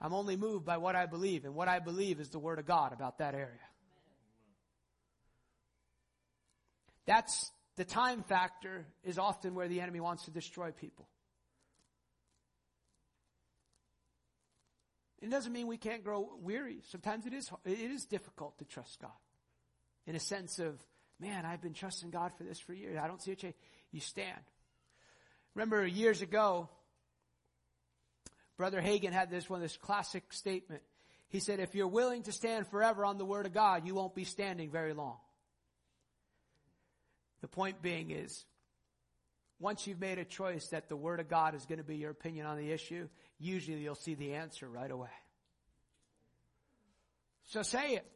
I'm 0.00 0.14
only 0.14 0.36
moved 0.36 0.64
by 0.64 0.78
what 0.78 0.96
I 0.96 1.06
believe, 1.06 1.44
and 1.44 1.54
what 1.54 1.68
I 1.68 1.78
believe 1.78 2.18
is 2.18 2.30
the 2.30 2.40
word 2.40 2.58
of 2.58 2.66
God 2.66 2.92
about 2.92 3.18
that 3.18 3.34
area. 3.34 3.60
That's 7.06 7.52
the 7.76 7.84
time 7.84 8.22
factor 8.24 8.86
is 9.04 9.18
often 9.18 9.54
where 9.54 9.68
the 9.68 9.80
enemy 9.80 10.00
wants 10.00 10.24
to 10.24 10.32
destroy 10.32 10.72
people. 10.72 11.06
It 15.22 15.30
doesn't 15.30 15.52
mean 15.52 15.68
we 15.68 15.76
can't 15.76 16.02
grow 16.02 16.28
weary. 16.42 16.80
Sometimes 16.90 17.26
it 17.26 17.32
is, 17.32 17.48
it 17.64 17.78
is 17.78 18.04
difficult 18.06 18.58
to 18.58 18.64
trust 18.64 19.00
God. 19.00 19.12
In 20.04 20.16
a 20.16 20.20
sense 20.20 20.58
of, 20.58 20.74
man, 21.20 21.46
I've 21.46 21.62
been 21.62 21.74
trusting 21.74 22.10
God 22.10 22.32
for 22.36 22.42
this 22.42 22.58
for 22.58 22.74
years. 22.74 22.98
I 23.00 23.06
don't 23.06 23.22
see 23.22 23.30
a 23.30 23.36
change. 23.36 23.54
You 23.92 24.00
stand. 24.00 24.40
Remember 25.54 25.86
years 25.86 26.22
ago, 26.22 26.68
Brother 28.56 28.82
Hagin 28.82 29.12
had 29.12 29.30
this 29.30 29.48
one, 29.48 29.60
this 29.60 29.76
classic 29.76 30.24
statement. 30.32 30.82
He 31.28 31.38
said, 31.38 31.60
if 31.60 31.76
you're 31.76 31.86
willing 31.86 32.24
to 32.24 32.32
stand 32.32 32.66
forever 32.66 33.04
on 33.04 33.16
the 33.16 33.24
Word 33.24 33.46
of 33.46 33.54
God, 33.54 33.86
you 33.86 33.94
won't 33.94 34.16
be 34.16 34.24
standing 34.24 34.70
very 34.70 34.92
long. 34.92 35.18
The 37.42 37.48
point 37.48 37.80
being 37.80 38.10
is, 38.10 38.44
once 39.60 39.86
you've 39.86 40.00
made 40.00 40.18
a 40.18 40.24
choice 40.24 40.66
that 40.72 40.88
the 40.88 40.96
Word 40.96 41.20
of 41.20 41.28
God 41.28 41.54
is 41.54 41.64
going 41.64 41.78
to 41.78 41.84
be 41.84 41.96
your 41.96 42.10
opinion 42.10 42.46
on 42.46 42.56
the 42.56 42.72
issue, 42.72 43.08
usually 43.42 43.78
you'll 43.78 43.94
see 43.94 44.14
the 44.14 44.34
answer 44.34 44.68
right 44.68 44.90
away. 44.90 45.08
So 47.44 47.62
say 47.62 47.94
it. 47.96 48.06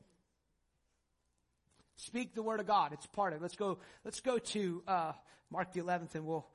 Speak 1.97 2.35
the 2.35 2.43
Word 2.43 2.61
of 2.61 2.66
God. 2.66 2.93
It's 2.93 3.07
part 3.07 3.32
of 3.32 3.40
it. 3.40 3.43
Let's 3.43 3.57
go, 3.57 3.78
let's 4.05 4.20
go 4.20 4.39
to, 4.39 4.82
uh, 4.86 5.12
Mark 5.51 5.73
the 5.73 5.81
11th 5.81 6.15
and 6.15 6.27
we'll, 6.27 6.47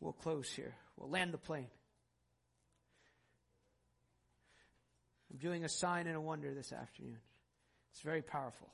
we'll 0.00 0.12
close 0.12 0.50
here. 0.50 0.74
We'll 0.96 1.10
land 1.10 1.32
the 1.32 1.38
plane. 1.38 1.68
I'm 5.30 5.38
doing 5.38 5.64
a 5.64 5.68
sign 5.68 6.06
and 6.06 6.16
a 6.16 6.20
wonder 6.20 6.52
this 6.52 6.72
afternoon. 6.72 7.18
It's 7.92 8.02
very 8.02 8.22
powerful. 8.22 8.68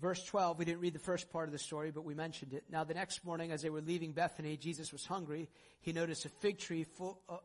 Verse 0.00 0.24
12, 0.24 0.58
we 0.58 0.64
didn't 0.64 0.80
read 0.80 0.92
the 0.92 1.00
first 1.00 1.30
part 1.30 1.48
of 1.48 1.52
the 1.52 1.58
story, 1.58 1.90
but 1.90 2.04
we 2.04 2.14
mentioned 2.14 2.52
it. 2.52 2.64
Now 2.70 2.84
the 2.84 2.94
next 2.94 3.24
morning 3.24 3.50
as 3.50 3.62
they 3.62 3.70
were 3.70 3.80
leaving 3.80 4.12
Bethany, 4.12 4.56
Jesus 4.56 4.92
was 4.92 5.04
hungry. 5.04 5.48
He 5.80 5.92
noticed 5.92 6.24
a 6.24 6.28
fig 6.28 6.58
tree 6.58 6.84
full, 6.84 7.20
uh, 7.28 7.38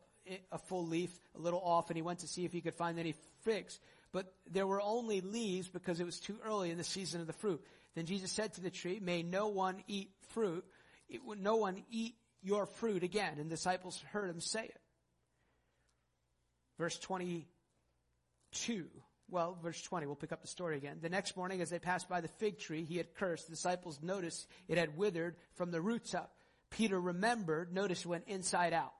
a 0.52 0.58
full 0.58 0.86
leaf 0.86 1.10
a 1.36 1.40
little 1.40 1.60
off 1.60 1.90
and 1.90 1.96
he 1.96 2.02
went 2.02 2.20
to 2.20 2.28
see 2.28 2.44
if 2.44 2.52
he 2.52 2.60
could 2.60 2.74
find 2.74 2.98
any 2.98 3.14
figs. 3.42 3.80
But 4.12 4.32
there 4.48 4.66
were 4.66 4.80
only 4.80 5.20
leaves 5.20 5.68
because 5.68 5.98
it 5.98 6.04
was 6.06 6.20
too 6.20 6.38
early 6.44 6.70
in 6.70 6.78
the 6.78 6.84
season 6.84 7.20
of 7.20 7.26
the 7.26 7.32
fruit. 7.32 7.60
Then 7.96 8.06
Jesus 8.06 8.30
said 8.30 8.54
to 8.54 8.60
the 8.60 8.70
tree, 8.70 9.00
may 9.02 9.24
no 9.24 9.48
one 9.48 9.82
eat 9.88 10.10
fruit, 10.28 10.64
it, 11.08 11.20
no 11.40 11.56
one 11.56 11.82
eat 11.90 12.14
your 12.42 12.66
fruit 12.66 13.02
again. 13.02 13.38
And 13.38 13.50
disciples 13.50 14.00
heard 14.12 14.30
him 14.30 14.40
say 14.40 14.66
it. 14.66 14.80
Verse 16.78 16.96
22. 16.98 18.86
Well, 19.30 19.58
verse 19.62 19.80
20, 19.82 20.06
we'll 20.06 20.16
pick 20.16 20.32
up 20.32 20.42
the 20.42 20.48
story 20.48 20.76
again. 20.76 20.98
The 21.00 21.08
next 21.08 21.36
morning, 21.36 21.60
as 21.60 21.70
they 21.70 21.78
passed 21.78 22.08
by 22.08 22.20
the 22.20 22.28
fig 22.28 22.58
tree, 22.58 22.84
he 22.84 22.98
had 22.98 23.14
cursed. 23.14 23.46
The 23.46 23.52
disciples 23.52 23.98
noticed 24.02 24.46
it 24.68 24.78
had 24.78 24.96
withered 24.96 25.36
from 25.54 25.70
the 25.70 25.80
roots 25.80 26.14
up. 26.14 26.36
Peter 26.70 27.00
remembered, 27.00 27.72
notice 27.72 28.04
went 28.04 28.24
inside 28.26 28.72
out, 28.72 28.92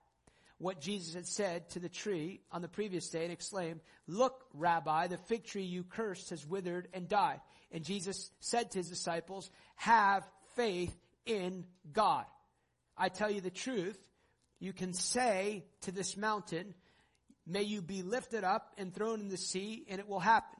what 0.58 0.80
Jesus 0.80 1.14
had 1.14 1.26
said 1.26 1.68
to 1.70 1.80
the 1.80 1.88
tree 1.88 2.40
on 2.52 2.62
the 2.62 2.68
previous 2.68 3.08
day 3.08 3.24
and 3.24 3.32
exclaimed, 3.32 3.80
Look, 4.06 4.44
Rabbi, 4.54 5.08
the 5.08 5.18
fig 5.18 5.44
tree 5.44 5.64
you 5.64 5.82
cursed 5.84 6.30
has 6.30 6.46
withered 6.46 6.88
and 6.94 7.08
died. 7.08 7.40
And 7.72 7.84
Jesus 7.84 8.30
said 8.40 8.70
to 8.70 8.78
his 8.78 8.88
disciples, 8.88 9.50
Have 9.76 10.24
faith 10.54 10.96
in 11.26 11.66
God. 11.92 12.24
I 12.96 13.08
tell 13.08 13.30
you 13.30 13.40
the 13.40 13.50
truth, 13.50 13.98
you 14.60 14.72
can 14.72 14.94
say 14.94 15.64
to 15.82 15.92
this 15.92 16.16
mountain, 16.16 16.74
May 17.46 17.62
you 17.62 17.82
be 17.82 18.02
lifted 18.02 18.44
up 18.44 18.72
and 18.78 18.94
thrown 18.94 19.20
in 19.20 19.28
the 19.28 19.36
sea, 19.36 19.84
and 19.88 20.00
it 20.00 20.08
will 20.08 20.20
happen. 20.20 20.58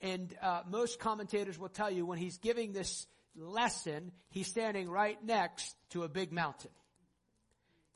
And 0.00 0.34
uh, 0.42 0.62
most 0.68 0.98
commentators 0.98 1.58
will 1.58 1.68
tell 1.68 1.90
you 1.90 2.04
when 2.04 2.18
he's 2.18 2.38
giving 2.38 2.72
this 2.72 3.06
lesson, 3.36 4.12
he's 4.30 4.48
standing 4.48 4.90
right 4.90 5.22
next 5.24 5.74
to 5.90 6.02
a 6.02 6.08
big 6.08 6.32
mountain. 6.32 6.70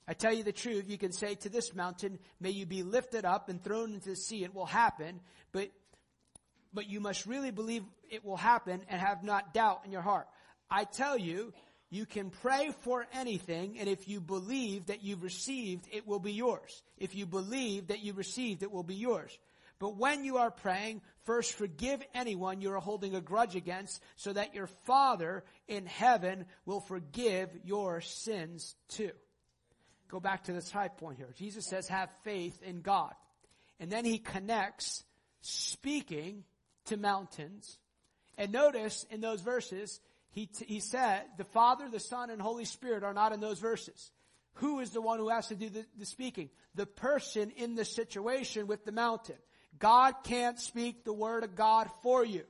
I 0.07 0.15
tell 0.15 0.33
you 0.33 0.43
the 0.43 0.53
truth, 0.53 0.89
you 0.89 0.99
can 0.99 1.13
say 1.13 1.35
to 1.37 1.49
this 1.49 1.75
mountain, 1.75 2.19
may 2.41 2.51
you 2.51 2.67
be 2.67 2.83
lifted 2.83 3.25
up 3.25 3.49
and 3.49 3.63
thrown 3.63 3.93
into 3.95 4.11
the 4.11 4.17
sea. 4.17 4.43
It 4.43 4.55
will 4.55 4.67
happen, 4.67 5.21
but, 5.53 5.71
but 6.75 6.89
you 6.89 7.01
must 7.01 7.27
really 7.27 7.51
believe 7.51 7.85
it 8.11 8.25
will 8.25 8.37
happen 8.37 8.81
and 8.89 9.01
have 9.01 9.23
not 9.23 9.55
doubt 9.55 9.83
in 9.85 9.93
your 9.93 10.03
heart. 10.03 10.27
I 10.71 10.85
tell 10.85 11.17
you, 11.17 11.53
you 11.91 12.07
can 12.07 12.31
pray 12.31 12.73
for 12.83 13.07
anything, 13.13 13.79
and 13.79 13.89
if 13.89 14.09
you 14.09 14.21
believe 14.21 14.87
that 14.87 15.03
you've 15.03 15.25
received, 15.25 15.87
it 15.91 16.07
will 16.07 16.21
be 16.21 16.33
yours. 16.33 16.83
If 16.97 17.17
you 17.17 17.27
believe 17.27 17.89
that 17.89 18.01
you 18.01 18.13
received, 18.13 18.63
it 18.63 18.71
will 18.71 18.85
be 18.85 18.95
yours. 18.95 19.37
But 19.81 19.97
when 19.97 20.25
you 20.25 20.37
are 20.37 20.51
praying, 20.51 21.01
first 21.25 21.55
forgive 21.55 22.03
anyone 22.15 22.61
you 22.61 22.71
are 22.73 22.81
holding 22.81 23.15
a 23.15 23.21
grudge 23.21 23.57
against, 23.57 24.01
so 24.17 24.33
that 24.33 24.55
your 24.55 24.69
Father 24.85 25.43
in 25.67 25.87
heaven 25.87 26.45
will 26.65 26.81
forgive 26.81 27.49
your 27.65 28.01
sins 28.03 28.77
too. 28.89 29.13
Go 30.09 30.21
back 30.21 30.45
to 30.45 30.53
this 30.53 30.71
high 30.71 30.89
point 30.89 31.19
here. 31.19 31.33
Jesus 31.37 31.67
says, 31.67 31.89
have 31.89 32.11
faith 32.25 32.63
in 32.63 32.83
God. 32.83 33.15
And 33.79 33.91
then 33.91 34.05
he 34.05 34.19
connects 34.19 35.03
speaking 35.41 36.45
to 36.87 36.97
mountains. 36.97 37.79
And 38.37 38.53
notice 38.53 39.07
in 39.11 39.21
those 39.21 39.41
verses, 39.41 40.01
he, 40.33 40.47
t- 40.47 40.65
he 40.67 40.81
said, 40.81 41.23
the 41.37 41.45
Father, 41.45 41.89
the 41.89 42.01
Son, 42.01 42.31
and 42.31 42.41
Holy 42.41 42.65
Spirit 42.65 43.03
are 43.03 43.15
not 43.15 43.33
in 43.33 43.41
those 43.41 43.59
verses. 43.59 44.11
Who 44.55 44.81
is 44.81 44.91
the 44.91 45.01
one 45.01 45.19
who 45.19 45.29
has 45.29 45.49
to 45.49 45.55
do 45.55 45.69
the, 45.69 45.85
the 45.99 46.07
speaking? 46.07 46.51
The 46.75 46.87
person 46.87 47.51
in 47.57 47.75
the 47.75 47.85
situation 47.85 48.67
with 48.67 48.85
the 48.85 48.93
mountain. 48.93 49.37
God 49.79 50.15
can't 50.25 50.59
speak 50.59 51.05
the 51.05 51.13
word 51.13 51.45
of 51.45 51.55
God 51.55 51.89
for 52.03 52.25
you. 52.25 52.45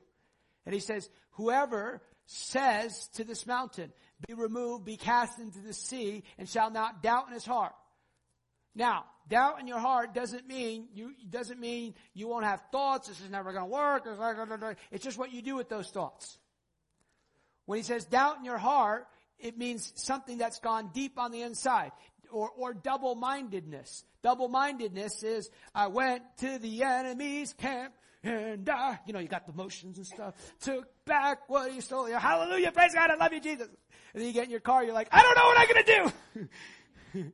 And 0.65 0.73
he 0.73 0.81
says, 0.81 1.09
whoever 1.31 2.01
says 2.25 3.09
to 3.15 3.23
this 3.23 3.47
mountain, 3.47 3.91
be 4.27 4.33
removed, 4.33 4.85
be 4.85 4.97
cast 4.97 5.39
into 5.39 5.59
the 5.59 5.73
sea, 5.73 6.23
and 6.37 6.47
shall 6.47 6.69
not 6.69 7.01
doubt 7.01 7.27
in 7.27 7.33
his 7.33 7.45
heart. 7.45 7.73
Now, 8.75 9.05
doubt 9.27 9.59
in 9.59 9.67
your 9.67 9.79
heart 9.79 10.13
doesn't 10.13 10.47
mean 10.47 10.87
you 10.93 11.13
doesn't 11.29 11.59
mean 11.59 11.95
you 12.13 12.27
won't 12.27 12.45
have 12.45 12.61
thoughts. 12.71 13.07
This 13.07 13.19
is 13.21 13.29
never 13.29 13.51
going 13.51 13.65
to 13.65 13.71
work. 13.71 14.07
It's 14.91 15.03
just 15.03 15.17
what 15.17 15.33
you 15.33 15.41
do 15.41 15.55
with 15.55 15.67
those 15.67 15.89
thoughts. 15.89 16.37
When 17.71 17.77
he 17.77 17.83
says 17.83 18.03
doubt 18.03 18.37
in 18.37 18.43
your 18.43 18.57
heart, 18.57 19.07
it 19.39 19.57
means 19.57 19.93
something 19.95 20.37
that's 20.37 20.59
gone 20.59 20.89
deep 20.93 21.17
on 21.17 21.31
the 21.31 21.43
inside. 21.43 21.93
Or, 22.29 22.49
or 22.49 22.73
double-mindedness. 22.73 24.03
Double-mindedness 24.21 25.23
is, 25.23 25.49
I 25.73 25.87
went 25.87 26.23
to 26.39 26.59
the 26.59 26.83
enemy's 26.83 27.53
camp 27.53 27.93
and 28.23 28.69
I, 28.69 28.99
you 29.05 29.13
know, 29.13 29.19
you 29.19 29.29
got 29.29 29.47
the 29.47 29.53
motions 29.53 29.95
and 29.95 30.05
stuff, 30.05 30.35
took 30.59 30.85
back 31.05 31.47
what 31.47 31.71
he 31.71 31.79
stole. 31.79 32.07
Hallelujah, 32.07 32.73
praise 32.73 32.93
God, 32.93 33.09
I 33.09 33.15
love 33.15 33.31
you, 33.31 33.39
Jesus. 33.39 33.69
And 34.13 34.21
then 34.21 34.27
you 34.27 34.33
get 34.33 34.43
in 34.43 34.51
your 34.51 34.59
car, 34.59 34.83
you're 34.83 34.93
like, 34.93 35.07
I 35.09 35.21
don't 35.21 35.37
know 35.37 35.45
what 35.45 35.57
I'm 35.57 35.67
gonna 35.69 36.11
do. 37.13 37.23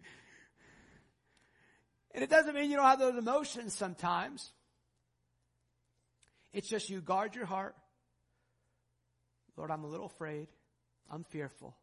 and 2.14 2.24
it 2.24 2.30
doesn't 2.30 2.54
mean 2.54 2.70
you 2.70 2.78
don't 2.78 2.86
have 2.86 3.00
those 3.00 3.18
emotions 3.18 3.74
sometimes. 3.74 4.54
It's 6.54 6.70
just 6.70 6.92
you 6.92 7.02
guard 7.02 7.34
your 7.34 7.46
heart, 7.48 7.76
Lord, 9.58 9.72
I'm 9.72 9.84
a 9.84 9.88
little 9.88 10.06
afraid. 10.06 10.48
I'm 11.12 11.24
fearful. 11.26 11.76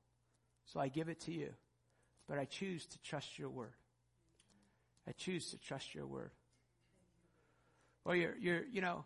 So 0.67 0.81
I 0.81 0.89
give 0.89 1.09
it 1.09 1.21
to 1.23 1.33
you. 1.33 1.51
But 2.29 2.39
I 2.39 2.47
choose 2.47 2.87
to 2.87 2.99
trust 3.03 3.39
your 3.39 3.51
word. 3.51 3.75
I 5.07 5.13
choose 5.13 5.51
to 5.51 5.59
trust 5.59 5.95
your 5.95 6.07
word. 6.07 6.31
Or 8.05 8.17
you're, 8.17 8.37
you're, 8.39 8.65
you 8.73 8.81
know, 8.81 9.05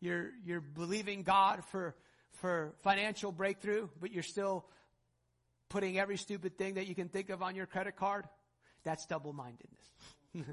you're, 0.00 0.30
you're 0.44 0.60
believing 0.60 1.22
God 1.22 1.62
for, 1.70 1.94
for 2.40 2.74
financial 2.82 3.30
breakthrough, 3.32 3.88
but 4.00 4.12
you're 4.12 4.22
still 4.22 4.66
putting 5.68 5.98
every 5.98 6.16
stupid 6.16 6.56
thing 6.56 6.74
that 6.74 6.86
you 6.86 6.94
can 6.94 7.08
think 7.08 7.30
of 7.30 7.42
on 7.42 7.54
your 7.54 7.66
credit 7.66 7.96
card. 7.96 8.24
That's 8.84 9.04
double-mindedness. 9.06 9.90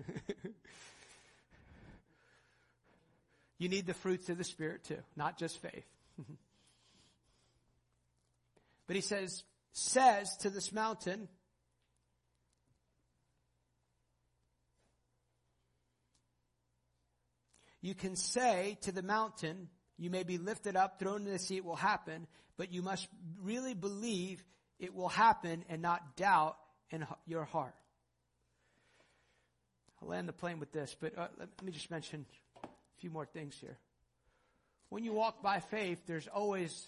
you 3.57 3.69
need 3.69 3.85
the 3.85 3.93
fruits 3.93 4.29
of 4.29 4.37
the 4.37 4.43
Spirit 4.43 4.83
too, 4.85 4.99
not 5.15 5.37
just 5.37 5.61
faith. 5.61 5.85
But 8.87 8.95
he 8.95 9.01
says, 9.01 9.43
says 9.71 10.35
to 10.37 10.49
this 10.49 10.71
mountain, 10.71 11.27
You 17.83 17.93
can 17.93 18.15
say 18.15 18.77
to 18.83 18.93
the 18.93 19.03
mountain, 19.03 19.67
you 19.97 20.09
may 20.09 20.23
be 20.23 20.37
lifted 20.37 20.77
up, 20.77 20.99
thrown 20.99 21.17
into 21.17 21.31
the 21.31 21.39
sea, 21.39 21.57
it 21.57 21.65
will 21.65 21.75
happen, 21.75 22.27
but 22.57 22.71
you 22.71 22.81
must 22.81 23.09
really 23.41 23.73
believe 23.73 24.41
it 24.79 24.95
will 24.95 25.09
happen 25.09 25.65
and 25.67 25.81
not 25.81 26.15
doubt 26.15 26.55
in 26.91 27.05
your 27.27 27.43
heart. 27.43 27.75
I'll 30.01 30.07
land 30.07 30.29
the 30.29 30.33
plane 30.33 30.59
with 30.59 30.71
this, 30.71 30.95
but 30.97 31.17
uh, 31.17 31.27
let 31.37 31.49
me 31.61 31.73
just 31.73 31.91
mention 31.91 32.25
a 32.63 32.67
few 32.99 33.09
more 33.09 33.25
things 33.25 33.57
here. 33.59 33.77
When 34.87 35.03
you 35.03 35.11
walk 35.11 35.43
by 35.43 35.59
faith, 35.59 35.99
there's 36.07 36.27
always 36.27 36.87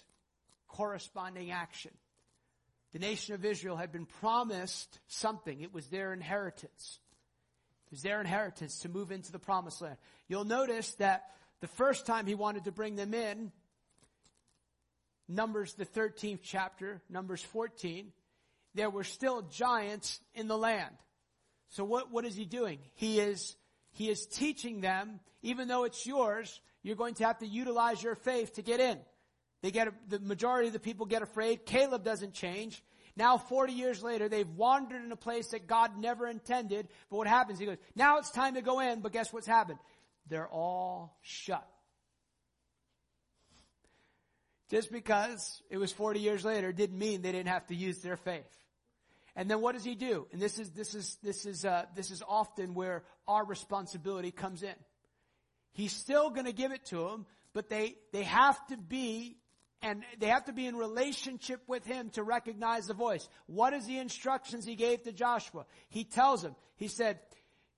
corresponding 0.68 1.50
action. 1.50 1.92
The 2.92 2.98
nation 2.98 3.34
of 3.34 3.44
Israel 3.44 3.76
had 3.76 3.92
been 3.92 4.06
promised 4.06 5.00
something. 5.06 5.60
It 5.60 5.72
was 5.72 5.86
their 5.88 6.12
inheritance. 6.12 6.98
It 7.86 7.90
was 7.90 8.02
their 8.02 8.20
inheritance 8.20 8.80
to 8.80 8.88
move 8.88 9.12
into 9.12 9.32
the 9.32 9.38
promised 9.38 9.82
land. 9.82 9.96
You'll 10.28 10.44
notice 10.44 10.92
that 10.94 11.24
the 11.60 11.66
first 11.66 12.06
time 12.06 12.26
he 12.26 12.34
wanted 12.34 12.64
to 12.64 12.72
bring 12.72 12.96
them 12.96 13.14
in, 13.14 13.52
Numbers, 15.28 15.74
the 15.74 15.86
13th 15.86 16.40
chapter, 16.42 17.02
Numbers 17.10 17.42
14, 17.42 18.12
there 18.74 18.90
were 18.90 19.04
still 19.04 19.42
giants 19.42 20.20
in 20.34 20.46
the 20.46 20.56
land. 20.56 20.94
So 21.70 21.84
what, 21.84 22.12
what 22.12 22.24
is 22.24 22.36
he 22.36 22.44
doing? 22.44 22.78
He 22.94 23.18
is, 23.18 23.56
he 23.90 24.08
is 24.08 24.26
teaching 24.26 24.80
them, 24.80 25.20
even 25.42 25.66
though 25.66 25.84
it's 25.84 26.06
yours, 26.06 26.60
you're 26.82 26.96
going 26.96 27.14
to 27.14 27.24
have 27.24 27.38
to 27.38 27.46
utilize 27.46 28.02
your 28.02 28.14
faith 28.14 28.54
to 28.54 28.62
get 28.62 28.78
in. 28.78 28.98
They 29.62 29.70
get, 29.70 29.88
the 30.08 30.20
majority 30.20 30.68
of 30.68 30.72
the 30.72 30.80
people 30.80 31.06
get 31.06 31.22
afraid. 31.22 31.66
Caleb 31.66 32.04
doesn't 32.04 32.34
change. 32.34 32.82
Now 33.16 33.38
40 33.38 33.72
years 33.72 34.02
later, 34.02 34.28
they've 34.28 34.48
wandered 34.48 35.02
in 35.02 35.10
a 35.10 35.16
place 35.16 35.48
that 35.48 35.66
God 35.66 35.98
never 35.98 36.26
intended. 36.26 36.88
But 37.10 37.16
what 37.16 37.26
happens? 37.26 37.58
He 37.58 37.66
goes, 37.66 37.78
now 37.94 38.18
it's 38.18 38.30
time 38.30 38.54
to 38.54 38.62
go 38.62 38.80
in, 38.80 39.00
but 39.00 39.12
guess 39.12 39.32
what's 39.32 39.46
happened? 39.46 39.78
They're 40.28 40.48
all 40.48 41.16
shut. 41.22 41.66
Just 44.70 44.90
because 44.90 45.62
it 45.70 45.78
was 45.78 45.92
40 45.92 46.20
years 46.20 46.44
later 46.44 46.72
didn't 46.72 46.98
mean 46.98 47.22
they 47.22 47.32
didn't 47.32 47.48
have 47.48 47.66
to 47.68 47.74
use 47.74 47.98
their 48.00 48.16
faith. 48.16 48.44
And 49.36 49.50
then 49.50 49.60
what 49.60 49.72
does 49.72 49.84
he 49.84 49.94
do? 49.94 50.26
And 50.32 50.40
this 50.40 50.58
is, 50.58 50.70
this 50.70 50.94
is, 50.94 51.16
this 51.22 51.46
is, 51.46 51.64
uh, 51.64 51.84
this 51.94 52.10
is 52.10 52.22
often 52.26 52.74
where 52.74 53.04
our 53.28 53.44
responsibility 53.44 54.30
comes 54.30 54.62
in. 54.62 54.74
He's 55.72 55.92
still 55.92 56.30
gonna 56.30 56.52
give 56.52 56.72
it 56.72 56.86
to 56.86 57.08
them, 57.08 57.26
but 57.52 57.68
they, 57.68 57.96
they 58.12 58.24
have 58.24 58.58
to 58.68 58.76
be 58.76 59.36
and 59.82 60.02
they 60.18 60.26
have 60.26 60.46
to 60.46 60.52
be 60.52 60.66
in 60.66 60.76
relationship 60.76 61.60
with 61.66 61.84
him 61.84 62.10
to 62.10 62.22
recognize 62.22 62.86
the 62.86 62.94
voice. 62.94 63.28
What 63.46 63.72
is 63.72 63.86
the 63.86 63.98
instructions 63.98 64.64
he 64.64 64.74
gave 64.74 65.02
to 65.04 65.12
Joshua? 65.12 65.66
He 65.88 66.04
tells 66.04 66.42
him, 66.42 66.54
he 66.76 66.88
said, 66.88 67.18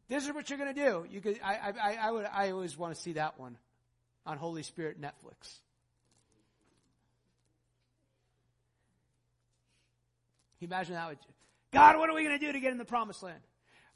this 0.08 0.26
is 0.26 0.32
what 0.32 0.48
you're 0.48 0.58
going 0.58 0.74
to 0.74 0.84
do. 0.84 1.06
You 1.10 1.20
could, 1.20 1.38
I, 1.44 1.72
I, 1.80 1.98
I 2.00 2.10
would, 2.10 2.26
I 2.26 2.50
always 2.50 2.76
want 2.78 2.94
to 2.94 3.00
see 3.00 3.14
that 3.14 3.38
one 3.38 3.58
on 4.24 4.38
Holy 4.38 4.62
Spirit 4.62 5.00
Netflix. 5.00 5.60
Imagine 10.60 10.94
that. 10.94 11.16
God, 11.72 11.98
what 11.98 12.10
are 12.10 12.14
we 12.14 12.24
going 12.24 12.38
to 12.38 12.44
do 12.44 12.52
to 12.52 12.60
get 12.60 12.72
in 12.72 12.78
the 12.78 12.84
promised 12.84 13.22
land? 13.22 13.40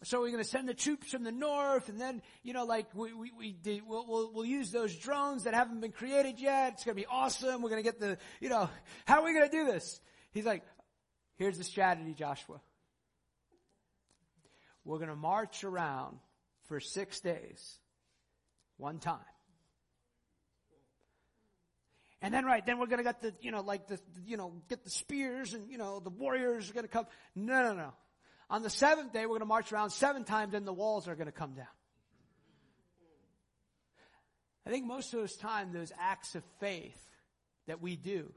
So 0.04 0.20
we're 0.20 0.32
going 0.32 0.42
to 0.42 0.48
send 0.48 0.68
the 0.68 0.74
troops 0.74 1.12
from 1.12 1.22
the 1.22 1.30
north, 1.30 1.88
and 1.88 2.00
then 2.00 2.22
you 2.42 2.52
know, 2.52 2.64
like 2.64 2.86
we 2.94 3.12
we, 3.12 3.32
we 3.38 3.82
we'll, 3.86 4.06
we'll 4.06 4.32
we'll 4.32 4.44
use 4.44 4.70
those 4.70 4.96
drones 4.96 5.44
that 5.44 5.54
haven't 5.54 5.80
been 5.80 5.92
created 5.92 6.40
yet. 6.40 6.74
It's 6.74 6.84
going 6.84 6.96
to 6.96 7.00
be 7.00 7.06
awesome. 7.06 7.62
We're 7.62 7.70
going 7.70 7.82
to 7.82 7.88
get 7.88 8.00
the 8.00 8.18
you 8.40 8.48
know, 8.48 8.68
how 9.04 9.20
are 9.20 9.24
we 9.24 9.32
going 9.32 9.48
to 9.48 9.56
do 9.56 9.64
this? 9.64 10.00
He's 10.32 10.44
like, 10.44 10.64
here's 11.36 11.58
the 11.58 11.64
strategy, 11.64 12.14
Joshua. 12.14 12.60
We're 14.84 14.98
going 14.98 15.10
to 15.10 15.16
march 15.16 15.62
around 15.62 16.18
for 16.64 16.80
six 16.80 17.20
days, 17.20 17.78
one 18.78 18.98
time. 18.98 19.20
And 22.22 22.32
then, 22.32 22.44
right, 22.44 22.64
then 22.64 22.78
we're 22.78 22.86
gonna 22.86 23.02
get 23.02 23.20
the, 23.20 23.34
you 23.40 23.50
know, 23.50 23.62
like 23.62 23.88
the, 23.88 23.98
you 24.24 24.36
know, 24.36 24.52
get 24.68 24.84
the 24.84 24.90
spears 24.90 25.54
and, 25.54 25.68
you 25.68 25.76
know, 25.76 25.98
the 25.98 26.08
warriors 26.08 26.70
are 26.70 26.72
gonna 26.72 26.86
come. 26.86 27.06
No, 27.34 27.64
no, 27.64 27.74
no. 27.74 27.92
On 28.52 28.62
the 28.62 28.68
seventh 28.68 29.14
day, 29.14 29.24
we're 29.24 29.36
gonna 29.36 29.46
march 29.46 29.72
around 29.72 29.90
seven 29.90 30.24
times 30.24 30.52
and 30.52 30.66
the 30.66 30.74
walls 30.74 31.08
are 31.08 31.14
gonna 31.14 31.32
come 31.32 31.54
down. 31.54 31.66
I 34.66 34.70
think 34.70 34.86
most 34.86 35.14
of 35.14 35.20
those 35.20 35.34
times, 35.36 35.72
those 35.72 35.90
acts 35.98 36.34
of 36.34 36.44
faith 36.60 37.00
that 37.66 37.80
we 37.80 37.96
do 37.96 38.30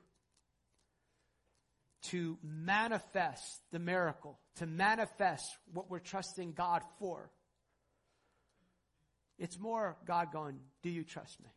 to 2.04 2.38
manifest 2.42 3.60
the 3.74 3.80
miracle, 3.80 4.40
to 4.56 4.66
manifest 4.66 5.46
what 5.74 5.92
we're 5.92 6.00
trusting 6.00 6.54
God 6.54 6.82
for, 6.98 7.30
it's 9.38 9.60
more 9.60 9.98
God 10.08 10.32
going, 10.32 10.62
do 10.82 10.90
you 10.90 11.04
trust 11.04 11.44
me? 11.44 11.50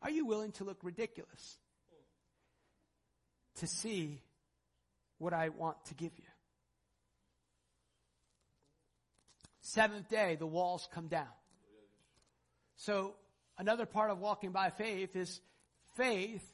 Are 0.00 0.10
you 0.10 0.24
willing 0.24 0.52
to 0.52 0.64
look 0.64 0.78
ridiculous 0.82 1.58
to 3.56 3.66
see 3.66 4.22
what 5.18 5.34
I 5.34 5.50
want 5.50 5.76
to 5.86 5.94
give 5.94 6.12
you? 6.16 6.24
Seventh 9.66 10.10
day, 10.10 10.36
the 10.38 10.46
walls 10.46 10.86
come 10.92 11.08
down. 11.08 11.26
So 12.76 13.14
another 13.56 13.86
part 13.86 14.10
of 14.10 14.18
walking 14.18 14.50
by 14.50 14.68
faith 14.68 15.16
is 15.16 15.40
faith 15.96 16.44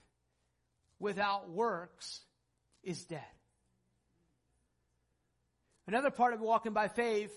without 1.00 1.50
works 1.50 2.20
is 2.84 3.04
dead. 3.04 3.20
Another 5.88 6.10
part 6.10 6.34
of 6.34 6.40
walking 6.40 6.72
by 6.72 6.86
faith 6.86 7.32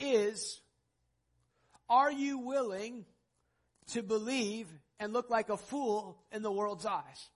is 0.00 0.60
are 1.88 2.10
you 2.10 2.38
willing 2.38 3.04
to 3.92 4.02
believe 4.02 4.66
and 4.98 5.12
look 5.12 5.30
like 5.30 5.50
a 5.50 5.56
fool 5.56 6.18
in 6.32 6.42
the 6.42 6.50
world's 6.50 6.84
eyes. 6.84 7.30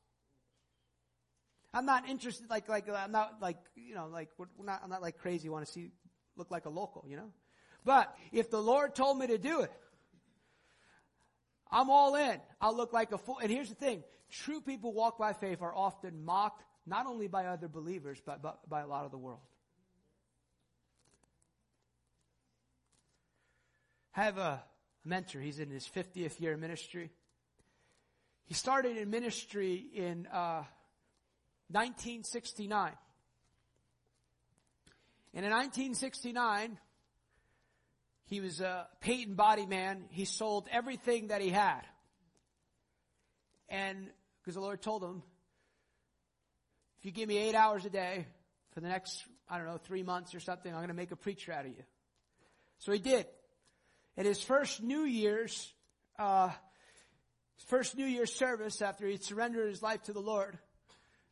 I'm 1.72 1.86
not 1.86 2.08
interested, 2.08 2.50
like, 2.50 2.68
like, 2.68 2.88
I'm 2.88 3.12
not 3.12 3.36
like, 3.40 3.58
you 3.76 3.94
know, 3.94 4.08
like, 4.08 4.30
we're 4.36 4.46
not, 4.64 4.80
I'm 4.82 4.90
not 4.90 5.02
like 5.02 5.18
crazy, 5.18 5.48
want 5.48 5.64
to 5.64 5.70
see, 5.70 5.92
look 6.36 6.50
like 6.50 6.64
a 6.64 6.68
local, 6.68 7.04
you 7.06 7.16
know? 7.16 7.30
But 7.84 8.14
if 8.32 8.50
the 8.50 8.60
Lord 8.60 8.94
told 8.94 9.18
me 9.18 9.26
to 9.28 9.38
do 9.38 9.60
it, 9.60 9.72
I'm 11.70 11.90
all 11.90 12.14
in. 12.16 12.40
I'll 12.60 12.76
look 12.76 12.92
like 12.92 13.12
a 13.12 13.18
fool. 13.18 13.38
And 13.40 13.50
here's 13.50 13.68
the 13.68 13.74
thing. 13.74 14.02
True 14.30 14.60
people 14.60 14.92
walk 14.92 15.18
by 15.18 15.32
faith 15.32 15.62
are 15.62 15.74
often 15.74 16.24
mocked, 16.24 16.62
not 16.86 17.06
only 17.06 17.28
by 17.28 17.46
other 17.46 17.68
believers, 17.68 18.20
but, 18.24 18.42
by 18.68 18.80
a 18.80 18.86
lot 18.86 19.04
of 19.04 19.10
the 19.10 19.18
world. 19.18 19.40
I 24.16 24.24
have 24.24 24.38
a 24.38 24.62
mentor. 25.04 25.40
He's 25.40 25.58
in 25.58 25.70
his 25.70 25.86
50th 25.86 26.40
year 26.40 26.56
ministry. 26.56 27.10
He 28.46 28.54
started 28.54 28.96
in 28.96 29.08
ministry 29.10 29.86
in 29.94 30.26
uh, 30.26 30.64
1969. 31.68 32.92
And 35.32 35.44
in 35.44 35.52
1969, 35.52 36.76
he 38.30 38.40
was 38.40 38.60
a 38.60 38.86
paint 39.00 39.26
and 39.26 39.36
body 39.36 39.66
man. 39.66 40.04
He 40.10 40.24
sold 40.24 40.68
everything 40.70 41.26
that 41.26 41.42
he 41.42 41.48
had. 41.48 41.80
And 43.68 44.06
because 44.40 44.54
the 44.54 44.60
Lord 44.60 44.80
told 44.80 45.02
him, 45.02 45.24
if 47.00 47.06
you 47.06 47.10
give 47.10 47.28
me 47.28 47.38
eight 47.38 47.56
hours 47.56 47.84
a 47.84 47.90
day 47.90 48.26
for 48.72 48.80
the 48.80 48.86
next, 48.86 49.24
I 49.48 49.58
don't 49.58 49.66
know, 49.66 49.78
three 49.78 50.04
months 50.04 50.32
or 50.32 50.38
something, 50.38 50.72
I'm 50.72 50.78
going 50.78 50.88
to 50.88 50.94
make 50.94 51.10
a 51.10 51.16
preacher 51.16 51.52
out 51.52 51.66
of 51.66 51.72
you. 51.72 51.82
So 52.78 52.92
he 52.92 53.00
did. 53.00 53.26
At 54.16 54.26
his 54.26 54.40
first 54.40 54.80
New 54.80 55.02
Year's, 55.02 55.72
uh, 56.16 56.50
first 57.66 57.96
New 57.96 58.06
Year's 58.06 58.32
service 58.32 58.80
after 58.80 59.08
he 59.08 59.16
surrendered 59.16 59.68
his 59.68 59.82
life 59.82 60.04
to 60.04 60.12
the 60.12 60.20
Lord, 60.20 60.56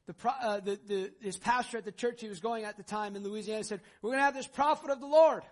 the, 0.08 0.14
uh, 0.28 0.58
the, 0.58 0.80
the, 0.84 1.12
his 1.20 1.36
pastor 1.36 1.78
at 1.78 1.84
the 1.84 1.92
church 1.92 2.20
he 2.22 2.28
was 2.28 2.40
going 2.40 2.64
at 2.64 2.76
the 2.76 2.82
time 2.82 3.14
in 3.14 3.22
Louisiana 3.22 3.62
said, 3.62 3.82
we're 4.02 4.10
going 4.10 4.18
to 4.18 4.24
have 4.24 4.34
this 4.34 4.48
prophet 4.48 4.90
of 4.90 4.98
the 4.98 5.06
Lord. 5.06 5.44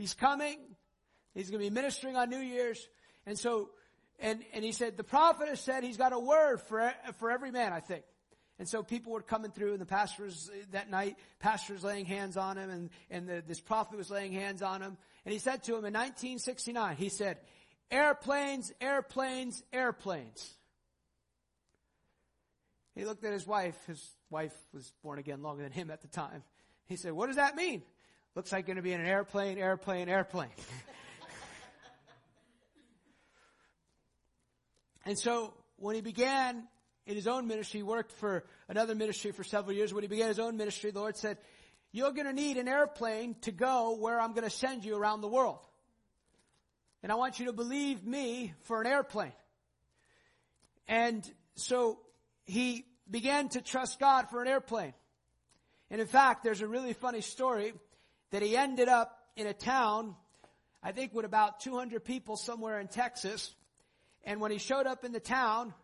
He's 0.00 0.14
coming. 0.14 0.56
He's 1.34 1.50
going 1.50 1.62
to 1.62 1.68
be 1.68 1.74
ministering 1.74 2.16
on 2.16 2.30
New 2.30 2.38
Year's. 2.38 2.88
And 3.26 3.38
so, 3.38 3.68
and, 4.18 4.40
and 4.54 4.64
he 4.64 4.72
said, 4.72 4.96
the 4.96 5.04
prophet 5.04 5.48
has 5.48 5.60
said 5.60 5.84
he's 5.84 5.98
got 5.98 6.14
a 6.14 6.18
word 6.18 6.62
for, 6.62 6.90
for 7.18 7.30
every 7.30 7.50
man, 7.50 7.74
I 7.74 7.80
think. 7.80 8.04
And 8.58 8.66
so 8.66 8.82
people 8.82 9.12
were 9.12 9.20
coming 9.20 9.50
through 9.50 9.72
and 9.72 9.80
the 9.80 9.84
pastors 9.84 10.48
uh, 10.50 10.56
that 10.72 10.90
night, 10.90 11.18
pastors 11.38 11.84
laying 11.84 12.06
hands 12.06 12.38
on 12.38 12.56
him 12.56 12.70
and, 12.70 12.90
and 13.10 13.28
the, 13.28 13.44
this 13.46 13.60
prophet 13.60 13.98
was 13.98 14.10
laying 14.10 14.32
hands 14.32 14.62
on 14.62 14.80
him. 14.80 14.96
And 15.26 15.34
he 15.34 15.38
said 15.38 15.64
to 15.64 15.72
him 15.72 15.84
in 15.84 15.92
1969, 15.92 16.96
he 16.96 17.10
said, 17.10 17.36
Airplanes, 17.90 18.72
airplanes, 18.80 19.62
airplanes. 19.70 20.50
He 22.94 23.04
looked 23.04 23.22
at 23.26 23.34
his 23.34 23.46
wife. 23.46 23.76
His 23.86 24.02
wife 24.30 24.54
was 24.72 24.90
born 25.02 25.18
again 25.18 25.42
longer 25.42 25.62
than 25.62 25.72
him 25.72 25.90
at 25.90 26.00
the 26.00 26.08
time. 26.08 26.42
He 26.86 26.96
said, 26.96 27.12
what 27.12 27.26
does 27.26 27.36
that 27.36 27.54
mean? 27.54 27.82
Looks 28.34 28.52
like 28.52 28.66
going 28.66 28.76
to 28.76 28.82
be 28.82 28.92
in 28.92 29.00
an 29.00 29.06
airplane, 29.06 29.58
airplane, 29.58 30.08
airplane. 30.08 30.50
and 35.04 35.18
so 35.18 35.52
when 35.76 35.96
he 35.96 36.00
began 36.00 36.62
in 37.06 37.16
his 37.16 37.26
own 37.26 37.48
ministry, 37.48 37.80
he 37.80 37.84
worked 37.84 38.12
for 38.12 38.44
another 38.68 38.94
ministry 38.94 39.32
for 39.32 39.42
several 39.42 39.74
years. 39.74 39.92
When 39.92 40.04
he 40.04 40.08
began 40.08 40.28
his 40.28 40.38
own 40.38 40.56
ministry, 40.56 40.92
the 40.92 41.00
Lord 41.00 41.16
said, 41.16 41.38
you're 41.90 42.12
going 42.12 42.26
to 42.26 42.32
need 42.32 42.56
an 42.56 42.68
airplane 42.68 43.34
to 43.42 43.50
go 43.50 43.96
where 43.96 44.20
I'm 44.20 44.32
going 44.32 44.44
to 44.44 44.50
send 44.50 44.84
you 44.84 44.96
around 44.96 45.22
the 45.22 45.28
world. 45.28 45.58
And 47.02 47.10
I 47.10 47.16
want 47.16 47.40
you 47.40 47.46
to 47.46 47.52
believe 47.52 48.06
me 48.06 48.54
for 48.62 48.80
an 48.80 48.86
airplane. 48.86 49.32
And 50.86 51.28
so 51.56 51.98
he 52.44 52.84
began 53.10 53.48
to 53.50 53.60
trust 53.60 53.98
God 53.98 54.30
for 54.30 54.40
an 54.40 54.46
airplane. 54.46 54.94
And 55.90 56.00
in 56.00 56.06
fact, 56.06 56.44
there's 56.44 56.60
a 56.60 56.68
really 56.68 56.92
funny 56.92 57.22
story 57.22 57.72
that 58.30 58.42
he 58.42 58.56
ended 58.56 58.88
up 58.88 59.16
in 59.36 59.46
a 59.46 59.52
town, 59.52 60.14
I 60.82 60.92
think 60.92 61.14
with 61.14 61.24
about 61.24 61.60
200 61.60 62.04
people 62.04 62.36
somewhere 62.36 62.80
in 62.80 62.88
Texas. 62.88 63.54
And 64.24 64.40
when 64.40 64.50
he 64.50 64.58
showed 64.58 64.86
up 64.86 65.04
in 65.04 65.12
the 65.12 65.20
town, 65.20 65.74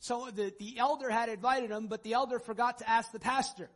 so 0.00 0.28
the, 0.34 0.52
the 0.58 0.78
elder 0.78 1.10
had 1.10 1.28
invited 1.28 1.70
him, 1.70 1.86
but 1.86 2.02
the 2.02 2.12
elder 2.12 2.38
forgot 2.38 2.78
to 2.78 2.88
ask 2.88 3.10
the 3.12 3.18
pastor. 3.18 3.70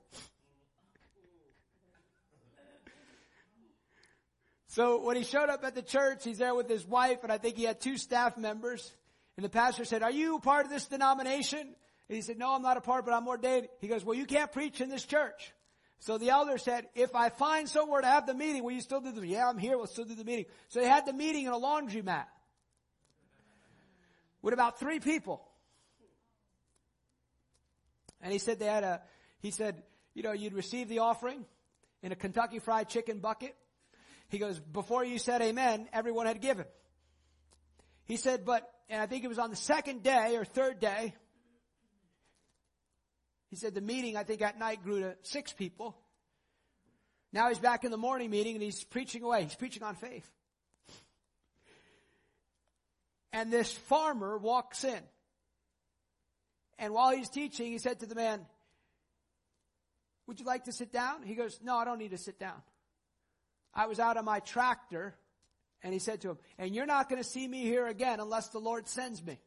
So 4.69 5.03
when 5.03 5.17
he 5.17 5.25
showed 5.25 5.49
up 5.49 5.65
at 5.65 5.75
the 5.75 5.83
church, 5.83 6.25
he's 6.25 6.39
there 6.39 6.55
with 6.55 6.69
his 6.69 6.87
wife, 6.87 7.21
and 7.23 7.33
I 7.33 7.39
think 7.39 7.57
he 7.57 7.65
had 7.65 7.81
two 7.81 7.97
staff 7.97 8.37
members. 8.37 8.93
And 9.37 9.45
the 9.45 9.49
pastor 9.49 9.85
said, 9.85 10.03
are 10.03 10.11
you 10.11 10.39
part 10.41 10.67
of 10.67 10.71
this 10.71 10.87
denomination? 10.87 11.61
And 11.61 12.17
he 12.17 12.21
said, 12.23 12.39
no, 12.39 12.55
I'm 12.55 12.63
not 12.63 12.77
a 12.77 12.81
part, 12.81 13.05
but 13.05 13.15
I'm 13.15 13.27
ordained. 13.27 13.69
He 13.81 13.89
goes, 13.89 14.05
well, 14.05 14.17
you 14.17 14.27
can't 14.27 14.53
preach 14.53 14.81
in 14.81 14.89
this 14.89 15.05
church. 15.05 15.53
So 16.01 16.17
the 16.17 16.31
elder 16.31 16.59
said, 16.59 16.87
if 16.95 17.15
I 17.15 17.29
find 17.29 17.69
somewhere 17.69 18.01
to 18.01 18.07
have 18.07 18.27
the 18.27 18.35
meeting, 18.35 18.63
will 18.63 18.73
you 18.73 18.81
still 18.81 19.01
do 19.01 19.11
the 19.11 19.21
meeting? 19.21 19.37
Yeah, 19.37 19.49
I'm 19.49 19.59
here, 19.59 19.77
we'll 19.77 19.87
still 19.87 20.05
do 20.05 20.15
the 20.15 20.25
meeting. 20.25 20.47
So 20.69 20.81
they 20.81 20.89
had 20.89 21.07
the 21.07 21.13
meeting 21.13 21.47
in 21.47 21.53
a 21.53 21.59
laundromat. 21.59 22.27
With 24.41 24.55
about 24.55 24.79
three 24.79 25.01
people. 25.01 25.43
And 28.21 28.33
he 28.33 28.39
said 28.39 28.59
they 28.59 28.67
had 28.67 28.85
a, 28.85 29.03
he 29.41 29.51
said, 29.51 29.83
you 30.15 30.23
know, 30.23 30.33
you'd 30.33 30.55
receive 30.55 30.89
the 30.89 31.01
offering 31.01 31.45
in 32.03 32.13
a 32.13 32.17
Kentucky 32.17 32.61
fried 32.61 32.89
chicken 32.89 33.19
bucket. 33.19 33.57
He 34.29 34.39
goes, 34.39 34.59
before 34.59 35.05
you 35.05 35.19
said 35.19 35.43
amen, 35.43 35.89
everyone 35.93 36.27
had 36.27 36.41
given. 36.41 36.67
He 38.05 38.17
said, 38.17 38.45
but, 38.45 38.69
and 38.89 39.01
I 39.03 39.07
think 39.07 39.25
it 39.25 39.29
was 39.29 39.39
on 39.39 39.51
the 39.51 39.57
second 39.57 40.03
day 40.03 40.37
or 40.37 40.45
third 40.45 40.81
day, 40.81 41.15
he 43.51 43.57
said 43.57 43.75
the 43.75 43.81
meeting, 43.81 44.17
I 44.17 44.25
think 44.25 44.43
at 44.43 44.59
night 44.59 44.83
grew 44.85 45.01
to 45.01 45.17
six 45.23 45.53
people. 45.53 45.97
Now 47.33 47.49
he's 47.49 47.59
back 47.59 47.85
in 47.85 47.91
the 47.91 47.97
morning 47.97 48.31
meeting 48.31 48.55
and 48.55 48.63
he's 48.63 48.85
preaching 48.85 49.23
away. 49.23 49.45
He's 49.45 49.55
preaching 49.55 49.83
on 49.83 49.95
faith. 49.95 50.29
And 53.33 53.53
this 53.53 53.73
farmer 53.73 54.39
walks 54.39 54.85
in. 54.85 55.01
And 56.79 56.95
while 56.95 57.11
he's 57.11 57.29
teaching, 57.29 57.73
he 57.73 57.79
said 57.79 58.01
to 58.01 58.07
the 58.07 58.15
man, 58.15 58.47
would 60.27 60.41
you 60.41 60.47
like 60.47 60.65
to 60.65 60.73
sit 60.73 60.93
down? 60.93 61.23
He 61.23 61.35
goes, 61.35 61.59
no, 61.63 61.77
I 61.77 61.85
don't 61.85 61.99
need 61.99 62.11
to 62.11 62.19
sit 62.19 62.39
down. 62.39 62.61
I 63.75 63.87
was 63.87 63.99
out 63.99 64.17
on 64.17 64.25
my 64.25 64.41
tractor 64.41 65.15
and 65.83 65.93
he 65.93 65.99
said 65.99 66.21
to 66.23 66.31
him, 66.31 66.39
and 66.59 66.75
you're 66.75 66.87
not 66.87 67.09
going 67.09 67.23
to 67.23 67.29
see 67.29 67.47
me 67.47 67.63
here 67.63 67.87
again 67.87 68.21
unless 68.21 68.49
the 68.49 68.59
Lord 68.59 68.89
sends 68.89 69.25
me. 69.25 69.39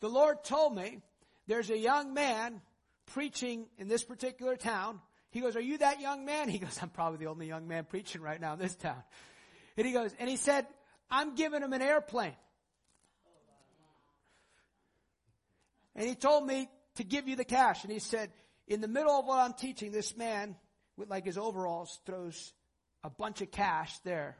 The 0.00 0.08
Lord 0.08 0.42
told 0.44 0.74
me 0.74 0.98
there's 1.46 1.70
a 1.70 1.78
young 1.78 2.12
man 2.12 2.60
preaching 3.06 3.66
in 3.78 3.88
this 3.88 4.04
particular 4.04 4.56
town. 4.56 5.00
He 5.30 5.40
goes, 5.40 5.56
are 5.56 5.60
you 5.60 5.78
that 5.78 6.00
young 6.00 6.24
man? 6.24 6.48
He 6.48 6.58
goes, 6.58 6.78
I'm 6.82 6.90
probably 6.90 7.18
the 7.18 7.30
only 7.30 7.46
young 7.46 7.66
man 7.66 7.84
preaching 7.84 8.20
right 8.20 8.40
now 8.40 8.54
in 8.54 8.58
this 8.58 8.74
town. 8.74 9.02
And 9.76 9.86
he 9.86 9.92
goes, 9.92 10.14
and 10.18 10.28
he 10.28 10.36
said, 10.36 10.66
I'm 11.10 11.34
giving 11.34 11.62
him 11.62 11.72
an 11.72 11.82
airplane. 11.82 12.34
And 15.94 16.08
he 16.08 16.14
told 16.14 16.46
me 16.46 16.68
to 16.96 17.04
give 17.04 17.28
you 17.28 17.36
the 17.36 17.44
cash. 17.44 17.84
And 17.84 17.92
he 17.92 17.98
said, 17.98 18.30
in 18.66 18.80
the 18.80 18.88
middle 18.88 19.12
of 19.12 19.26
what 19.26 19.38
I'm 19.38 19.52
teaching, 19.52 19.92
this 19.92 20.16
man 20.16 20.56
with 20.96 21.10
like 21.10 21.24
his 21.24 21.38
overalls 21.38 22.00
throws 22.06 22.52
a 23.04 23.10
bunch 23.10 23.40
of 23.40 23.50
cash 23.50 23.98
there 24.04 24.36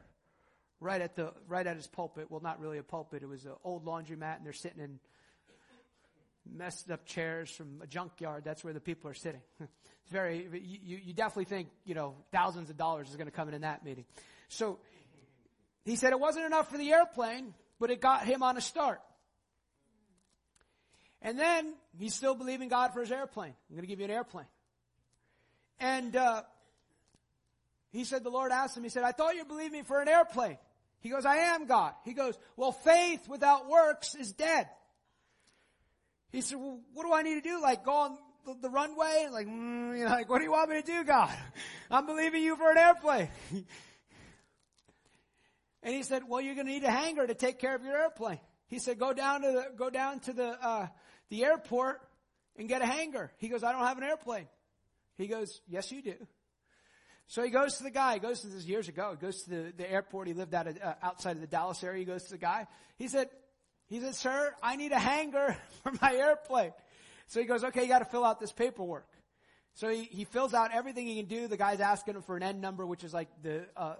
right 0.79 1.01
at 1.01 1.15
the, 1.15 1.31
right 1.47 1.65
at 1.65 1.75
his 1.75 1.87
pulpit. 1.87 2.29
Well, 2.29 2.41
not 2.41 2.59
really 2.59 2.77
a 2.77 2.83
pulpit. 2.83 3.23
It 3.23 3.29
was 3.29 3.45
an 3.45 3.53
old 3.63 3.85
laundromat 3.85 4.37
and 4.37 4.45
they're 4.45 4.53
sitting 4.53 4.79
in 4.79 4.99
messed 6.51 6.91
up 6.91 7.05
chairs 7.05 7.49
from 7.51 7.81
a 7.81 7.87
junkyard. 7.87 8.43
That's 8.43 8.63
where 8.63 8.73
the 8.73 8.79
people 8.79 9.09
are 9.09 9.15
sitting. 9.15 9.41
It's 10.03 10.11
very, 10.11 10.45
you, 10.83 10.99
you 11.01 11.13
definitely 11.13 11.45
think, 11.45 11.69
you 11.85 11.95
know, 11.95 12.15
thousands 12.33 12.69
of 12.69 12.75
dollars 12.75 13.09
is 13.09 13.15
going 13.15 13.27
to 13.27 13.31
come 13.31 13.47
in 13.47 13.53
in 13.53 13.61
that 13.61 13.85
meeting. 13.85 14.03
So 14.49 14.79
he 15.85 15.95
said 15.95 16.11
it 16.11 16.19
wasn't 16.19 16.45
enough 16.45 16.69
for 16.69 16.77
the 16.77 16.91
airplane, 16.91 17.53
but 17.79 17.89
it 17.89 18.01
got 18.01 18.25
him 18.25 18.43
on 18.43 18.57
a 18.57 18.61
start. 18.61 18.99
And 21.21 21.39
then 21.39 21.73
he's 21.97 22.13
still 22.13 22.35
believing 22.35 22.67
God 22.67 22.93
for 22.93 22.99
his 22.99 23.13
airplane. 23.13 23.53
I'm 23.69 23.75
going 23.77 23.83
to 23.83 23.87
give 23.87 23.99
you 23.99 24.05
an 24.05 24.11
airplane. 24.11 24.45
And 25.79 26.13
uh, 26.17 26.43
he 27.93 28.03
said, 28.03 28.23
the 28.25 28.29
Lord 28.29 28.51
asked 28.51 28.75
him, 28.75 28.83
he 28.83 28.89
said, 28.89 29.03
I 29.03 29.13
thought 29.13 29.35
you 29.35 29.45
believed 29.45 29.71
me 29.71 29.83
for 29.83 30.01
an 30.01 30.09
airplane. 30.09 30.57
He 30.99 31.09
goes, 31.09 31.25
I 31.25 31.37
am 31.37 31.65
God. 31.65 31.93
He 32.03 32.13
goes, 32.13 32.37
well, 32.57 32.71
faith 32.71 33.27
without 33.29 33.69
works 33.69 34.15
is 34.15 34.31
dead. 34.33 34.67
He 36.33 36.41
said, 36.41 36.57
well, 36.57 36.79
what 36.93 37.05
do 37.05 37.13
I 37.13 37.21
need 37.21 37.35
to 37.35 37.41
do? 37.41 37.61
Like 37.61 37.85
go 37.85 37.93
on 37.93 38.17
the, 38.45 38.55
the 38.63 38.69
runway? 38.69 39.27
Like, 39.31 39.47
mm, 39.47 39.97
you 39.97 40.03
know, 40.03 40.09
like, 40.09 40.27
what 40.27 40.39
do 40.39 40.43
you 40.43 40.51
want 40.51 40.71
me 40.71 40.81
to 40.81 40.85
do, 40.85 41.03
God? 41.03 41.31
I'm 41.91 42.07
believing 42.07 42.41
you 42.41 42.55
for 42.55 42.71
an 42.71 42.77
airplane. 42.77 43.29
and 45.83 45.93
he 45.93 46.01
said, 46.01 46.23
well, 46.27 46.41
you're 46.41 46.55
going 46.55 46.65
to 46.65 46.73
need 46.73 46.83
a 46.83 46.91
hangar 46.91 47.27
to 47.27 47.35
take 47.35 47.59
care 47.59 47.75
of 47.75 47.83
your 47.83 47.95
airplane. 47.95 48.39
He 48.65 48.79
said, 48.79 48.97
go 48.97 49.13
down 49.13 49.43
to 49.43 49.51
the, 49.51 49.67
go 49.77 49.91
down 49.91 50.21
to 50.21 50.33
the, 50.33 50.57
uh, 50.59 50.87
the 51.29 51.45
airport 51.45 52.01
and 52.57 52.67
get 52.67 52.81
a 52.81 52.87
hangar. 52.87 53.31
He 53.37 53.47
goes, 53.47 53.63
I 53.63 53.71
don't 53.71 53.85
have 53.85 53.99
an 53.99 54.03
airplane. 54.03 54.47
He 55.15 55.27
goes, 55.27 55.61
yes, 55.67 55.91
you 55.91 56.01
do. 56.01 56.15
So 57.27 57.43
he 57.43 57.51
goes 57.51 57.77
to 57.77 57.83
the 57.83 57.91
guy. 57.91 58.15
He 58.15 58.19
goes 58.19 58.41
to 58.41 58.47
this 58.47 58.65
years 58.65 58.87
ago. 58.87 59.15
He 59.19 59.23
goes 59.23 59.43
to 59.43 59.49
the, 59.51 59.73
the 59.77 59.91
airport. 59.91 60.27
He 60.27 60.33
lived 60.33 60.55
out 60.55 60.65
of, 60.65 60.79
uh, 60.81 60.95
outside 61.03 61.35
of 61.35 61.41
the 61.41 61.47
Dallas 61.47 61.83
area. 61.83 61.99
He 61.99 62.05
goes 62.05 62.23
to 62.23 62.31
the 62.31 62.37
guy. 62.39 62.65
He 62.97 63.07
said, 63.07 63.29
he 63.93 63.99
said, 63.99 64.15
sir, 64.15 64.55
I 64.63 64.75
need 64.75 64.91
a 64.91 64.97
hangar 64.97 65.55
for 65.83 65.91
my 66.01 66.15
airplane. 66.15 66.73
So 67.27 67.39
he 67.39 67.45
goes, 67.45 67.63
okay, 67.63 67.83
you 67.83 67.87
gotta 67.87 68.05
fill 68.05 68.25
out 68.25 68.39
this 68.39 68.51
paperwork. 68.51 69.05
So 69.75 69.87
he, 69.87 70.05
he 70.05 70.23
fills 70.23 70.55
out 70.55 70.71
everything 70.73 71.05
he 71.05 71.17
can 71.17 71.25
do. 71.25 71.47
The 71.47 71.57
guy's 71.57 71.79
asking 71.79 72.15
him 72.15 72.23
for 72.23 72.35
an 72.35 72.41
N 72.41 72.59
number, 72.59 72.87
which 72.87 73.03
is 73.03 73.13
like 73.13 73.27
the, 73.43 73.67
uh, 73.77 73.93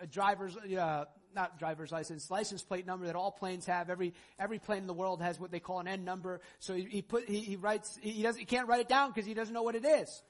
a 0.00 0.06
driver's, 0.06 0.54
uh, 0.54 1.06
not 1.34 1.58
driver's 1.58 1.90
license, 1.90 2.30
license 2.30 2.62
plate 2.62 2.86
number 2.86 3.06
that 3.06 3.16
all 3.16 3.30
planes 3.30 3.64
have. 3.64 3.88
Every, 3.88 4.12
every 4.38 4.58
plane 4.58 4.82
in 4.82 4.86
the 4.86 4.92
world 4.92 5.22
has 5.22 5.40
what 5.40 5.50
they 5.50 5.60
call 5.60 5.80
an 5.80 5.88
N 5.88 6.04
number. 6.04 6.42
So 6.58 6.74
he, 6.74 6.84
he 6.84 7.00
put, 7.00 7.26
he, 7.26 7.40
he 7.40 7.56
writes, 7.56 7.98
he 8.02 8.22
doesn't, 8.22 8.38
he 8.38 8.44
can't 8.44 8.68
write 8.68 8.80
it 8.80 8.88
down 8.88 9.08
because 9.08 9.24
he 9.24 9.32
doesn't 9.32 9.54
know 9.54 9.62
what 9.62 9.76
it 9.76 9.86
is. 9.86 10.22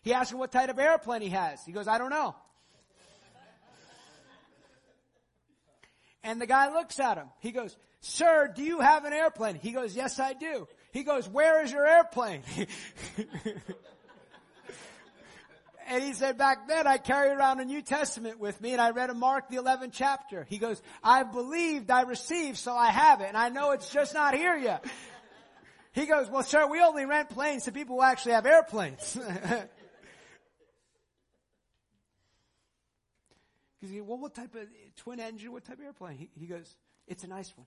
He 0.00 0.14
asks 0.14 0.32
him 0.32 0.38
what 0.38 0.50
type 0.50 0.70
of 0.70 0.78
airplane 0.78 1.20
he 1.20 1.28
has. 1.28 1.62
He 1.66 1.72
goes, 1.72 1.88
I 1.88 1.98
don't 1.98 2.10
know. 2.10 2.34
And 6.22 6.40
the 6.40 6.46
guy 6.46 6.72
looks 6.72 6.98
at 6.98 7.18
him. 7.18 7.28
He 7.40 7.52
goes, 7.52 7.76
sir, 8.06 8.52
do 8.54 8.62
you 8.62 8.80
have 8.80 9.04
an 9.04 9.12
airplane? 9.12 9.56
He 9.56 9.72
goes, 9.72 9.94
yes, 9.96 10.18
I 10.18 10.32
do. 10.32 10.66
He 10.92 11.02
goes, 11.02 11.28
where 11.28 11.62
is 11.62 11.72
your 11.72 11.86
airplane? 11.86 12.42
and 15.86 16.02
he 16.02 16.14
said, 16.14 16.38
back 16.38 16.68
then 16.68 16.86
I 16.86 16.98
carried 16.98 17.32
around 17.32 17.60
a 17.60 17.64
New 17.64 17.82
Testament 17.82 18.38
with 18.38 18.60
me 18.60 18.72
and 18.72 18.80
I 18.80 18.90
read 18.90 19.10
a 19.10 19.14
Mark 19.14 19.48
the 19.48 19.56
11th 19.56 19.90
chapter. 19.92 20.46
He 20.48 20.58
goes, 20.58 20.80
I 21.02 21.24
believed, 21.24 21.90
I 21.90 22.02
received, 22.02 22.58
so 22.58 22.74
I 22.74 22.90
have 22.90 23.20
it. 23.20 23.28
And 23.28 23.36
I 23.36 23.48
know 23.48 23.72
it's 23.72 23.90
just 23.90 24.14
not 24.14 24.34
here 24.34 24.56
yet. 24.56 24.84
He 25.92 26.06
goes, 26.06 26.30
well 26.30 26.42
sir, 26.42 26.66
we 26.66 26.80
only 26.80 27.04
rent 27.04 27.30
planes 27.30 27.64
to 27.64 27.72
people 27.72 27.96
who 27.96 28.02
actually 28.02 28.32
have 28.32 28.46
airplanes. 28.46 29.18
Because 33.78 33.92
he, 33.92 33.98
goes, 33.98 34.08
well, 34.08 34.18
what 34.18 34.34
type 34.34 34.54
of 34.54 34.62
twin 34.96 35.20
engine, 35.20 35.52
what 35.52 35.64
type 35.64 35.78
of 35.78 35.84
airplane? 35.84 36.16
He, 36.16 36.30
he 36.34 36.46
goes, 36.46 36.74
it's 37.06 37.24
a 37.24 37.28
nice 37.28 37.52
one. 37.56 37.66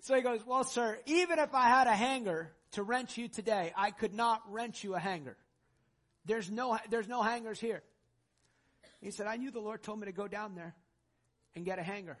So 0.00 0.14
he 0.14 0.22
goes, 0.22 0.40
well, 0.46 0.64
sir, 0.64 0.98
even 1.06 1.38
if 1.38 1.54
I 1.54 1.68
had 1.68 1.86
a 1.86 1.94
hanger 1.94 2.52
to 2.72 2.82
rent 2.82 3.16
you 3.16 3.28
today, 3.28 3.72
I 3.76 3.90
could 3.90 4.14
not 4.14 4.42
rent 4.50 4.82
you 4.82 4.94
a 4.94 4.98
hanger. 4.98 5.36
There's 6.24 6.50
no, 6.50 6.78
there's 6.90 7.08
no 7.08 7.22
hangars 7.22 7.60
here. 7.60 7.82
He 9.00 9.10
said, 9.10 9.26
I 9.26 9.36
knew 9.36 9.50
the 9.50 9.60
Lord 9.60 9.82
told 9.82 10.00
me 10.00 10.06
to 10.06 10.12
go 10.12 10.26
down 10.28 10.54
there 10.54 10.74
and 11.54 11.64
get 11.64 11.78
a 11.78 11.82
hanger. 11.82 12.18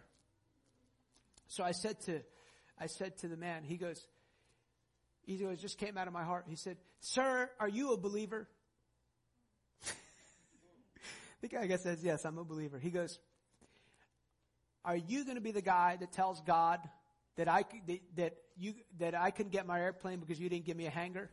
So 1.48 1.64
I 1.64 1.72
said 1.72 2.00
to, 2.02 2.20
I 2.78 2.86
said 2.86 3.16
to 3.18 3.28
the 3.28 3.36
man, 3.36 3.62
he 3.64 3.76
goes, 3.76 4.06
he 5.26 5.38
goes, 5.38 5.60
just 5.60 5.78
came 5.78 5.96
out 5.96 6.06
of 6.06 6.12
my 6.12 6.24
heart. 6.24 6.44
He 6.48 6.56
said, 6.56 6.76
sir, 7.00 7.50
are 7.58 7.68
you 7.68 7.92
a 7.92 7.96
believer? 7.96 8.46
the 11.40 11.48
guy, 11.48 11.66
says, 11.76 12.02
yes, 12.02 12.24
I'm 12.24 12.38
a 12.38 12.44
believer. 12.44 12.78
He 12.78 12.90
goes, 12.90 13.18
are 14.84 14.96
you 14.96 15.24
going 15.24 15.36
to 15.36 15.40
be 15.40 15.52
the 15.52 15.62
guy 15.62 15.96
that 15.98 16.12
tells 16.12 16.40
God 16.42 16.80
that 17.36 17.48
I 17.48 17.64
that 18.16 18.36
you 18.56 18.74
that 18.98 19.14
I 19.14 19.30
couldn't 19.30 19.52
get 19.52 19.66
my 19.66 19.80
airplane 19.80 20.20
because 20.20 20.38
you 20.38 20.48
didn't 20.48 20.66
give 20.66 20.76
me 20.76 20.86
a 20.86 20.90
hangar? 20.90 21.30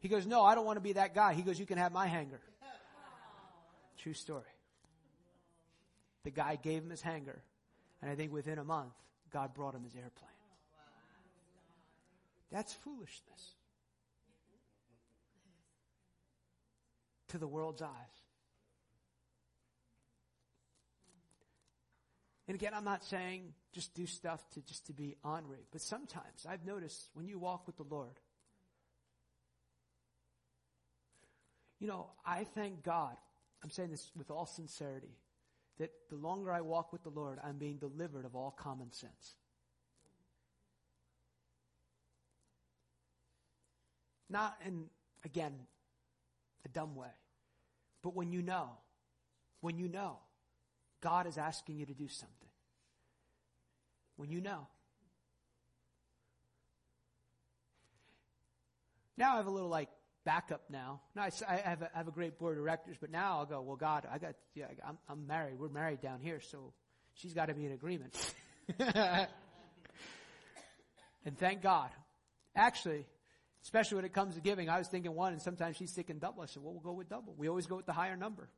He 0.00 0.08
goes, 0.08 0.26
"No, 0.26 0.42
I 0.42 0.54
don't 0.54 0.64
want 0.64 0.76
to 0.76 0.80
be 0.80 0.94
that 0.94 1.14
guy." 1.14 1.34
He 1.34 1.42
goes, 1.42 1.58
"You 1.58 1.66
can 1.66 1.78
have 1.78 1.92
my 1.92 2.06
hangar." 2.06 2.40
True 3.98 4.14
story. 4.14 4.42
The 6.24 6.30
guy 6.30 6.56
gave 6.56 6.82
him 6.82 6.90
his 6.90 7.02
hangar, 7.02 7.42
and 8.00 8.10
I 8.10 8.14
think 8.16 8.32
within 8.32 8.58
a 8.58 8.64
month, 8.64 8.94
God 9.30 9.54
brought 9.54 9.74
him 9.74 9.84
his 9.84 9.94
airplane. 9.94 10.28
That's 12.50 12.72
foolishness 12.72 13.54
to 17.28 17.38
the 17.38 17.46
world's 17.46 17.80
eyes. 17.80 18.21
And 22.48 22.54
again, 22.56 22.72
I'm 22.74 22.84
not 22.84 23.04
saying 23.04 23.54
just 23.72 23.94
do 23.94 24.06
stuff 24.06 24.40
to 24.54 24.60
just 24.62 24.86
to 24.86 24.92
be 24.92 25.16
honorary, 25.22 25.66
but 25.70 25.80
sometimes 25.80 26.46
I've 26.48 26.64
noticed 26.64 27.08
when 27.14 27.28
you 27.28 27.38
walk 27.38 27.66
with 27.66 27.76
the 27.76 27.84
Lord, 27.84 28.18
you 31.78 31.86
know, 31.86 32.10
I 32.26 32.44
thank 32.44 32.82
God. 32.82 33.16
I'm 33.62 33.70
saying 33.70 33.90
this 33.90 34.10
with 34.16 34.30
all 34.30 34.46
sincerity 34.46 35.16
that 35.78 35.90
the 36.10 36.16
longer 36.16 36.52
I 36.52 36.60
walk 36.60 36.92
with 36.92 37.02
the 37.04 37.10
Lord, 37.10 37.38
I'm 37.42 37.58
being 37.58 37.76
delivered 37.76 38.24
of 38.24 38.34
all 38.34 38.50
common 38.50 38.92
sense. 38.92 39.34
Not 44.28 44.56
in, 44.66 44.86
again, 45.24 45.54
a 46.64 46.68
dumb 46.68 46.94
way, 46.96 47.12
but 48.02 48.14
when 48.14 48.32
you 48.32 48.42
know, 48.42 48.70
when 49.60 49.78
you 49.78 49.88
know 49.88 50.18
God 51.02 51.26
is 51.26 51.36
asking 51.36 51.78
you 51.78 51.86
to 51.86 51.94
do 51.94 52.08
something. 52.08 52.48
When 54.16 54.30
you 54.30 54.40
know. 54.40 54.68
Now 59.16 59.34
I 59.34 59.36
have 59.36 59.46
a 59.46 59.50
little 59.50 59.68
like 59.68 59.88
backup 60.24 60.62
now. 60.70 61.00
Now 61.14 61.22
I, 61.22 61.56
have, 61.56 61.82
a, 61.82 61.90
I 61.94 61.98
have 61.98 62.08
a 62.08 62.12
great 62.12 62.38
board 62.38 62.56
of 62.56 62.64
directors, 62.64 62.96
but 63.00 63.10
now 63.10 63.38
I'll 63.38 63.46
go, 63.46 63.60
well, 63.60 63.76
God, 63.76 64.06
I 64.10 64.18
got, 64.18 64.34
yeah, 64.54 64.66
I'm, 64.86 64.98
I'm 65.08 65.26
married. 65.26 65.58
We're 65.58 65.68
married 65.68 66.00
down 66.00 66.20
here, 66.20 66.40
so 66.40 66.72
she's 67.14 67.34
got 67.34 67.46
to 67.46 67.54
be 67.54 67.66
in 67.66 67.72
agreement. 67.72 68.16
and 68.78 69.28
thank 71.38 71.62
God. 71.62 71.90
Actually, 72.54 73.06
especially 73.64 73.96
when 73.96 74.04
it 74.04 74.12
comes 74.12 74.34
to 74.34 74.40
giving, 74.40 74.68
I 74.68 74.78
was 74.78 74.88
thinking 74.88 75.14
one, 75.14 75.32
and 75.32 75.42
sometimes 75.42 75.76
she's 75.76 75.92
thinking 75.92 76.18
double. 76.18 76.42
I 76.42 76.46
said, 76.46 76.62
well, 76.62 76.72
we'll 76.72 76.82
go 76.82 76.92
with 76.92 77.08
double. 77.08 77.34
We 77.36 77.48
always 77.48 77.66
go 77.66 77.76
with 77.76 77.86
the 77.86 77.92
higher 77.92 78.16
number. 78.16 78.48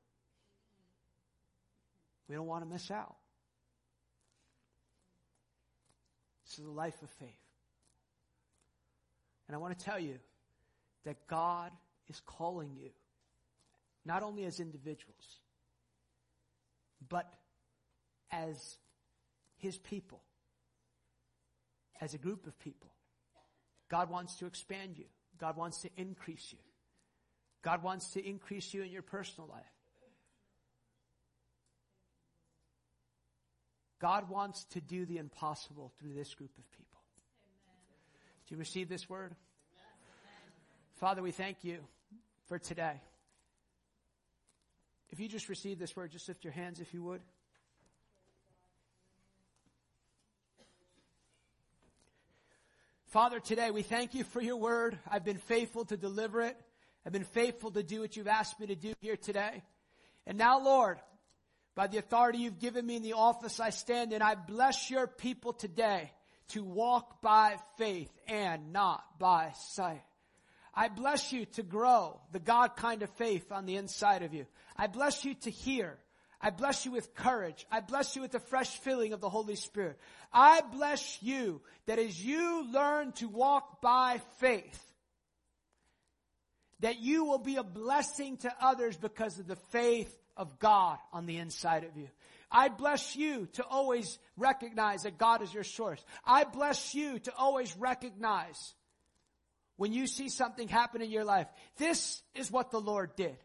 We 2.29 2.35
don't 2.35 2.47
want 2.47 2.65
to 2.65 2.71
miss 2.71 2.91
out. 2.91 3.17
This 6.47 6.59
is 6.59 6.65
a 6.65 6.71
life 6.71 7.01
of 7.03 7.11
faith. 7.11 7.31
And 9.49 9.55
I 9.55 9.59
want 9.59 9.79
to 9.79 9.85
tell 9.85 9.99
you 9.99 10.19
that 11.05 11.27
God 11.27 11.71
is 12.09 12.21
calling 12.25 12.77
you, 12.77 12.91
not 14.05 14.23
only 14.23 14.45
as 14.45 14.61
individuals, 14.61 15.41
but 17.09 17.31
as 18.31 18.79
His 19.59 19.77
people, 19.79 20.23
as 22.01 22.15
a 22.15 22.19
group 22.19 22.47
of 22.47 22.59
people. 22.59 22.91
God 23.91 24.11
wants 24.11 24.37
to 24.37 24.47
expand 24.47 24.97
you. 24.99 25.05
God 25.39 25.57
wants 25.57 25.83
to 25.83 25.91
increase 25.97 26.53
you. 26.53 26.59
God 27.63 27.83
wants 27.83 28.11
to 28.13 28.27
increase 28.27 28.73
you 28.73 28.83
in 28.83 28.91
your 28.91 29.03
personal 29.03 29.49
life. 29.49 29.65
God 34.05 34.29
wants 34.29 34.65
to 34.73 34.83
do 34.83 35.07
the 35.07 35.17
impossible 35.17 35.91
through 35.99 36.13
this 36.13 36.35
group 36.35 36.51
of 36.59 36.71
people. 36.73 37.01
Do 38.47 38.55
you 38.55 38.59
receive 38.59 38.87
this 38.87 39.09
word? 39.09 39.35
Father, 40.97 41.23
we 41.23 41.33
thank 41.33 41.65
you 41.65 41.79
for 42.47 42.59
today. 42.59 43.01
If 45.09 45.21
you 45.21 45.27
just 45.27 45.49
receive 45.49 45.79
this 45.79 45.97
word, 45.97 46.11
just 46.11 46.29
lift 46.29 46.45
your 46.45 46.53
hands 46.53 46.81
if 46.81 46.93
you 46.93 47.03
would. 47.03 47.23
Father, 53.07 53.41
today 53.41 53.71
we 53.71 53.81
thank 53.81 54.13
you 54.13 54.23
for 54.25 54.43
your 54.43 54.59
word. 54.59 54.99
I've 55.11 55.25
been 55.25 55.39
faithful 55.39 55.87
to 55.87 55.97
deliver 55.97 56.43
it. 56.43 56.59
I've 57.07 57.13
been 57.13 57.25
faithful 57.25 57.71
to 57.71 57.83
do 57.83 58.01
what 58.01 58.19
you've 58.19 58.29
asked 58.29 58.61
me 58.61 58.67
to 58.67 58.77
do 58.77 58.93
here 59.01 59.17
today. 59.17 59.63
And 60.27 60.37
now, 60.37 60.63
Lord, 60.63 60.99
by 61.75 61.89
the 61.89 61.99
authority 61.99 62.39
you've 62.39 62.61
given 62.61 62.87
me 62.87 62.97
in 62.97 63.03
the 63.03 63.15
office 63.15 63.59
I 63.61 63.71
stand 63.71 64.13
in, 64.13 64.23
I 64.23 64.35
bless 64.35 64.91
your 64.91 65.07
people 65.07 65.53
today 65.53 66.13
to 66.49 66.63
walk 66.63 67.21
by 67.21 67.57
faith 67.79 68.11
and 68.29 68.73
not 68.73 69.03
by 69.19 69.53
sight. 69.73 70.03
I 70.75 70.89
bless 70.89 71.33
you 71.33 71.47
to 71.47 71.63
grow 71.63 72.21
the 72.33 72.41
God 72.41 72.77
kind 72.77 73.03
of 73.03 73.11
faith 73.11 73.53
on 73.53 73.67
the 73.67 73.77
inside 73.77 74.23
of 74.23 74.35
you. 74.35 74.47
I 74.77 74.89
bless 74.89 75.25
you 75.25 75.35
to 75.35 75.51
hear. 75.51 75.99
I 76.41 76.51
bless 76.51 76.85
you 76.85 76.93
with 76.93 77.15
courage. 77.15 77.65
I 77.71 77.81
bless 77.81 78.17
you 78.17 78.23
with 78.23 78.33
the 78.33 78.41
fresh 78.41 78.77
filling 78.79 79.13
of 79.13 79.21
the 79.21 79.31
Holy 79.31 79.57
Spirit. 79.57 79.99
I 80.33 80.61
bless 80.61 81.23
you 81.23 81.63
that 81.87 81.99
as 81.99 82.23
you 82.23 82.71
learn 82.73 83.13
to 83.13 83.29
walk 83.29 83.81
by 83.81 84.21
faith, 84.39 84.81
that 86.81 87.01
you 87.01 87.25
will 87.25 87.39
be 87.39 87.57
a 87.57 87.63
blessing 87.63 88.37
to 88.39 88.53
others 88.61 88.97
because 88.97 89.39
of 89.39 89.47
the 89.47 89.57
faith 89.57 90.15
of 90.37 90.59
God 90.59 90.99
on 91.13 91.27
the 91.27 91.39
inside 91.39 91.85
of 91.85 91.97
you. 91.97 92.09
I 92.51 92.69
bless 92.69 93.17
you 93.17 93.49
to 93.55 93.65
always 93.65 94.19
recognize 94.37 95.03
that 95.03 95.19
God 95.19 95.43
is 95.43 95.53
your 95.53 95.65
source. 95.65 96.03
I 96.25 96.45
bless 96.45 96.95
you 96.95 97.19
to 97.21 97.35
always 97.37 97.77
recognize 97.77 98.75
when 99.77 99.93
you 99.93 100.07
see 100.07 100.29
something 100.29 100.69
happen 100.69 101.03
in 101.03 101.11
your 101.11 101.25
life, 101.25 101.49
this 101.79 102.23
is 102.35 102.51
what 102.51 102.71
the 102.71 102.81
Lord 102.81 103.17
did. 103.17 103.37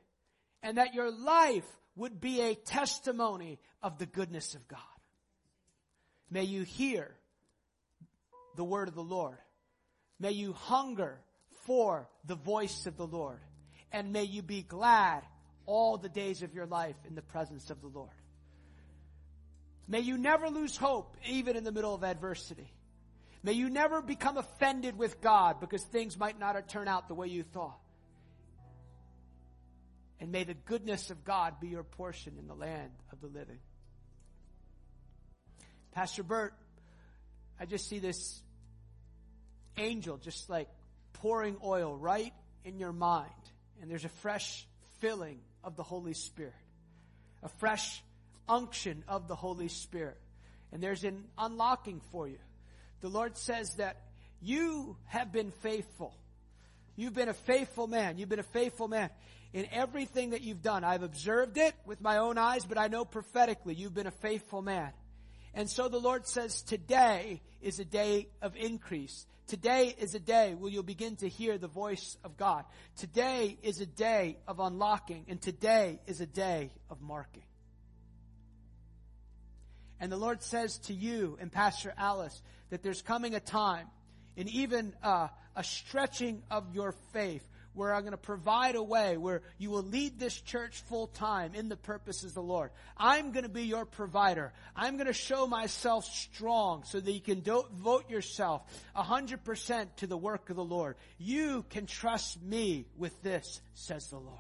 And 0.62 0.78
that 0.78 0.94
your 0.94 1.12
life 1.12 1.66
would 1.96 2.22
be 2.22 2.42
a 2.42 2.56
testimony 2.56 3.60
of 3.82 3.98
the 3.98 4.06
goodness 4.06 4.56
of 4.56 4.68
God. 4.68 4.80
May 6.30 6.44
you 6.44 6.64
hear 6.64 7.10
the 8.56 8.64
word 8.64 8.88
of 8.88 8.96
the 8.96 9.02
Lord. 9.02 9.38
May 10.20 10.32
you 10.32 10.54
hunger 10.54 11.20
for 11.66 12.08
the 12.26 12.36
voice 12.36 12.86
of 12.86 12.98
the 12.98 13.08
Lord. 13.08 13.40
And 13.92 14.12
may 14.12 14.24
you 14.26 14.42
be 14.42 14.62
glad 14.62 15.24
all 15.70 15.98
the 15.98 16.10
days 16.10 16.42
of 16.42 16.56
your 16.56 16.66
life 16.66 16.96
in 17.08 17.14
the 17.14 17.22
presence 17.22 17.70
of 17.70 17.80
the 17.80 17.88
Lord. 17.88 18.10
May 19.88 20.00
you 20.00 20.18
never 20.18 20.50
lose 20.50 20.76
hope, 20.76 21.16
even 21.28 21.56
in 21.56 21.64
the 21.64 21.72
middle 21.72 21.94
of 21.94 22.04
adversity. 22.04 22.74
May 23.44 23.54
you 23.54 23.70
never 23.70 24.02
become 24.02 24.38
offended 24.38 24.98
with 24.98 25.22
God 25.22 25.60
because 25.60 25.84
things 25.84 26.18
might 26.18 26.40
not 26.40 26.68
turn 26.70 26.88
out 26.88 27.08
the 27.08 27.14
way 27.14 27.28
you 27.28 27.44
thought. 27.44 27.80
And 30.20 30.32
may 30.32 30.44
the 30.44 30.56
goodness 30.56 31.12
of 31.12 31.24
God 31.24 31.60
be 31.62 31.68
your 31.68 31.84
portion 31.84 32.34
in 32.40 32.48
the 32.48 32.56
land 32.56 32.92
of 33.12 33.22
the 33.22 33.28
living. 33.28 33.60
Pastor 35.92 36.24
Bert, 36.24 36.56
I 37.60 37.66
just 37.66 37.88
see 37.88 38.00
this 38.00 38.42
angel 39.78 40.18
just 40.18 40.50
like 40.50 40.68
pouring 41.14 41.58
oil 41.64 41.96
right 41.96 42.34
in 42.66 42.80
your 42.80 42.92
mind. 42.92 43.30
And 43.82 43.90
there's 43.90 44.06
a 44.06 44.10
fresh 44.10 44.68
filling 45.00 45.40
of 45.64 45.76
the 45.76 45.84
Holy 45.84 46.14
Spirit, 46.14 46.54
a 47.44 47.50
fresh 47.50 48.04
unction 48.48 49.04
of 49.08 49.28
the 49.28 49.36
Holy 49.36 49.68
Spirit. 49.68 50.18
And 50.72 50.82
there's 50.82 51.04
an 51.04 51.26
unlocking 51.38 52.02
for 52.12 52.28
you. 52.28 52.38
The 53.02 53.10
Lord 53.10 53.38
says 53.38 53.76
that 53.76 53.98
you 54.42 54.98
have 55.06 55.32
been 55.32 55.52
faithful. 55.52 56.14
You've 56.96 57.14
been 57.14 57.30
a 57.30 57.34
faithful 57.34 57.88
man. 57.88 58.18
You've 58.18 58.30
been 58.30 58.40
a 58.40 58.44
faithful 58.44 58.88
man 58.88 59.10
in 59.54 59.68
everything 59.72 60.32
that 60.32 60.42
you've 60.42 60.62
done. 60.62 60.84
I've 60.84 61.04
observed 61.04 61.58
it 61.58 61.74
with 61.86 62.02
my 62.02 62.18
own 62.18 62.38
eyes, 62.38 62.66
but 62.66 62.78
I 62.78 62.88
know 62.88 63.06
prophetically 63.06 63.74
you've 63.74 63.94
been 63.94 64.08
a 64.08 64.12
faithful 64.12 64.62
man. 64.62 64.92
And 65.54 65.70
so 65.70 65.88
the 65.88 66.00
Lord 66.00 66.28
says 66.28 66.62
today 66.62 67.42
is 67.62 67.80
a 67.80 67.86
day 67.86 68.28
of 68.42 68.56
increase. 68.56 69.26
Today 69.48 69.96
is 69.98 70.14
a 70.14 70.20
day 70.20 70.54
where 70.54 70.72
you'll 70.72 70.84
begin 70.84 71.16
to 71.18 71.28
hear 71.28 71.58
the 71.58 71.68
voice 71.68 72.18
of 72.24 72.38
God. 72.38 72.66
Today 72.98 73.58
is 73.64 73.82
a 73.82 73.86
day 73.86 74.38
of 74.48 74.60
unlocking, 74.60 75.26
and 75.28 75.42
today 75.42 76.00
is 76.06 76.22
a 76.22 76.28
day 76.28 76.72
of 76.90 77.02
marking. 77.02 77.44
And 80.00 80.12
the 80.12 80.18
Lord 80.18 80.44
says 80.44 80.78
to 80.80 80.94
you 80.94 81.38
and 81.42 81.52
Pastor 81.52 81.94
Alice 81.98 82.42
that 82.70 82.84
there's 82.84 83.02
coming 83.02 83.34
a 83.34 83.40
time, 83.40 83.88
and 84.38 84.48
even 84.50 84.94
uh, 85.04 85.30
a 85.56 85.64
stretching 85.64 86.44
of 86.52 86.74
your 86.74 86.94
faith, 87.12 87.46
where 87.74 87.94
I'm 87.94 88.02
going 88.02 88.12
to 88.12 88.18
provide 88.18 88.76
a 88.76 88.84
way 88.84 89.18
where 89.18 89.42
you 89.58 89.70
will 89.70 89.84
lead 89.84 90.20
this 90.20 90.40
church 90.42 90.82
full 90.88 91.08
time 91.08 91.54
in 91.56 91.70
the 91.70 91.78
purposes 91.78 92.32
of 92.32 92.36
the 92.36 92.42
Lord. 92.42 92.72
I'm 92.98 93.32
going 93.32 93.44
to 93.44 93.50
be 93.50 93.64
your 93.64 93.86
provider. 93.86 94.52
I'm 94.76 94.96
going 94.96 95.08
to 95.08 95.14
show 95.14 95.48
myself 95.48 96.06
strong 96.06 96.84
so 96.86 97.00
that 97.00 97.12
you 97.12 97.22
can 97.22 97.42
devote 97.42 98.10
yourself 98.10 98.64
100% 98.96 99.88
to 99.98 100.08
the 100.08 100.18
work 100.18 100.50
of 100.50 100.56
the 100.56 100.64
Lord. 100.64 100.96
You 101.18 101.64
can 101.70 101.86
trust 101.86 102.42
me 102.42 102.86
with 102.98 103.22
this, 103.22 103.62
says 103.76 104.08
the 104.08 104.18
Lord. 104.18 104.38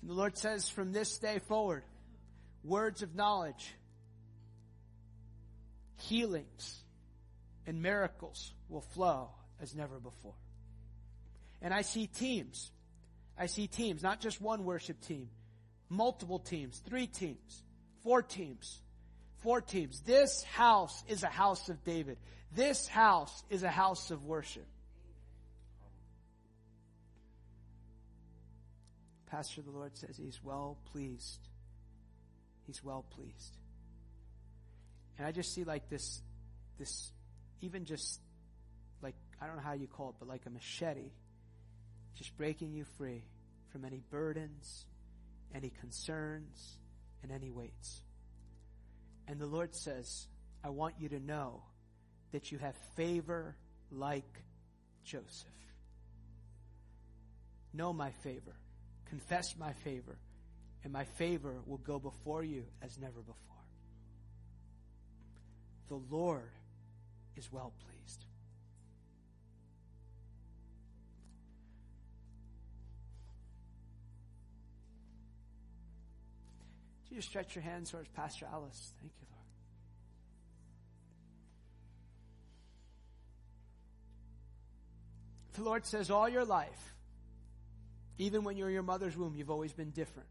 And 0.00 0.10
the 0.10 0.14
Lord 0.14 0.36
says 0.36 0.68
from 0.68 0.92
this 0.92 1.18
day 1.18 1.38
forward, 1.46 1.84
words 2.64 3.02
of 3.02 3.14
knowledge, 3.14 3.74
healings, 5.98 6.82
and 7.66 7.82
miracles 7.82 8.52
will 8.68 8.80
flow 8.80 9.30
as 9.62 9.74
never 9.74 9.98
before. 9.98 10.34
And 11.62 11.72
I 11.72 11.82
see 11.82 12.08
teams. 12.08 12.70
I 13.38 13.46
see 13.46 13.68
teams, 13.68 14.02
not 14.02 14.20
just 14.20 14.42
one 14.42 14.64
worship 14.64 15.00
team, 15.00 15.28
multiple 15.88 16.40
teams, 16.40 16.82
three 16.86 17.06
teams, 17.06 17.62
four 18.02 18.20
teams, 18.20 18.80
four 19.38 19.60
teams. 19.60 20.00
This 20.00 20.42
house 20.42 21.02
is 21.08 21.22
a 21.22 21.28
house 21.28 21.68
of 21.68 21.82
David. 21.84 22.18
This 22.54 22.88
house 22.88 23.42
is 23.48 23.62
a 23.62 23.70
house 23.70 24.10
of 24.10 24.24
worship. 24.24 24.66
Pastor, 29.30 29.62
the 29.62 29.70
Lord 29.70 29.96
says 29.96 30.18
he's 30.18 30.40
well 30.44 30.76
pleased. 30.92 31.48
He's 32.66 32.84
well 32.84 33.06
pleased. 33.14 33.56
And 35.16 35.26
I 35.26 35.32
just 35.32 35.54
see 35.54 35.64
like 35.64 35.88
this, 35.88 36.20
this, 36.78 37.12
even 37.62 37.86
just 37.86 38.20
I 39.42 39.46
don't 39.46 39.56
know 39.56 39.62
how 39.62 39.72
you 39.72 39.88
call 39.88 40.10
it, 40.10 40.14
but 40.20 40.28
like 40.28 40.42
a 40.46 40.50
machete, 40.50 41.10
just 42.16 42.36
breaking 42.36 42.74
you 42.74 42.84
free 42.96 43.24
from 43.72 43.84
any 43.84 44.00
burdens, 44.08 44.86
any 45.52 45.72
concerns, 45.80 46.78
and 47.22 47.32
any 47.32 47.50
weights. 47.50 48.02
And 49.26 49.40
the 49.40 49.46
Lord 49.46 49.74
says, 49.74 50.28
I 50.62 50.68
want 50.68 50.94
you 51.00 51.08
to 51.08 51.18
know 51.18 51.62
that 52.30 52.52
you 52.52 52.58
have 52.58 52.76
favor 52.94 53.56
like 53.90 54.44
Joseph. 55.04 55.48
Know 57.74 57.92
my 57.92 58.12
favor. 58.22 58.54
Confess 59.08 59.56
my 59.58 59.72
favor. 59.84 60.18
And 60.84 60.92
my 60.92 61.04
favor 61.04 61.62
will 61.66 61.78
go 61.78 61.98
before 61.98 62.44
you 62.44 62.64
as 62.80 62.96
never 62.98 63.20
before. 63.20 63.36
The 65.88 66.00
Lord 66.14 66.50
is 67.36 67.50
well 67.50 67.72
pleased. 67.80 67.91
You 77.12 77.18
just 77.18 77.28
stretch 77.28 77.54
your 77.54 77.62
hands 77.62 77.90
towards 77.90 78.08
Pastor 78.08 78.46
Alice? 78.50 78.92
Thank 79.00 79.12
you, 79.20 79.26
Lord. 79.30 79.44
The 85.54 85.62
Lord 85.62 85.84
says, 85.84 86.10
all 86.10 86.28
your 86.28 86.46
life, 86.46 86.94
even 88.16 88.44
when 88.44 88.56
you're 88.56 88.68
in 88.68 88.74
your 88.74 88.82
mother's 88.82 89.14
womb, 89.14 89.34
you've 89.36 89.50
always 89.50 89.74
been 89.74 89.90
different. 89.90 90.28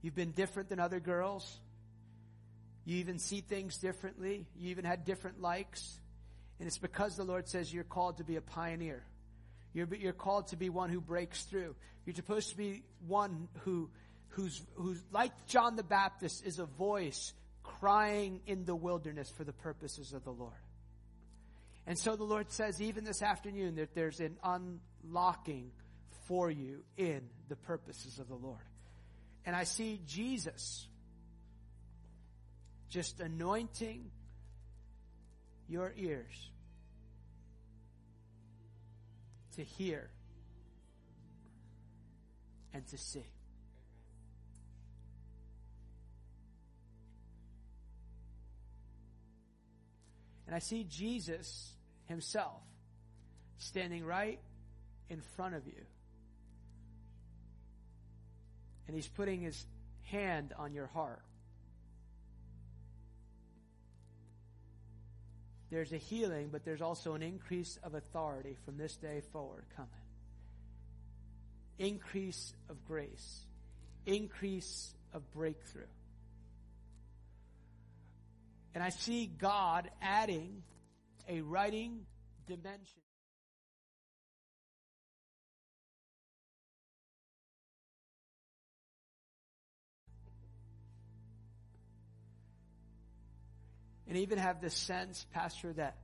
You've 0.00 0.14
been 0.14 0.30
different 0.30 0.68
than 0.68 0.78
other 0.78 1.00
girls. 1.00 1.58
You 2.84 2.98
even 2.98 3.18
see 3.18 3.40
things 3.40 3.78
differently. 3.78 4.46
You 4.56 4.70
even 4.70 4.84
had 4.84 5.04
different 5.04 5.40
likes. 5.40 5.98
And 6.60 6.68
it's 6.68 6.78
because 6.78 7.16
the 7.16 7.24
Lord 7.24 7.48
says 7.48 7.74
you're 7.74 7.82
called 7.82 8.18
to 8.18 8.24
be 8.24 8.36
a 8.36 8.40
pioneer. 8.40 9.02
You're, 9.72 9.92
you're 9.92 10.12
called 10.12 10.48
to 10.48 10.56
be 10.56 10.68
one 10.68 10.90
who 10.90 11.00
breaks 11.00 11.42
through. 11.42 11.74
You're 12.06 12.14
supposed 12.14 12.50
to 12.50 12.56
be 12.56 12.84
one 13.08 13.48
who 13.64 13.90
who's, 14.34 14.62
who's 14.74 15.02
like 15.12 15.32
John 15.46 15.76
the 15.76 15.82
Baptist 15.82 16.44
is 16.44 16.58
a 16.58 16.66
voice 16.66 17.32
crying 17.62 18.40
in 18.46 18.64
the 18.64 18.74
wilderness 18.74 19.30
for 19.30 19.44
the 19.44 19.52
purposes 19.52 20.12
of 20.12 20.24
the 20.24 20.32
Lord. 20.32 20.52
And 21.86 21.98
so 21.98 22.16
the 22.16 22.24
Lord 22.24 22.50
says, 22.50 22.80
even 22.80 23.04
this 23.04 23.22
afternoon, 23.22 23.76
that 23.76 23.94
there's 23.94 24.20
an 24.20 24.36
unlocking 24.42 25.70
for 26.26 26.50
you 26.50 26.82
in 26.96 27.22
the 27.48 27.56
purposes 27.56 28.18
of 28.18 28.28
the 28.28 28.34
Lord. 28.34 28.64
And 29.44 29.54
I 29.54 29.64
see 29.64 30.00
Jesus 30.06 30.86
just 32.88 33.20
anointing 33.20 34.10
your 35.68 35.92
ears 35.96 36.50
to 39.56 39.62
hear 39.62 40.08
and 42.72 42.86
to 42.88 42.98
see. 42.98 43.24
And 50.46 50.54
I 50.54 50.58
see 50.58 50.84
Jesus 50.84 51.72
himself 52.06 52.62
standing 53.58 54.04
right 54.04 54.40
in 55.08 55.20
front 55.36 55.54
of 55.54 55.66
you. 55.66 55.82
And 58.86 58.94
he's 58.94 59.08
putting 59.08 59.40
his 59.40 59.64
hand 60.02 60.52
on 60.58 60.74
your 60.74 60.86
heart. 60.88 61.22
There's 65.70 65.92
a 65.92 65.98
healing, 65.98 66.50
but 66.52 66.64
there's 66.64 66.82
also 66.82 67.14
an 67.14 67.22
increase 67.22 67.78
of 67.82 67.94
authority 67.94 68.56
from 68.64 68.76
this 68.76 68.94
day 68.96 69.22
forward 69.32 69.64
coming. 69.74 69.90
Increase 71.78 72.52
of 72.68 72.84
grace. 72.86 73.40
Increase 74.06 74.94
of 75.12 75.28
breakthrough. 75.32 75.82
And 78.74 78.82
I 78.82 78.88
see 78.88 79.26
God 79.26 79.88
adding 80.02 80.62
a 81.28 81.40
writing 81.42 82.06
dimension. 82.46 83.00
And 94.08 94.18
even 94.18 94.38
have 94.38 94.60
this 94.60 94.74
sense, 94.74 95.24
Pastor, 95.32 95.72
that 95.72 95.96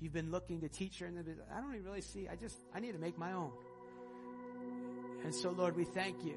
you've 0.00 0.12
been 0.12 0.30
looking 0.30 0.60
to 0.62 0.68
teacher 0.68 1.06
and 1.06 1.18
I 1.54 1.60
don't 1.60 1.74
even 1.74 1.84
really 1.84 2.00
see, 2.00 2.28
I 2.28 2.36
just, 2.36 2.56
I 2.74 2.80
need 2.80 2.92
to 2.92 2.98
make 2.98 3.16
my 3.16 3.32
own. 3.32 3.52
And 5.24 5.34
so, 5.34 5.50
Lord, 5.50 5.76
we 5.76 5.84
thank 5.84 6.24
you 6.24 6.36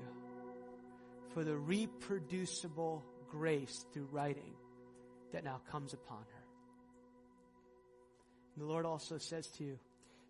for 1.33 1.43
the 1.43 1.55
reproducible 1.55 3.03
grace 3.29 3.85
through 3.93 4.07
writing 4.11 4.54
that 5.33 5.43
now 5.43 5.59
comes 5.69 5.93
upon 5.93 6.19
her. 6.19 6.43
And 8.55 8.63
the 8.63 8.69
Lord 8.69 8.85
also 8.85 9.17
says 9.17 9.47
to 9.57 9.63
you, 9.63 9.79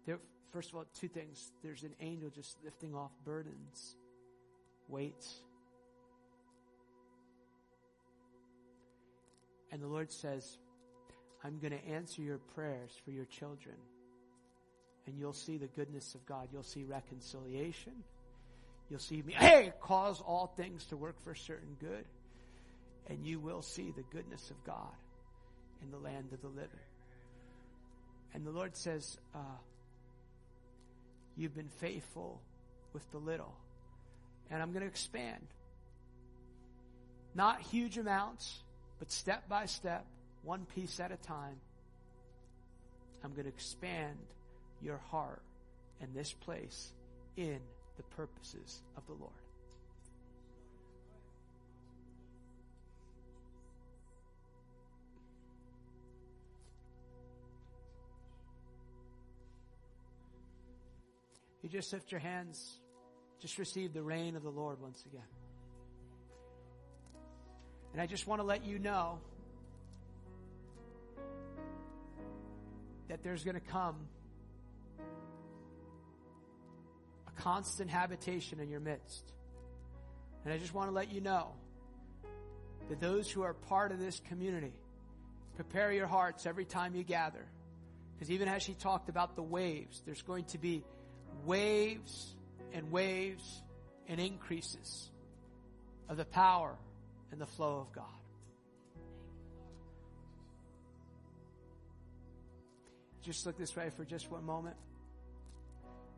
there, 0.06 0.20
first 0.52 0.70
of 0.70 0.76
all, 0.76 0.86
two 1.00 1.08
things. 1.08 1.52
There's 1.64 1.84
an 1.84 1.94
angel 2.00 2.30
just 2.30 2.58
lifting 2.64 2.96
off 2.96 3.12
burdens, 3.24 3.96
weights. 4.88 5.42
And 9.72 9.82
the 9.82 9.88
Lord 9.88 10.12
says, 10.12 10.58
I'm 11.44 11.60
going 11.60 11.74
to 11.74 11.86
answer 11.88 12.22
your 12.22 12.38
prayers 12.38 12.92
for 13.04 13.12
your 13.12 13.26
children. 13.26 13.76
And 15.06 15.20
you'll 15.20 15.34
see 15.34 15.58
the 15.58 15.68
goodness 15.68 16.16
of 16.16 16.26
God. 16.26 16.48
You'll 16.52 16.64
see 16.64 16.84
reconciliation. 16.84 17.94
You'll 18.90 19.00
see 19.00 19.22
me, 19.22 19.34
hey, 19.34 19.74
cause 19.82 20.22
all 20.22 20.54
things 20.56 20.86
to 20.86 20.98
work 20.98 21.20
for 21.24 21.36
certain 21.36 21.76
good 21.80 22.06
and 23.08 23.26
you 23.26 23.40
will 23.40 23.62
see 23.62 23.92
the 23.92 24.04
goodness 24.12 24.50
of 24.50 24.64
God 24.64 24.94
in 25.82 25.92
the 25.92 25.98
land 25.98 26.30
of 26.34 26.42
the 26.42 26.48
living. 26.48 26.70
And 28.34 28.46
the 28.46 28.52
Lord 28.52 28.76
says, 28.76 29.18
uh, 29.34 29.58
You've 31.38 31.56
been 31.56 31.70
faithful 31.80 32.42
with 32.94 33.10
the 33.12 33.18
little, 33.18 33.54
and 34.50 34.62
I'm 34.62 34.72
going 34.72 34.84
to 34.84 34.88
expand. 34.88 35.46
Not 37.34 37.62
huge 37.62 37.98
amounts, 37.98 38.64
but 39.00 39.12
step 39.12 39.50
by 39.50 39.66
step, 39.66 40.06
one 40.44 40.66
piece 40.74 41.02
at 41.02 41.12
a 41.12 41.18
time. 41.18 41.58
I'm 43.24 43.32
going 43.32 43.44
to 43.44 43.50
expand 43.50 44.18
your 44.82 44.98
heart 45.10 45.42
and 46.00 46.14
this 46.14 46.32
place 46.32 46.94
in 47.36 47.60
the 47.98 48.04
purposes 48.16 48.82
of 48.96 49.06
the 49.08 49.14
Lord. 49.14 49.45
You 61.66 61.72
just 61.72 61.92
lift 61.92 62.12
your 62.12 62.20
hands. 62.20 62.80
Just 63.42 63.58
receive 63.58 63.92
the 63.92 64.04
rain 64.04 64.36
of 64.36 64.44
the 64.44 64.52
Lord 64.52 64.80
once 64.80 65.04
again. 65.08 65.26
And 67.92 68.00
I 68.00 68.06
just 68.06 68.28
want 68.28 68.40
to 68.40 68.46
let 68.46 68.64
you 68.64 68.78
know 68.78 69.18
that 73.08 73.24
there's 73.24 73.44
going 73.44 73.56
to 73.56 73.66
come 73.72 73.96
a 77.28 77.42
constant 77.42 77.90
habitation 77.90 78.60
in 78.60 78.70
your 78.70 78.80
midst. 78.80 79.34
And 80.44 80.54
I 80.54 80.60
just 80.60 80.76
want 80.76 80.90
to 80.90 80.94
let 80.94 81.12
you 81.12 81.20
know 81.20 81.48
that 82.90 83.02
those 83.02 83.28
who 83.28 83.42
are 83.42 83.56
part 83.56 83.92
of 83.92 83.98
this 83.98 84.22
community, 84.30 84.76
prepare 85.56 85.92
your 85.92 86.06
hearts 86.06 86.46
every 86.46 86.66
time 86.66 86.94
you 86.94 87.02
gather. 87.02 87.48
Because 88.14 88.30
even 88.30 88.48
as 88.50 88.62
she 88.62 88.76
talked 88.76 89.10
about 89.10 89.36
the 89.36 89.42
waves, 89.42 90.04
there's 90.06 90.22
going 90.22 90.44
to 90.44 90.60
be 90.60 90.84
waves 91.46 92.36
and 92.74 92.92
waves 92.92 93.62
and 94.08 94.20
increases 94.20 95.10
of 96.10 96.18
the 96.18 96.26
power 96.26 96.76
and 97.32 97.40
the 97.40 97.46
flow 97.46 97.80
of 97.80 97.92
God. 97.94 98.06
Just 103.22 103.46
look 103.46 103.58
this 103.58 103.76
way 103.76 103.90
for 103.90 104.06
just 104.06 104.30
one 104.30 104.46
moment. 104.46 104.76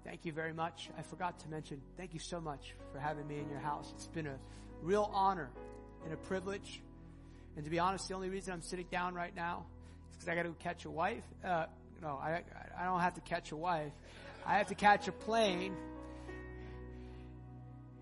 Thank 0.04 0.26
you 0.26 0.34
very 0.34 0.54
much. 0.54 0.90
I 0.98 1.02
forgot 1.02 1.40
to 1.40 1.50
mention, 1.50 1.82
thank 1.96 2.14
you 2.14 2.20
so 2.20 2.42
much 2.42 2.76
for 2.92 3.00
having 3.00 3.28
me 3.28 3.40
in 3.40 3.50
your 3.50 3.60
house. 3.60 3.92
It's 3.96 4.08
been 4.08 4.28
a 4.28 4.38
real 4.82 5.10
honor 5.14 5.50
and 6.04 6.14
a 6.14 6.18
privilege. 6.18 6.82
And 7.56 7.66
to 7.66 7.72
be 7.72 7.80
honest, 7.80 8.08
the 8.08 8.14
only 8.14 8.30
reason 8.30 8.54
I'm 8.54 8.62
sitting 8.62 8.88
down 8.92 9.16
right 9.16 9.36
now 9.36 9.66
is 10.12 10.18
because 10.18 10.30
I 10.30 10.36
got 10.36 10.44
to 10.44 10.54
catch 10.64 10.86
a 10.86 10.92
wife. 10.92 11.24
Uh, 11.44 11.66
no, 12.02 12.20
I, 12.22 12.44
I 12.80 12.84
don't 12.84 13.00
have 13.00 13.16
to 13.16 13.22
catch 13.22 13.52
a 13.52 13.56
wife. 13.56 13.92
I 14.48 14.60
have 14.60 14.68
to 14.68 14.76
catch 14.76 15.10
a 15.10 15.12
plane. 15.12 15.76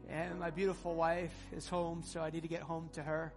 And 0.08 0.40
my 0.40 0.52
beautiful 0.52 0.94
wife 0.94 1.34
is 1.52 1.68
home, 1.68 2.04
so 2.06 2.22
I 2.22 2.30
need 2.30 2.44
to 2.44 2.48
get 2.48 2.62
home 2.62 2.88
to 2.94 3.02
her. 3.02 3.34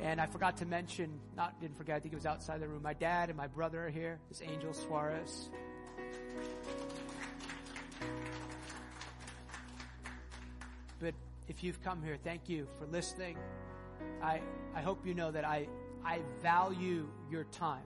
And 0.00 0.20
I 0.20 0.26
forgot 0.26 0.56
to 0.56 0.66
mention, 0.66 1.20
not 1.36 1.60
didn't 1.60 1.76
forget, 1.78 1.94
I 1.94 2.00
think 2.00 2.12
it 2.12 2.16
was 2.16 2.26
outside 2.26 2.60
the 2.60 2.66
room. 2.66 2.82
My 2.82 2.94
dad 2.94 3.28
and 3.28 3.38
my 3.38 3.46
brother 3.46 3.86
are 3.86 3.90
here. 3.90 4.18
This 4.28 4.42
Angel 4.42 4.74
Suarez. 4.74 5.50
But 10.98 11.14
if 11.46 11.62
you've 11.62 11.80
come 11.84 12.02
here, 12.02 12.18
thank 12.24 12.48
you 12.48 12.66
for 12.80 12.86
listening. 12.86 13.38
I, 14.20 14.40
I 14.74 14.80
hope 14.80 15.06
you 15.06 15.14
know 15.14 15.30
that 15.30 15.44
I, 15.44 15.68
I 16.04 16.18
value 16.42 17.06
your 17.30 17.44
time. 17.44 17.84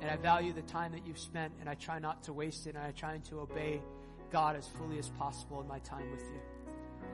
And 0.00 0.10
I 0.10 0.16
value 0.16 0.52
the 0.52 0.62
time 0.62 0.92
that 0.92 1.06
you've 1.06 1.18
spent, 1.18 1.52
and 1.60 1.68
I 1.68 1.74
try 1.74 1.98
not 1.98 2.22
to 2.24 2.32
waste 2.32 2.66
it, 2.66 2.74
and 2.74 2.84
I 2.84 2.92
try 2.92 3.18
to 3.18 3.40
obey 3.40 3.80
God 4.30 4.56
as 4.56 4.66
fully 4.66 4.98
as 4.98 5.08
possible 5.10 5.60
in 5.60 5.68
my 5.68 5.78
time 5.80 6.10
with 6.10 6.22
you. 6.22 6.40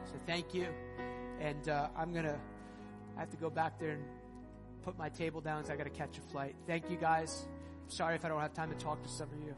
So 0.05 0.15
thank 0.27 0.55
you. 0.55 0.69
And 1.41 1.69
uh, 1.69 1.89
I'm 1.97 2.13
going 2.13 2.25
to, 2.25 2.39
I 3.17 3.21
have 3.21 3.31
to 3.31 3.37
go 3.37 3.51
back 3.51 3.79
there 3.81 3.91
and 3.91 4.05
put 4.85 4.97
my 4.97 5.09
table 5.09 5.41
down 5.41 5.63
because 5.63 5.71
I 5.71 5.77
got 5.77 5.85
to 5.85 5.91
catch 5.91 6.17
a 6.19 6.21
flight. 6.21 6.55
Thank 6.67 6.89
you 6.91 6.97
guys. 6.97 7.49
Sorry 7.89 8.15
if 8.15 8.25
I 8.25 8.29
don't 8.29 8.41
have 8.41 8.55
time 8.55 8.71
to 8.71 8.77
talk 8.77 9.03
to 9.03 9.09
some 9.09 9.29
of 9.33 9.45
you. 9.45 9.55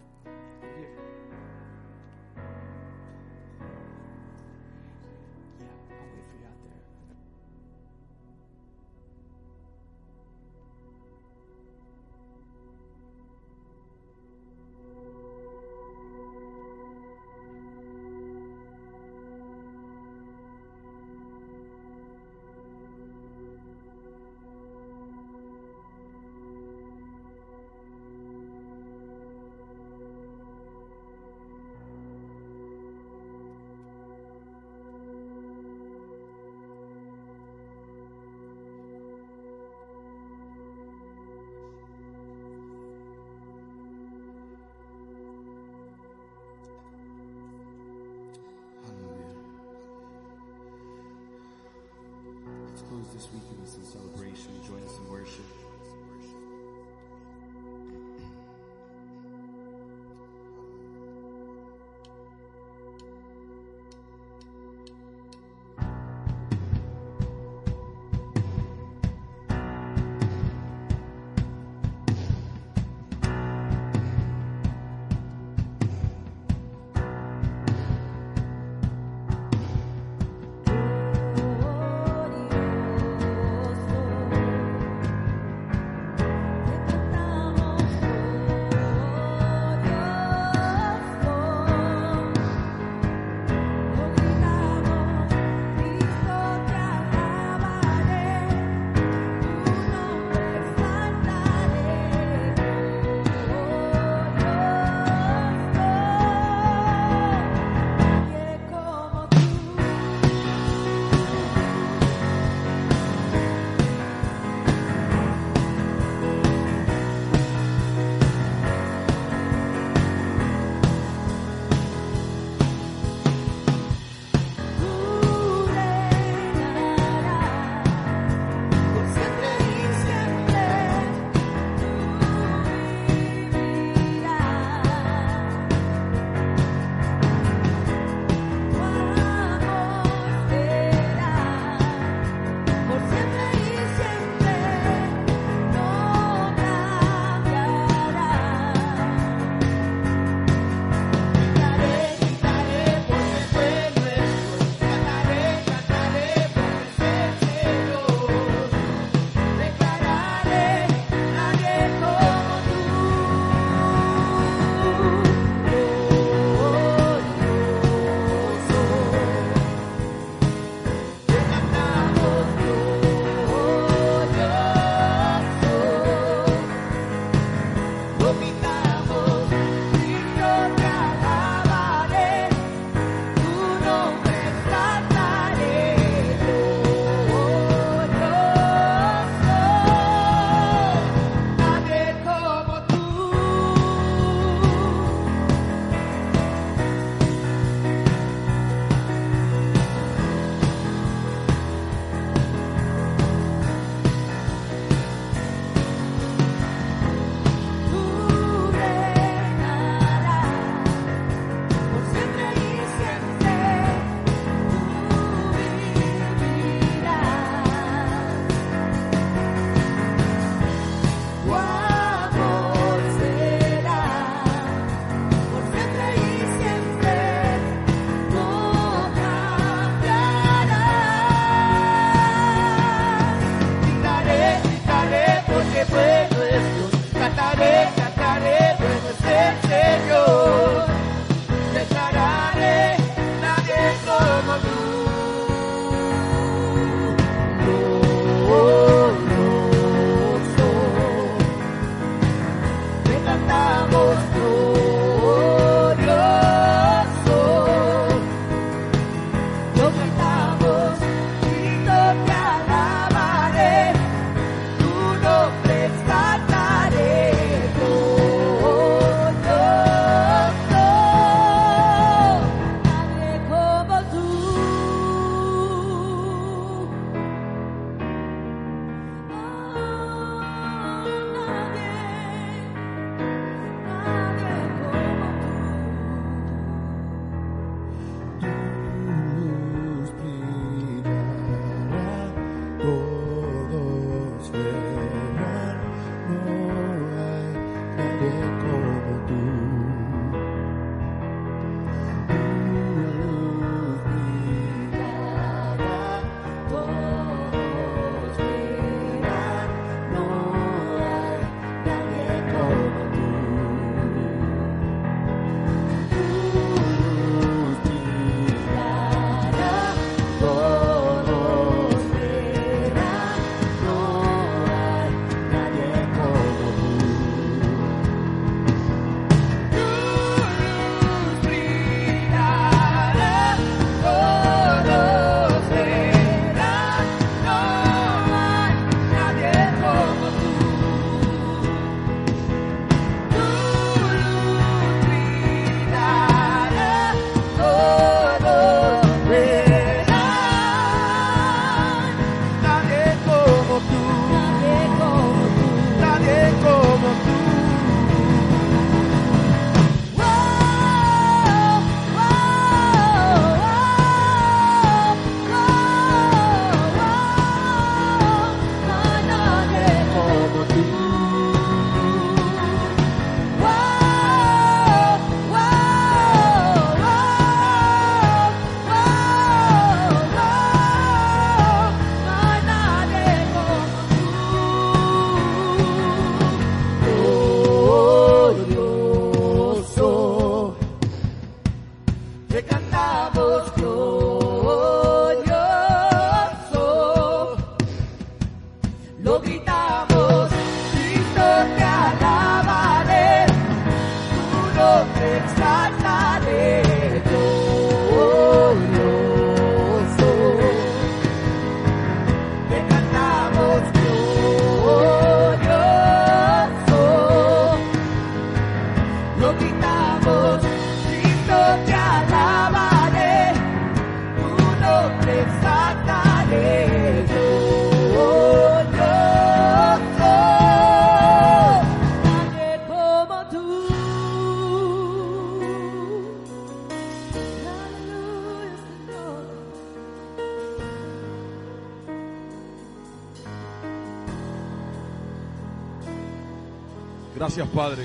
Gracias, 447.49 447.69
Padre. 447.69 448.05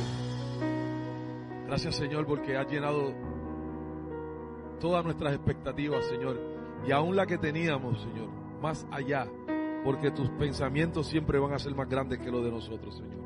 Gracias, 1.67 1.97
Señor, 1.97 2.25
porque 2.25 2.55
has 2.55 2.65
llenado 2.71 3.13
todas 4.79 5.03
nuestras 5.03 5.33
expectativas, 5.33 6.05
Señor. 6.05 6.39
Y 6.87 6.93
aún 6.93 7.17
la 7.17 7.25
que 7.25 7.37
teníamos, 7.37 7.99
Señor, 7.99 8.29
más 8.61 8.87
allá. 8.89 9.27
Porque 9.83 10.11
tus 10.11 10.29
pensamientos 10.29 11.07
siempre 11.07 11.39
van 11.39 11.51
a 11.51 11.59
ser 11.59 11.75
más 11.75 11.89
grandes 11.89 12.19
que 12.19 12.31
los 12.31 12.41
de 12.41 12.51
nosotros, 12.51 12.95
Señor. 12.95 13.19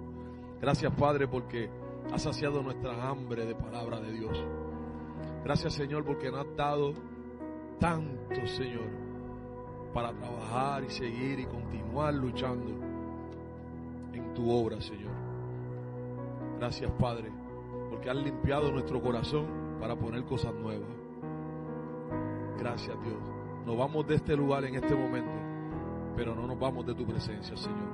Gracias, 0.60 0.92
Padre, 0.96 1.28
porque 1.28 1.70
has 2.12 2.24
saciado 2.24 2.64
nuestra 2.64 3.08
hambre 3.08 3.46
de 3.46 3.54
palabra 3.54 4.00
de 4.00 4.12
Dios. 4.12 4.44
Gracias, 5.44 5.76
Señor, 5.76 6.04
porque 6.04 6.32
nos 6.32 6.48
has 6.48 6.56
dado 6.56 6.94
tanto, 7.80 8.48
Señor, 8.48 8.90
para 9.94 10.14
trabajar 10.14 10.84
y 10.84 10.90
seguir 10.90 11.42
y 11.42 11.46
continuar 11.46 12.12
luchando 12.16 12.72
en 14.14 14.34
tu 14.34 14.50
obra, 14.50 14.82
Señor. 14.82 15.27
Gracias, 16.60 16.92
Padre, 17.00 17.32
porque 17.90 18.10
has 18.10 18.16
limpiado 18.16 18.72
nuestro 18.72 19.02
corazón 19.02 19.46
para 19.80 19.96
poner 19.96 20.24
cosas 20.24 20.54
nuevas. 20.56 20.90
Gracias, 22.58 22.96
Dios. 23.04 23.20
Nos 23.66 23.78
vamos 23.78 24.08
de 24.08 24.16
este 24.16 24.36
lugar 24.36 24.66
en 24.66 24.76
este 24.76 24.96
momento, 24.96 25.32
pero 26.16 26.34
no 26.34 26.48
nos 26.48 26.60
vamos 26.60 26.86
de 26.86 26.96
tu 26.96 27.06
presencia, 27.06 27.56
Señor. 27.56 27.88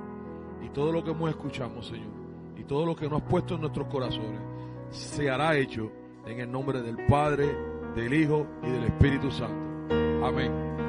Y 0.62 0.70
todo 0.70 0.92
lo 0.92 1.04
que 1.04 1.10
hemos 1.10 1.28
escuchado, 1.28 1.82
Señor, 1.82 2.12
y 2.56 2.64
todo 2.64 2.86
lo 2.86 2.96
que 2.96 3.08
nos 3.08 3.22
has 3.22 3.28
puesto 3.28 3.54
en 3.56 3.60
nuestros 3.60 3.86
corazones, 3.88 4.40
se 4.90 5.28
hará 5.28 5.56
hecho 5.56 5.90
en 6.24 6.40
el 6.40 6.50
nombre 6.50 6.80
del 6.80 7.04
Padre, 7.06 7.54
del 7.94 8.14
Hijo 8.14 8.46
y 8.62 8.70
del 8.70 8.84
Espíritu 8.84 9.30
Santo. 9.30 10.24
Amén. 10.24 10.83